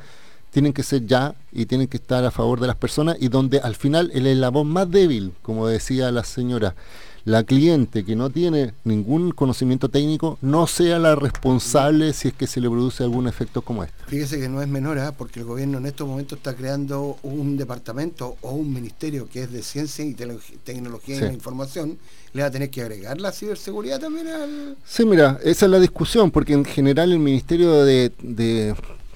tienen 0.55 0.73
que 0.73 0.85
ser 0.85 1.05
ya 1.05 1.35
y 1.51 1.67
tienen 1.67 1.89
que 1.89 1.97
estar 1.97 2.25
a 2.25 2.31
favor 2.31 2.61
de 2.61 2.69
las 2.69 2.77
personas 2.77 3.17
y 3.19 3.27
donde 3.27 3.59
al 3.59 3.75
final 3.75 4.13
el 4.15 4.25
eslabón 4.29 4.69
más 4.69 4.89
débil, 4.89 5.33
como 5.43 5.67
decía 5.67 6.13
la 6.13 6.23
señora, 6.23 6.77
la 7.25 7.43
cliente 7.43 8.05
que 8.05 8.15
no 8.15 8.31
tiene 8.31 8.73
ningún 8.85 9.33
conocimiento 9.33 9.89
técnico 9.89 10.39
no 10.43 10.69
sea 10.69 11.01
la 11.01 11.17
responsable 11.17 12.13
si 12.13 12.29
es 12.29 12.35
que 12.35 12.47
se 12.47 12.61
le 12.61 12.71
produce 12.71 13.03
algún 13.03 13.27
efecto 13.27 13.63
como 13.63 13.83
este. 13.83 13.97
Fíjese 14.07 14.39
que 14.39 14.49
no 14.49 14.63
es 14.63 14.69
menor, 14.69 15.01
¿ah? 15.01 15.13
porque 15.19 15.41
el 15.41 15.47
gobierno 15.47 15.79
en 15.79 15.87
estos 15.87 16.07
momentos 16.07 16.39
está 16.39 16.55
creando 16.55 17.19
un 17.25 17.57
departamento 17.57 18.37
o 18.41 18.53
un 18.53 18.73
ministerio 18.73 19.29
que 19.29 19.43
es 19.43 19.51
de 19.51 19.61
ciencia 19.61 20.05
y 20.05 20.15
tecnología 20.15 21.17
y 21.17 21.21
la 21.21 21.33
información. 21.33 21.99
¿Le 22.33 22.43
va 22.43 22.49
a 22.49 22.51
tener 22.53 22.71
que 22.71 22.81
agregar 22.81 23.21
la 23.21 23.33
ciberseguridad 23.33 23.99
también 23.99 24.29
al...? 24.29 24.77
Sí, 24.85 25.05
mira, 25.05 25.41
esa 25.43 25.67
es 25.67 25.71
la 25.71 25.81
discusión, 25.81 26.31
porque 26.31 26.53
en 26.53 26.65
general 26.65 27.11
el 27.11 27.19
Ministerio 27.19 27.85
de 27.85 28.13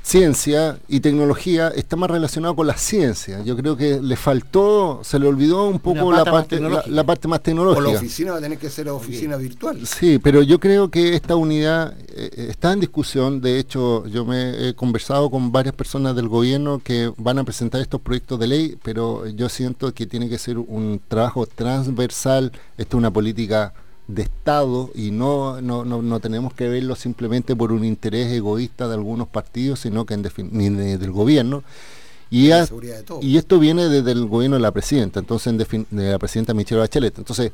ciencia 0.09 0.79
y 0.89 1.01
tecnología 1.01 1.69
está 1.69 1.95
más 1.97 2.11
relacionado 2.11 2.57
con 2.57 2.67
la 2.67 2.79
ciencia. 2.79 3.43
Yo 3.45 3.55
creo 3.59 3.77
que 3.77 4.01
le 4.01 4.17
faltó, 4.17 5.01
se 5.05 5.19
le 5.19 5.27
olvidó 5.27 5.69
un 5.69 5.81
poco 5.81 6.11
la 6.11 6.25
parte, 6.25 6.59
la, 6.61 7.05
parte 7.05 7.29
más 7.29 7.43
tecnológica. 7.43 7.89
O 7.89 7.93
la 7.93 7.99
oficina 7.99 8.33
va 8.33 8.39
a 8.39 8.41
tener 8.41 8.57
que 8.57 8.71
ser 8.71 8.89
oficina 8.89 9.37
virtual. 9.37 9.87
Sí, 9.87 10.19
pero 10.19 10.41
yo 10.43 10.59
creo 10.59 10.91
que 10.91 11.15
esta 11.15 11.37
unidad 11.37 11.95
eh, 12.09 12.31
eh, 12.33 12.47
está 12.49 12.73
en 12.73 12.81
discusión. 12.81 13.43
De 13.43 13.59
hecho, 13.59 14.07
yo 14.07 14.25
me 14.25 14.69
he 14.69 14.75
conversado 14.75 15.31
con 15.31 15.53
varias 15.53 15.75
personas 15.75 16.17
del 16.17 16.29
gobierno 16.29 16.81
que 16.83 17.13
van 17.19 17.39
a 17.39 17.45
presentar 17.45 17.83
estos 17.83 18.01
proyectos 18.01 18.41
de 18.41 18.47
ley, 18.47 18.79
pero 18.83 19.27
yo 19.27 19.51
siento 19.51 19.93
que 19.93 20.07
tiene 20.07 20.31
que 20.31 20.39
ser 20.39 20.57
un 20.57 21.03
trabajo 21.07 21.45
transversal. 21.47 22.51
Esto 22.79 22.97
es 22.97 22.99
una 22.99 23.11
política 23.11 23.75
de 24.09 24.23
Estado 24.23 24.91
y 24.95 25.11
no, 25.11 25.61
no, 25.61 25.85
no, 25.85 26.21
tenemos 26.21 26.55
que 26.55 26.69
verlo 26.69 26.97
simplemente 26.97 27.55
por 27.55 27.73
un 27.73 27.85
interés 27.85 28.33
egoísta 28.33 28.89
de 28.89 28.95
algunos 28.95 29.29
partidos, 29.29 29.81
sino 29.81 30.07
que 30.07 30.15
en 30.15 30.27
ni 30.51 30.71
del 30.71 31.13
gobierno. 31.13 31.63
Y, 32.31 32.49
y 32.49 33.37
esto 33.37 33.59
viene 33.59 33.89
desde 33.89 34.13
el 34.13 34.27
gobierno 34.27 34.57
de 34.57 34.63
la 34.63 34.73
presidenta, 34.73 35.21
entonces 35.21 35.57
de 35.57 36.11
la 36.11 36.19
presidenta 36.19 36.53
Michelle 36.53 36.81
Bachelet. 36.81 37.17
Entonces, 37.19 37.53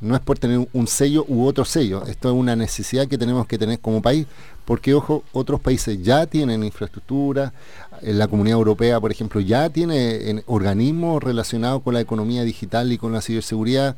no 0.00 0.14
es 0.14 0.20
por 0.20 0.38
tener 0.38 0.68
un 0.72 0.86
sello 0.86 1.24
u 1.26 1.44
otro 1.44 1.64
sello, 1.64 2.04
esto 2.06 2.28
es 2.28 2.34
una 2.34 2.54
necesidad 2.54 3.08
que 3.08 3.18
tenemos 3.18 3.46
que 3.46 3.58
tener 3.58 3.80
como 3.80 4.00
país, 4.00 4.26
porque 4.64 4.94
ojo, 4.94 5.24
otros 5.32 5.60
países 5.60 6.00
ya 6.02 6.26
tienen 6.26 6.62
infraestructura, 6.62 7.52
la 8.02 8.28
Comunidad 8.28 8.58
Europea, 8.58 9.00
por 9.00 9.10
ejemplo, 9.10 9.40
ya 9.40 9.68
tiene 9.70 10.42
organismos 10.46 11.22
relacionados 11.22 11.82
con 11.82 11.94
la 11.94 12.00
economía 12.00 12.44
digital 12.44 12.92
y 12.92 12.98
con 12.98 13.12
la 13.12 13.20
ciberseguridad 13.20 13.96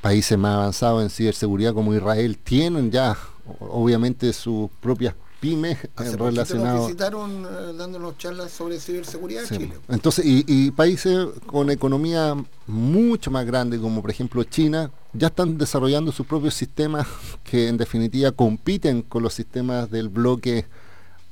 países 0.00 0.38
más 0.38 0.54
avanzados 0.54 1.02
en 1.02 1.10
ciberseguridad 1.10 1.74
como 1.74 1.94
Israel 1.94 2.38
tienen 2.38 2.90
ya 2.90 3.16
obviamente 3.58 4.32
sus 4.32 4.70
propias 4.80 5.14
pymes 5.40 5.78
relacionadas. 5.96 6.86
visitaron 6.86 7.44
eh, 7.44 7.72
dándonos 7.76 8.18
charlas 8.18 8.52
sobre 8.52 8.78
ciberseguridad 8.78 9.44
en 9.44 9.58
Chile. 9.58 9.74
Entonces, 9.88 10.24
y, 10.26 10.70
países 10.72 11.28
con 11.46 11.70
economía 11.70 12.36
mucho 12.66 13.30
más 13.30 13.46
grande, 13.46 13.78
como 13.78 14.02
por 14.02 14.10
ejemplo 14.10 14.44
China, 14.44 14.90
ya 15.14 15.28
están 15.28 15.56
desarrollando 15.56 16.12
sus 16.12 16.26
propios 16.26 16.54
sistemas 16.54 17.06
que 17.44 17.68
en 17.68 17.78
definitiva 17.78 18.32
compiten 18.32 19.02
con 19.02 19.22
los 19.22 19.34
sistemas 19.34 19.90
del 19.90 20.10
bloque 20.10 20.66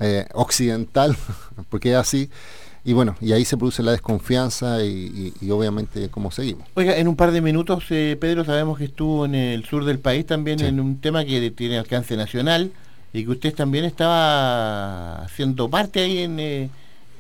eh, 0.01 0.27
occidental, 0.33 1.17
porque 1.71 1.91
es 1.91 1.97
así 1.97 2.31
y 2.85 2.93
bueno, 2.93 3.17
y 3.21 3.33
ahí 3.33 3.45
se 3.45 3.57
produce 3.57 3.83
la 3.83 3.93
desconfianza 3.93 4.85
y, 4.85 5.33
obviamente 5.51 6.09
cómo 6.09 6.31
seguimos. 6.31 6.67
Oiga, 6.75 6.97
en 6.97 7.09
un 7.09 7.17
par 7.17 7.33
de 7.33 7.41
minutos, 7.41 7.85
eh, 7.91 8.17
Pedro, 8.21 8.45
sabemos 8.45 8.79
que 8.79 8.85
estuvo 8.85 9.25
en 9.25 9.35
el 9.35 9.65
sur 9.65 9.85
del 9.85 9.99
país 9.99 10.27
también 10.27 10.61
en 10.61 10.81
un 10.81 11.01
tema 11.01 11.25
que 11.25 11.51
tiene 11.51 11.79
alcance 11.79 12.17
nacional 12.17 12.73
y 13.13 13.25
que 13.25 13.31
usted 13.31 13.55
también 13.55 13.85
estaba 13.85 15.23
haciendo 15.23 15.69
parte 15.69 16.01
ahí 16.01 16.19
en, 16.19 16.41
eh, 16.41 16.71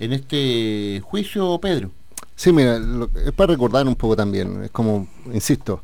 en 0.00 0.12
este 0.12 1.00
juicio, 1.04 1.58
Pedro. 1.58 1.90
Sí, 2.36 2.52
mira, 2.52 2.80
es 3.26 3.32
para 3.32 3.52
recordar 3.52 3.86
un 3.86 3.96
poco 3.96 4.14
también, 4.14 4.64
es 4.64 4.70
como, 4.70 5.08
insisto, 5.32 5.82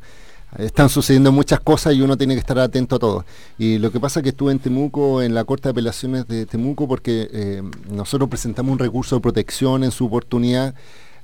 están 0.59 0.89
sucediendo 0.89 1.33
muchas 1.33 1.61
cosas 1.61 1.95
y 1.95 2.03
uno 2.03 2.17
tiene 2.17 2.35
que 2.35 2.41
estar 2.41 2.59
atento 2.59 2.97
a 2.97 2.99
todo. 2.99 3.25
Y 3.59 3.79
lo 3.79 3.91
que 3.91 4.01
pasa 4.01 4.21
es 4.21 4.25
que 4.25 4.31
estuve 4.31 4.53
en 4.53 4.59
Temuco, 4.59 5.23
en 5.23 5.35
la 5.35 5.45
Corte 5.45 5.69
de 5.69 5.71
Apelaciones 5.71 6.29
de 6.29 6.47
Temuco, 6.47 6.87
porque 6.87 7.29
eh, 7.33 7.63
nosotros 7.91 8.29
presentamos 8.29 8.73
un 8.73 8.79
recurso 8.79 9.17
de 9.17 9.23
protección 9.23 9.85
en 9.85 9.91
su 9.91 10.07
oportunidad 10.07 10.75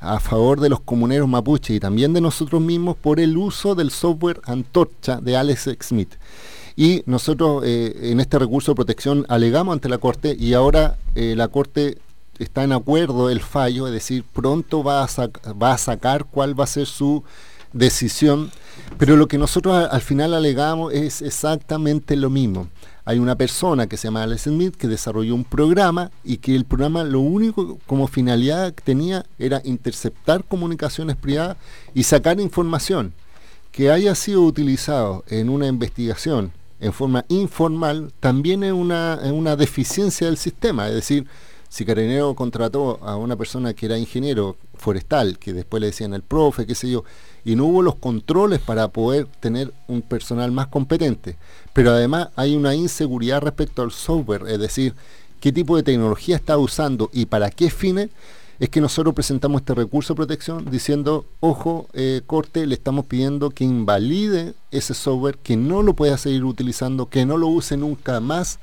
a 0.01 0.19
favor 0.19 0.61
de 0.61 0.71
los 0.71 0.81
comuneros 0.81 1.29
mapuche 1.29 1.75
y 1.75 1.81
también 1.81 2.13
de 2.15 2.21
nosotros 2.21 2.61
mismos 2.61 2.97
por 2.97 3.21
el 3.21 3.37
uso 3.37 3.75
del 3.75 3.91
software 3.91 4.41
Antorcha 4.47 5.21
de 5.21 5.37
Alex 5.37 5.69
Smith. 5.83 6.15
Y 6.75 7.03
nosotros 7.05 7.63
eh, 7.67 8.11
en 8.11 8.21
este 8.21 8.39
recurso 8.39 8.73
de 8.73 8.77
protección 8.77 9.27
alegamos 9.29 9.75
ante 9.75 9.89
la 9.89 9.99
Corte 9.99 10.35
y 10.39 10.55
ahora 10.55 10.97
eh, 11.15 11.35
la 11.37 11.49
Corte 11.49 11.99
está 12.39 12.65
en 12.65 12.73
acuerdo 12.73 13.29
el 13.29 13.41
fallo, 13.41 13.87
es 13.87 13.93
decir, 13.93 14.25
pronto 14.33 14.83
va 14.83 15.05
a, 15.05 15.53
va 15.53 15.73
a 15.75 15.79
sacar 15.79 16.25
cuál 16.25 16.59
va 16.59 16.65
a 16.65 16.69
ser 16.69 16.87
su 16.87 17.23
decisión, 17.73 18.51
pero 18.99 19.17
lo 19.17 19.29
que 19.29 19.39
nosotros 19.39 19.89
al 19.91 20.01
final 20.01 20.35
alegamos 20.35 20.93
es 20.93 21.23
exactamente 21.23 22.17
lo 22.17 22.31
mismo. 22.31 22.69
Hay 23.05 23.19
una 23.19 23.37
persona 23.37 23.87
que 23.87 23.97
se 23.97 24.09
llama 24.09 24.23
Alex 24.23 24.43
Smith 24.43 24.77
que 24.77 24.87
desarrolló 24.87 25.35
un 25.35 25.45
programa 25.45 26.11
y 26.23 26.37
que 26.37 26.55
el 26.55 26.65
programa 26.65 27.03
lo 27.03 27.21
único 27.21 27.79
como 27.87 28.07
finalidad 28.07 28.73
que 28.75 28.83
tenía 28.83 29.25
era 29.39 29.63
interceptar 29.65 30.45
comunicaciones 30.45 31.17
privadas 31.17 31.57
y 31.95 32.03
sacar 32.03 32.41
información 32.41 33.13
que 33.73 33.91
haya 33.91 34.15
sido 34.15 34.43
utilizado 34.43 35.25
en 35.29 35.49
una 35.49 35.67
investigación 35.67 36.53
en 36.81 36.93
forma 36.93 37.25
informal 37.29 38.13
también 38.21 38.65
es 38.65 38.73
una, 38.73 39.21
es 39.23 39.31
una 39.31 39.55
deficiencia 39.55 40.27
del 40.27 40.39
sistema, 40.39 40.89
es 40.89 40.95
decir, 40.95 41.27
si 41.69 41.85
Carabinero 41.85 42.35
contrató 42.35 42.99
a 43.03 43.17
una 43.17 43.37
persona 43.37 43.75
que 43.75 43.87
era 43.87 43.99
ingeniero 43.99 44.57
forestal, 44.77 45.39
que 45.39 45.53
después 45.53 45.81
le 45.81 45.89
decían 45.89 46.15
el 46.15 46.23
profe, 46.23 46.67
qué 46.67 46.75
sé 46.75 46.91
yo, 46.91 47.05
y 47.45 47.57
no 47.57 47.67
hubo 47.67 47.83
los 47.83 47.97
controles 47.97 48.61
para 48.61 48.89
poder 48.89 49.27
tener 49.41 49.73
un 49.89 50.03
personal 50.03 50.53
más 50.53 50.69
competente. 50.69 51.37
Pero 51.73 51.91
además 51.91 52.29
hay 52.37 52.57
una 52.57 52.75
inseguridad 52.75 53.43
respecto 53.43 53.83
al 53.83 53.93
software, 53.93 54.45
es 54.49 54.59
decir, 54.59 54.95
qué 55.41 55.53
tipo 55.53 55.77
de 55.77 55.83
tecnología 55.83 56.37
está 56.37 56.59
usando 56.59 57.11
y 57.13 57.27
para 57.27 57.51
qué 57.51 57.71
fines, 57.71 58.11
es 58.61 58.69
que 58.69 58.83
nosotros 58.83 59.15
presentamos 59.15 59.63
este 59.63 59.75
recurso 59.75 60.13
de 60.13 60.19
protección 60.19 60.71
diciendo, 60.71 61.25
ojo, 61.41 61.89
eh, 61.95 62.21
corte, 62.27 62.67
le 62.67 62.75
estamos 62.75 63.07
pidiendo 63.07 63.49
que 63.49 63.65
invalide 63.65 64.53
ese 64.71 64.93
software, 64.93 65.39
que 65.39 65.57
no 65.57 65.83
lo 65.83 65.95
pueda 65.95 66.19
seguir 66.19 66.45
utilizando, 66.45 67.09
que 67.09 67.25
no 67.25 67.39
lo 67.39 67.49
use 67.49 67.79
nunca 67.79 68.21
más, 68.21 68.59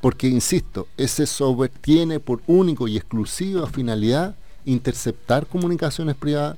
porque, 0.00 0.28
insisto, 0.28 0.86
ese 0.96 1.26
software 1.26 1.72
tiene 1.80 2.20
por 2.20 2.42
único 2.46 2.86
y 2.86 2.96
exclusiva 2.96 3.66
finalidad 3.66 4.36
interceptar 4.64 5.46
comunicaciones 5.46 6.14
privadas, 6.14 6.56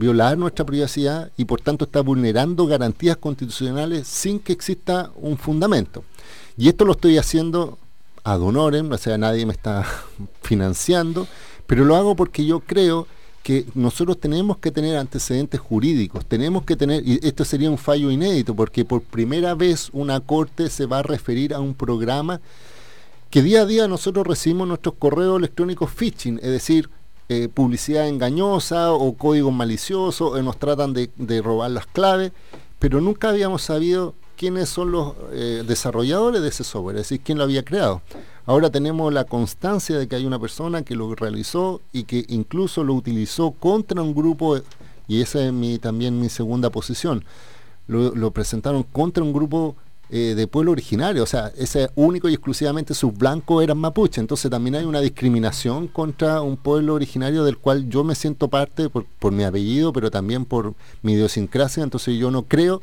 violar 0.00 0.38
nuestra 0.38 0.64
privacidad 0.64 1.30
y 1.36 1.44
por 1.44 1.60
tanto 1.60 1.84
está 1.84 2.00
vulnerando 2.00 2.66
garantías 2.66 3.18
constitucionales 3.18 4.08
sin 4.08 4.40
que 4.40 4.54
exista 4.54 5.10
un 5.14 5.36
fundamento. 5.36 6.04
Y 6.56 6.68
esto 6.68 6.86
lo 6.86 6.92
estoy 6.92 7.18
haciendo 7.18 7.78
ad 8.24 8.40
honorem, 8.40 8.90
o 8.90 8.98
sea, 8.98 9.18
nadie 9.18 9.44
me 9.44 9.52
está 9.52 9.86
financiando, 10.42 11.28
pero 11.66 11.84
lo 11.84 11.96
hago 11.96 12.16
porque 12.16 12.46
yo 12.46 12.60
creo 12.60 13.06
que 13.42 13.66
nosotros 13.74 14.18
tenemos 14.18 14.56
que 14.56 14.70
tener 14.70 14.96
antecedentes 14.96 15.60
jurídicos, 15.60 16.24
tenemos 16.26 16.64
que 16.64 16.76
tener, 16.76 17.06
y 17.06 17.20
esto 17.22 17.44
sería 17.44 17.70
un 17.70 17.78
fallo 17.78 18.10
inédito, 18.10 18.54
porque 18.54 18.84
por 18.84 19.02
primera 19.02 19.54
vez 19.54 19.90
una 19.92 20.20
corte 20.20 20.70
se 20.70 20.86
va 20.86 20.98
a 20.98 21.02
referir 21.02 21.52
a 21.52 21.60
un 21.60 21.74
programa 21.74 22.40
que 23.28 23.42
día 23.42 23.62
a 23.62 23.66
día 23.66 23.86
nosotros 23.86 24.26
recibimos 24.26 24.66
nuestros 24.66 24.94
correos 24.94 25.38
electrónicos 25.38 25.90
phishing, 25.90 26.38
es 26.42 26.50
decir, 26.50 26.88
eh, 27.32 27.48
publicidad 27.48 28.08
engañosa 28.08 28.92
o 28.92 29.12
códigos 29.16 29.52
maliciosos, 29.52 30.32
o 30.32 30.42
nos 30.42 30.58
tratan 30.58 30.92
de, 30.92 31.42
robar 31.42 31.70
las 31.70 31.86
claves, 31.86 32.32
pero 32.80 33.00
nunca 33.00 33.28
habíamos 33.28 33.62
sabido 33.62 34.14
quiénes 34.36 34.68
son 34.68 34.90
los 34.90 35.14
eh, 35.30 35.62
desarrolladores 35.64 36.42
de 36.42 36.48
ese 36.48 36.64
software, 36.64 36.96
es 36.96 37.02
decir, 37.02 37.20
quién 37.20 37.38
lo 37.38 37.44
había 37.44 37.64
creado. 37.64 38.02
Ahora 38.46 38.70
tenemos 38.70 39.12
la 39.12 39.22
constancia 39.22 39.96
de 39.96 40.08
que 40.08 40.16
hay 40.16 40.26
una 40.26 40.40
persona 40.40 40.82
que 40.82 40.96
lo 40.96 41.14
realizó 41.14 41.80
y 41.92 42.02
que 42.02 42.24
incluso 42.26 42.82
lo 42.82 42.94
utilizó 42.94 43.52
contra 43.52 44.02
un 44.02 44.12
grupo, 44.12 44.58
y 45.06 45.20
esa 45.20 45.46
es 45.46 45.52
mi, 45.52 45.78
también 45.78 46.18
mi 46.18 46.30
segunda 46.30 46.70
posición, 46.70 47.24
lo 47.86 48.30
presentaron 48.32 48.82
contra 48.82 49.22
un 49.22 49.32
grupo 49.32 49.76
eh, 50.12 50.34
de 50.34 50.48
pueblo 50.48 50.72
originario, 50.72 51.22
o 51.22 51.26
sea, 51.26 51.52
ese 51.56 51.88
único 51.94 52.28
y 52.28 52.32
exclusivamente 52.32 52.94
sus 52.94 53.16
blancos 53.16 53.62
eran 53.62 53.78
mapuche, 53.78 54.20
entonces 54.20 54.50
también 54.50 54.74
hay 54.74 54.84
una 54.84 55.00
discriminación 55.00 55.86
contra 55.86 56.42
un 56.42 56.56
pueblo 56.56 56.94
originario 56.94 57.44
del 57.44 57.58
cual 57.58 57.88
yo 57.88 58.02
me 58.02 58.16
siento 58.16 58.48
parte 58.48 58.88
por, 58.88 59.32
mi 59.32 59.44
apellido, 59.44 59.92
pero 59.92 60.10
también 60.10 60.44
por 60.44 60.74
mi 61.02 61.12
idiosincrasia, 61.12 61.84
entonces 61.84 62.18
yo 62.18 62.32
no 62.32 62.42
creo 62.42 62.82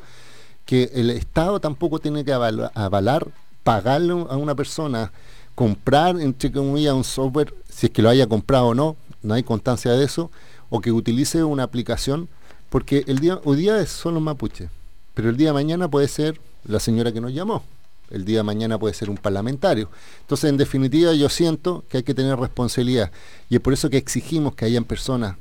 que 0.64 0.90
el 0.94 1.10
Estado 1.10 1.60
tampoco 1.60 1.98
tiene 1.98 2.24
que 2.24 2.32
avalar, 2.32 3.28
pagarle 3.62 4.12
a 4.12 4.36
una 4.38 4.54
persona, 4.54 5.12
comprar, 5.54 6.18
entre 6.18 6.50
comillas, 6.50 6.94
un 6.94 7.04
software, 7.04 7.52
si 7.68 7.88
es 7.88 7.92
que 7.92 8.00
lo 8.00 8.08
haya 8.08 8.26
comprado 8.26 8.68
o 8.68 8.74
no, 8.74 8.96
no 9.22 9.34
hay 9.34 9.42
constancia 9.42 9.92
de 9.92 10.02
eso, 10.02 10.30
o 10.70 10.80
que 10.80 10.92
utilice 10.92 11.44
una 11.44 11.64
aplicación, 11.64 12.26
porque 12.70 13.04
el 13.06 13.18
día, 13.18 13.38
hoy 13.44 13.58
día 13.58 13.84
son 13.84 14.14
los 14.14 14.22
mapuches, 14.22 14.70
pero 15.12 15.28
el 15.28 15.36
día 15.36 15.48
de 15.48 15.54
mañana 15.54 15.88
puede 15.88 16.08
ser 16.08 16.40
la 16.64 16.80
señora 16.80 17.12
que 17.12 17.20
nos 17.20 17.32
llamó, 17.32 17.62
el 18.10 18.24
día 18.24 18.38
de 18.38 18.42
mañana 18.42 18.78
puede 18.78 18.94
ser 18.94 19.10
un 19.10 19.16
parlamentario. 19.16 19.90
Entonces, 20.20 20.50
en 20.50 20.56
definitiva, 20.56 21.12
yo 21.12 21.28
siento 21.28 21.84
que 21.88 21.98
hay 21.98 22.02
que 22.02 22.14
tener 22.14 22.38
responsabilidad 22.38 23.10
y 23.48 23.56
es 23.56 23.60
por 23.60 23.72
eso 23.72 23.90
que 23.90 23.96
exigimos 23.96 24.54
que 24.54 24.64
hayan 24.64 24.84
personas 24.84 25.36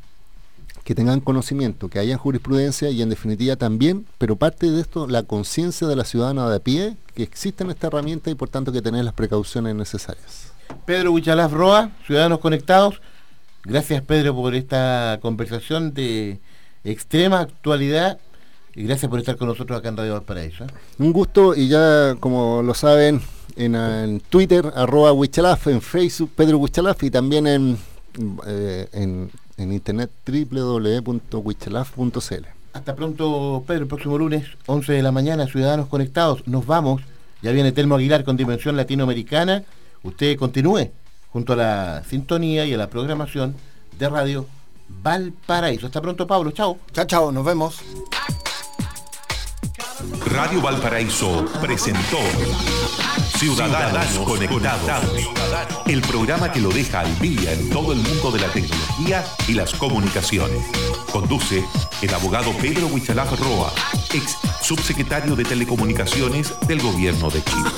que 0.88 0.96
tengan 0.96 1.20
conocimiento, 1.20 1.90
que 1.90 2.00
hayan 2.00 2.18
jurisprudencia 2.18 2.90
y 2.90 3.02
en 3.02 3.10
definitiva 3.10 3.58
también, 3.58 4.06
pero 4.18 4.38
parte 4.38 4.72
de 4.72 4.80
esto, 4.80 5.06
la 5.06 5.24
conciencia 5.24 5.86
de 5.86 5.98
la 5.98 6.06
ciudadana 6.06 6.50
de 6.50 6.56
a 6.56 6.60
pie, 6.60 6.96
que 7.14 7.24
existen 7.24 7.70
esta 7.70 7.88
herramienta 7.88 8.30
y 8.30 8.36
por 8.36 8.48
tanto 8.48 8.72
que 8.72 8.82
tener 8.82 9.04
las 9.04 9.14
precauciones 9.14 9.76
necesarias. 9.76 10.54
Pedro 10.86 11.12
Huichalaf 11.12 11.52
Roa, 11.52 11.92
Ciudadanos 12.06 12.40
Conectados, 12.40 13.02
gracias 13.66 14.02
Pedro 14.02 14.34
por 14.34 14.56
esta 14.56 15.20
conversación 15.22 15.94
de 15.94 16.40
extrema 16.86 17.42
actualidad 17.42 18.18
y 18.78 18.84
gracias 18.84 19.10
por 19.10 19.20
estar 19.20 19.36
con 19.36 19.50
nosotros 19.50 19.78
acá 19.78 19.90
en 19.90 19.98
Radio 19.98 20.14
Valparaíso. 20.14 20.64
¿eh? 20.64 20.68
Un 21.00 21.12
gusto 21.12 21.54
y 21.54 21.68
ya 21.68 22.16
como 22.20 22.64
lo 22.64 22.74
saben 22.74 23.22
en, 23.58 24.22
Twitter, 24.30 24.72
arroba 24.76 25.12
Huichalaf, 25.12 25.68
en 25.68 25.82
Facebook 25.82 26.32
Pedro 26.36 26.60
Huichalaf 26.60 27.04
y 27.04 27.12
también 27.12 27.48
en, 27.48 27.78
eh, 28.46 28.88
en 28.94 29.30
en 29.58 29.74
internet 29.74 30.10
www.wichalaf.cl. 30.26 32.46
Hasta 32.74 32.96
pronto, 32.96 33.64
Pedro. 33.66 33.82
El 33.82 33.88
próximo 33.88 34.18
lunes, 34.18 34.46
11 34.68 34.94
de 34.94 35.02
la 35.02 35.12
mañana, 35.12 35.48
Ciudadanos 35.48 35.88
Conectados. 35.88 36.48
Nos 36.48 36.66
vamos. 36.66 37.02
Ya 37.42 37.52
viene 37.52 37.72
Telmo 37.72 37.96
Aguilar 37.96 38.24
con 38.24 38.38
Dimensión 38.38 38.78
Latinoamericana. 38.78 39.64
Usted 40.04 40.38
continúe 40.38 40.92
junto 41.32 41.54
a 41.54 41.56
la 41.56 42.04
sintonía 42.08 42.66
y 42.66 42.74
a 42.74 42.78
la 42.78 42.90
programación 42.90 43.56
de 43.98 44.10
Radio 44.10 44.46
Valparaíso. 45.02 45.88
Hasta 45.88 46.02
pronto, 46.02 46.28
Pablo. 46.28 46.52
Chao. 46.52 46.78
Chao, 46.94 47.06
chao. 47.06 47.32
Nos 47.32 47.46
vemos. 47.46 47.82
Radio 50.26 50.62
Valparaíso 50.62 51.46
presentó 51.60 52.20
Ciudadanos 53.38 54.20
Conectados, 54.20 55.30
el 55.88 56.02
programa 56.02 56.52
que 56.52 56.60
lo 56.60 56.70
deja 56.70 57.00
al 57.00 57.20
día 57.20 57.54
en 57.54 57.70
todo 57.70 57.94
el 57.94 58.00
mundo 58.00 58.32
de 58.32 58.40
la 58.40 58.48
tecnología 58.50 59.24
y 59.48 59.54
las 59.54 59.74
comunicaciones. 59.74 60.64
Conduce 61.12 61.66
el 62.02 62.14
abogado 62.14 62.52
Pedro 62.62 62.88
Huichalaf 62.88 63.40
Roa, 63.40 63.74
ex 64.14 64.38
subsecretario 64.62 65.36
de 65.36 65.46
Telecomunicaciones 65.46 66.54
del 66.68 66.82
Gobierno 66.82 67.30
de 67.32 67.44
Chile. 67.44 67.70